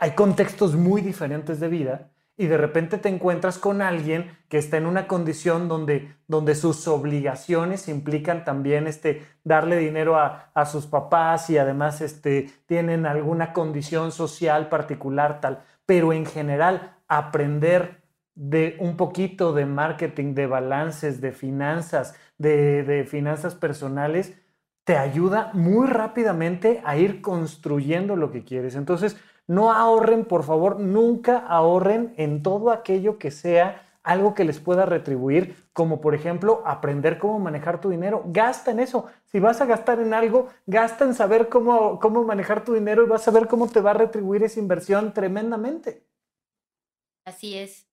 hay 0.00 0.12
contextos 0.12 0.74
muy 0.74 1.02
diferentes 1.02 1.60
de 1.60 1.68
vida 1.68 2.10
y 2.38 2.46
de 2.46 2.56
repente 2.56 2.98
te 2.98 3.08
encuentras 3.08 3.58
con 3.58 3.82
alguien 3.82 4.30
que 4.48 4.58
está 4.58 4.76
en 4.76 4.86
una 4.86 5.06
condición 5.06 5.68
donde, 5.68 6.16
donde 6.26 6.54
sus 6.54 6.86
obligaciones 6.88 7.88
implican 7.88 8.44
también 8.44 8.86
este, 8.86 9.26
darle 9.44 9.76
dinero 9.76 10.16
a, 10.16 10.50
a 10.54 10.66
sus 10.66 10.86
papás 10.86 11.50
y 11.50 11.58
además 11.58 12.00
este, 12.00 12.50
tienen 12.66 13.06
alguna 13.06 13.52
condición 13.52 14.12
social 14.12 14.68
particular 14.68 15.40
tal. 15.40 15.62
Pero 15.84 16.12
en 16.12 16.26
general, 16.26 16.96
aprender 17.08 18.05
de 18.36 18.76
un 18.80 18.96
poquito 18.96 19.52
de 19.52 19.66
marketing, 19.66 20.34
de 20.34 20.46
balances, 20.46 21.20
de 21.20 21.32
finanzas, 21.32 22.14
de, 22.38 22.84
de, 22.84 23.04
finanzas 23.04 23.54
personales, 23.54 24.38
te 24.84 24.96
ayuda 24.96 25.50
muy 25.54 25.88
rápidamente 25.88 26.80
a 26.84 26.96
ir 26.96 27.20
construyendo 27.22 28.14
lo 28.14 28.30
que 28.30 28.44
quieres. 28.44 28.76
Entonces, 28.76 29.16
no 29.48 29.72
ahorren, 29.72 30.24
por 30.24 30.44
favor, 30.44 30.78
nunca 30.78 31.38
ahorren 31.38 32.14
en 32.18 32.42
todo 32.42 32.70
aquello 32.70 33.18
que 33.18 33.30
sea 33.30 33.82
algo 34.06 34.34
que 34.34 34.44
les 34.44 34.60
pueda 34.60 34.86
retribuir, 34.86 35.56
como 35.72 36.00
por 36.00 36.14
ejemplo 36.14 36.62
aprender 36.64 37.18
cómo 37.18 37.40
manejar 37.40 37.80
tu 37.80 37.90
dinero. 37.90 38.22
Gasta 38.26 38.70
en 38.70 38.78
eso. 38.78 39.06
Si 39.24 39.40
vas 39.40 39.60
a 39.60 39.66
gastar 39.66 39.98
en 39.98 40.14
algo, 40.14 40.48
gasta 40.64 41.04
en 41.04 41.14
saber 41.14 41.48
cómo, 41.48 41.98
cómo 41.98 42.22
manejar 42.22 42.64
tu 42.64 42.74
dinero 42.74 43.02
y 43.02 43.08
vas 43.08 43.26
a 43.26 43.32
ver 43.32 43.48
cómo 43.48 43.68
te 43.68 43.80
va 43.80 43.90
a 43.90 43.94
retribuir 43.94 44.44
esa 44.44 44.60
inversión 44.60 45.12
tremendamente. 45.12 46.06
Así 47.24 47.58
es. 47.58 47.85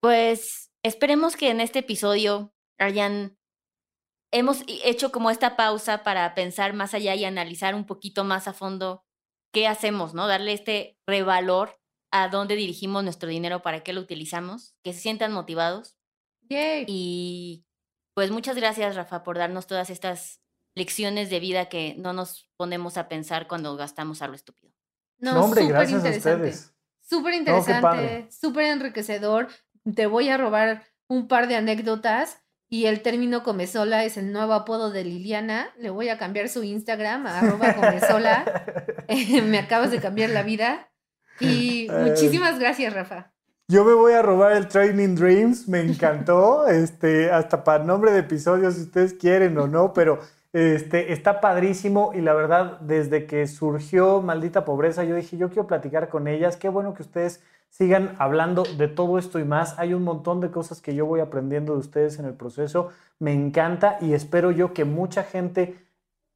Pues 0.00 0.70
esperemos 0.82 1.36
que 1.36 1.50
en 1.50 1.60
este 1.60 1.80
episodio 1.80 2.52
hayan 2.78 3.36
hemos 4.32 4.62
hecho 4.66 5.10
como 5.10 5.30
esta 5.30 5.56
pausa 5.56 6.02
para 6.04 6.34
pensar 6.34 6.72
más 6.72 6.94
allá 6.94 7.14
y 7.14 7.24
analizar 7.24 7.74
un 7.74 7.84
poquito 7.84 8.24
más 8.24 8.46
a 8.48 8.52
fondo 8.52 9.04
qué 9.52 9.66
hacemos, 9.66 10.14
¿no? 10.14 10.28
Darle 10.28 10.52
este 10.52 10.96
revalor 11.06 11.80
a 12.12 12.28
dónde 12.28 12.56
dirigimos 12.56 13.02
nuestro 13.04 13.28
dinero, 13.28 13.62
para 13.62 13.82
qué 13.82 13.92
lo 13.92 14.00
utilizamos, 14.00 14.74
que 14.82 14.92
se 14.92 15.00
sientan 15.00 15.32
motivados. 15.32 15.96
Yay. 16.48 16.84
Y 16.88 17.64
pues 18.14 18.30
muchas 18.30 18.56
gracias, 18.56 18.96
Rafa, 18.96 19.22
por 19.22 19.38
darnos 19.38 19.66
todas 19.66 19.90
estas 19.90 20.40
lecciones 20.74 21.30
de 21.30 21.40
vida 21.40 21.68
que 21.68 21.94
no 21.98 22.12
nos 22.12 22.48
ponemos 22.56 22.96
a 22.96 23.08
pensar 23.08 23.48
cuando 23.48 23.76
gastamos 23.76 24.22
a 24.22 24.28
lo 24.28 24.34
estúpido. 24.34 24.72
No, 25.18 25.34
No, 25.34 25.44
hombre, 25.44 25.62
súper 25.62 25.74
gracias 25.76 26.04
a 26.04 26.06
interesante. 26.08 26.48
ustedes. 26.48 26.74
Súper 27.00 27.32
No, 27.32 27.38
interesante, 27.38 28.28
súper 28.30 28.64
enriquecedor. 28.66 29.48
Te 29.94 30.06
voy 30.06 30.28
a 30.28 30.36
robar 30.36 30.84
un 31.08 31.28
par 31.28 31.48
de 31.48 31.56
anécdotas 31.56 32.42
y 32.68 32.86
el 32.86 33.02
término 33.02 33.42
comezola 33.42 34.04
es 34.04 34.16
el 34.16 34.32
nuevo 34.32 34.52
apodo 34.52 34.90
de 34.90 35.04
Liliana. 35.04 35.70
Le 35.78 35.90
voy 35.90 36.08
a 36.08 36.18
cambiar 36.18 36.48
su 36.48 36.62
Instagram 36.62 37.26
a 37.26 37.40
arroba 37.40 37.74
comezola. 37.74 38.44
Eh, 39.08 39.42
Me 39.46 39.58
acabas 39.58 39.90
de 39.90 40.00
cambiar 40.00 40.30
la 40.30 40.42
vida. 40.42 40.88
Y 41.40 41.88
Ay. 41.90 42.10
muchísimas 42.10 42.58
gracias, 42.58 42.94
Rafa. 42.94 43.32
Yo 43.66 43.84
me 43.84 43.94
voy 43.94 44.14
a 44.14 44.22
robar 44.22 44.52
el 44.52 44.66
Training 44.66 45.14
Dreams, 45.14 45.68
me 45.68 45.80
encantó, 45.80 46.66
este, 46.66 47.30
hasta 47.30 47.62
para 47.62 47.84
nombre 47.84 48.10
de 48.10 48.18
episodio 48.18 48.68
si 48.72 48.80
ustedes 48.80 49.14
quieren 49.14 49.56
o 49.58 49.68
no, 49.68 49.92
pero 49.92 50.18
este, 50.52 51.12
está 51.12 51.40
padrísimo 51.40 52.10
y 52.12 52.20
la 52.20 52.34
verdad, 52.34 52.80
desde 52.80 53.26
que 53.26 53.46
surgió 53.46 54.22
Maldita 54.22 54.64
Pobreza, 54.64 55.04
yo 55.04 55.14
dije, 55.14 55.36
yo 55.36 55.50
quiero 55.50 55.68
platicar 55.68 56.08
con 56.08 56.26
ellas, 56.26 56.56
qué 56.56 56.68
bueno 56.68 56.94
que 56.94 57.02
ustedes 57.02 57.42
sigan 57.70 58.14
hablando 58.18 58.64
de 58.64 58.88
todo 58.88 59.18
esto 59.18 59.38
y 59.38 59.44
más, 59.44 59.78
hay 59.78 59.94
un 59.94 60.04
montón 60.04 60.40
de 60.40 60.50
cosas 60.50 60.82
que 60.82 60.94
yo 60.94 61.06
voy 61.06 61.20
aprendiendo 61.20 61.72
de 61.72 61.78
ustedes 61.78 62.18
en 62.18 62.26
el 62.26 62.34
proceso, 62.34 62.90
me 63.18 63.32
encanta 63.32 63.96
y 64.00 64.12
espero 64.12 64.50
yo 64.50 64.74
que 64.74 64.84
mucha 64.84 65.22
gente 65.22 65.86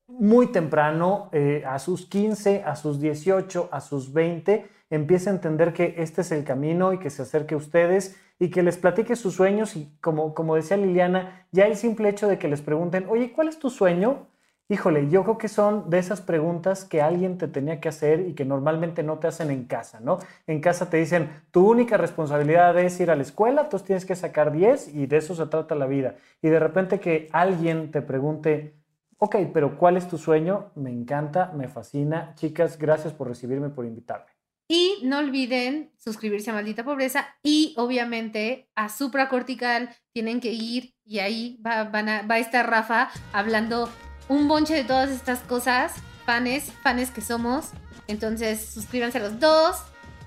muy 0.06 0.48
temprano, 0.48 1.28
eh, 1.32 1.64
a 1.66 1.78
sus 1.78 2.06
15, 2.06 2.62
a 2.64 2.76
sus 2.76 3.00
18, 3.00 3.68
a 3.72 3.80
sus 3.80 4.12
20, 4.12 4.66
empiece 4.90 5.30
a 5.30 5.32
entender 5.32 5.72
que 5.72 5.94
este 5.98 6.20
es 6.20 6.30
el 6.32 6.44
camino 6.44 6.92
y 6.92 6.98
que 6.98 7.10
se 7.10 7.22
acerque 7.22 7.54
a 7.54 7.58
ustedes 7.58 8.16
y 8.38 8.50
que 8.50 8.62
les 8.62 8.76
platique 8.76 9.16
sus 9.16 9.34
sueños. 9.34 9.76
Y 9.76 9.96
como, 10.00 10.34
como 10.34 10.56
decía 10.56 10.76
Liliana, 10.76 11.46
ya 11.52 11.66
el 11.66 11.76
simple 11.76 12.08
hecho 12.08 12.28
de 12.28 12.38
que 12.38 12.48
les 12.48 12.60
pregunten, 12.60 13.06
oye, 13.08 13.32
¿cuál 13.32 13.48
es 13.48 13.58
tu 13.58 13.70
sueño? 13.70 14.26
Híjole, 14.70 15.10
yo 15.10 15.24
creo 15.24 15.36
que 15.36 15.48
son 15.48 15.90
de 15.90 15.98
esas 15.98 16.22
preguntas 16.22 16.86
que 16.86 17.02
alguien 17.02 17.36
te 17.36 17.48
tenía 17.48 17.80
que 17.80 17.90
hacer 17.90 18.20
y 18.20 18.32
que 18.32 18.46
normalmente 18.46 19.02
no 19.02 19.18
te 19.18 19.26
hacen 19.26 19.50
en 19.50 19.64
casa, 19.64 20.00
¿no? 20.00 20.20
En 20.46 20.62
casa 20.62 20.88
te 20.88 20.96
dicen, 20.96 21.28
tu 21.50 21.70
única 21.70 21.98
responsabilidad 21.98 22.78
es 22.78 22.98
ir 22.98 23.10
a 23.10 23.16
la 23.16 23.22
escuela, 23.22 23.62
entonces 23.62 23.86
tienes 23.86 24.06
que 24.06 24.16
sacar 24.16 24.52
10 24.52 24.94
y 24.94 25.04
de 25.04 25.18
eso 25.18 25.34
se 25.34 25.46
trata 25.46 25.74
la 25.74 25.86
vida. 25.86 26.16
Y 26.40 26.48
de 26.48 26.58
repente 26.58 26.98
que 26.98 27.28
alguien 27.32 27.90
te 27.90 28.00
pregunte, 28.00 28.74
ok, 29.18 29.36
pero 29.52 29.76
¿cuál 29.76 29.98
es 29.98 30.08
tu 30.08 30.16
sueño? 30.16 30.70
Me 30.76 30.90
encanta, 30.90 31.52
me 31.54 31.68
fascina. 31.68 32.32
Chicas, 32.34 32.78
gracias 32.78 33.12
por 33.12 33.28
recibirme, 33.28 33.68
por 33.68 33.84
invitarme. 33.84 34.32
Y 34.66 35.00
no 35.02 35.18
olviden 35.18 35.92
suscribirse 35.98 36.50
a 36.50 36.54
Maldita 36.54 36.84
Pobreza 36.84 37.26
y 37.42 37.74
obviamente 37.76 38.70
a 38.74 38.88
Supracortical 38.88 39.90
tienen 40.14 40.40
que 40.40 40.52
ir 40.52 40.94
y 41.04 41.18
ahí 41.18 41.60
va, 41.64 41.84
va 41.84 42.34
a 42.34 42.38
estar 42.38 42.66
Rafa 42.70 43.10
hablando 43.34 43.90
un 44.28 44.48
bonche 44.48 44.74
de 44.74 44.84
todas 44.84 45.10
estas 45.10 45.40
cosas, 45.40 45.92
fanes, 46.24 46.72
fanes 46.82 47.10
que 47.10 47.20
somos. 47.20 47.70
Entonces 48.06 48.64
suscríbanse 48.66 49.18
a 49.18 49.22
los 49.22 49.40
dos 49.40 49.76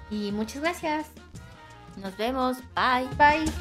y 0.10 0.32
muchas 0.32 0.62
gracias. 0.62 1.08
Nos 1.98 2.16
vemos. 2.18 2.58
Bye. 2.76 3.08
Bye. 3.18 3.52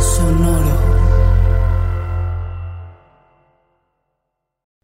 Sonoro. 0.00 0.78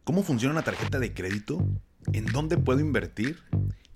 ¿Cómo 0.03 0.23
funciona 0.23 0.53
una 0.53 0.63
tarjeta 0.63 0.99
de 0.99 1.13
crédito? 1.13 1.65
¿En 2.11 2.25
dónde 2.25 2.57
puedo 2.57 2.79
invertir? 2.79 3.39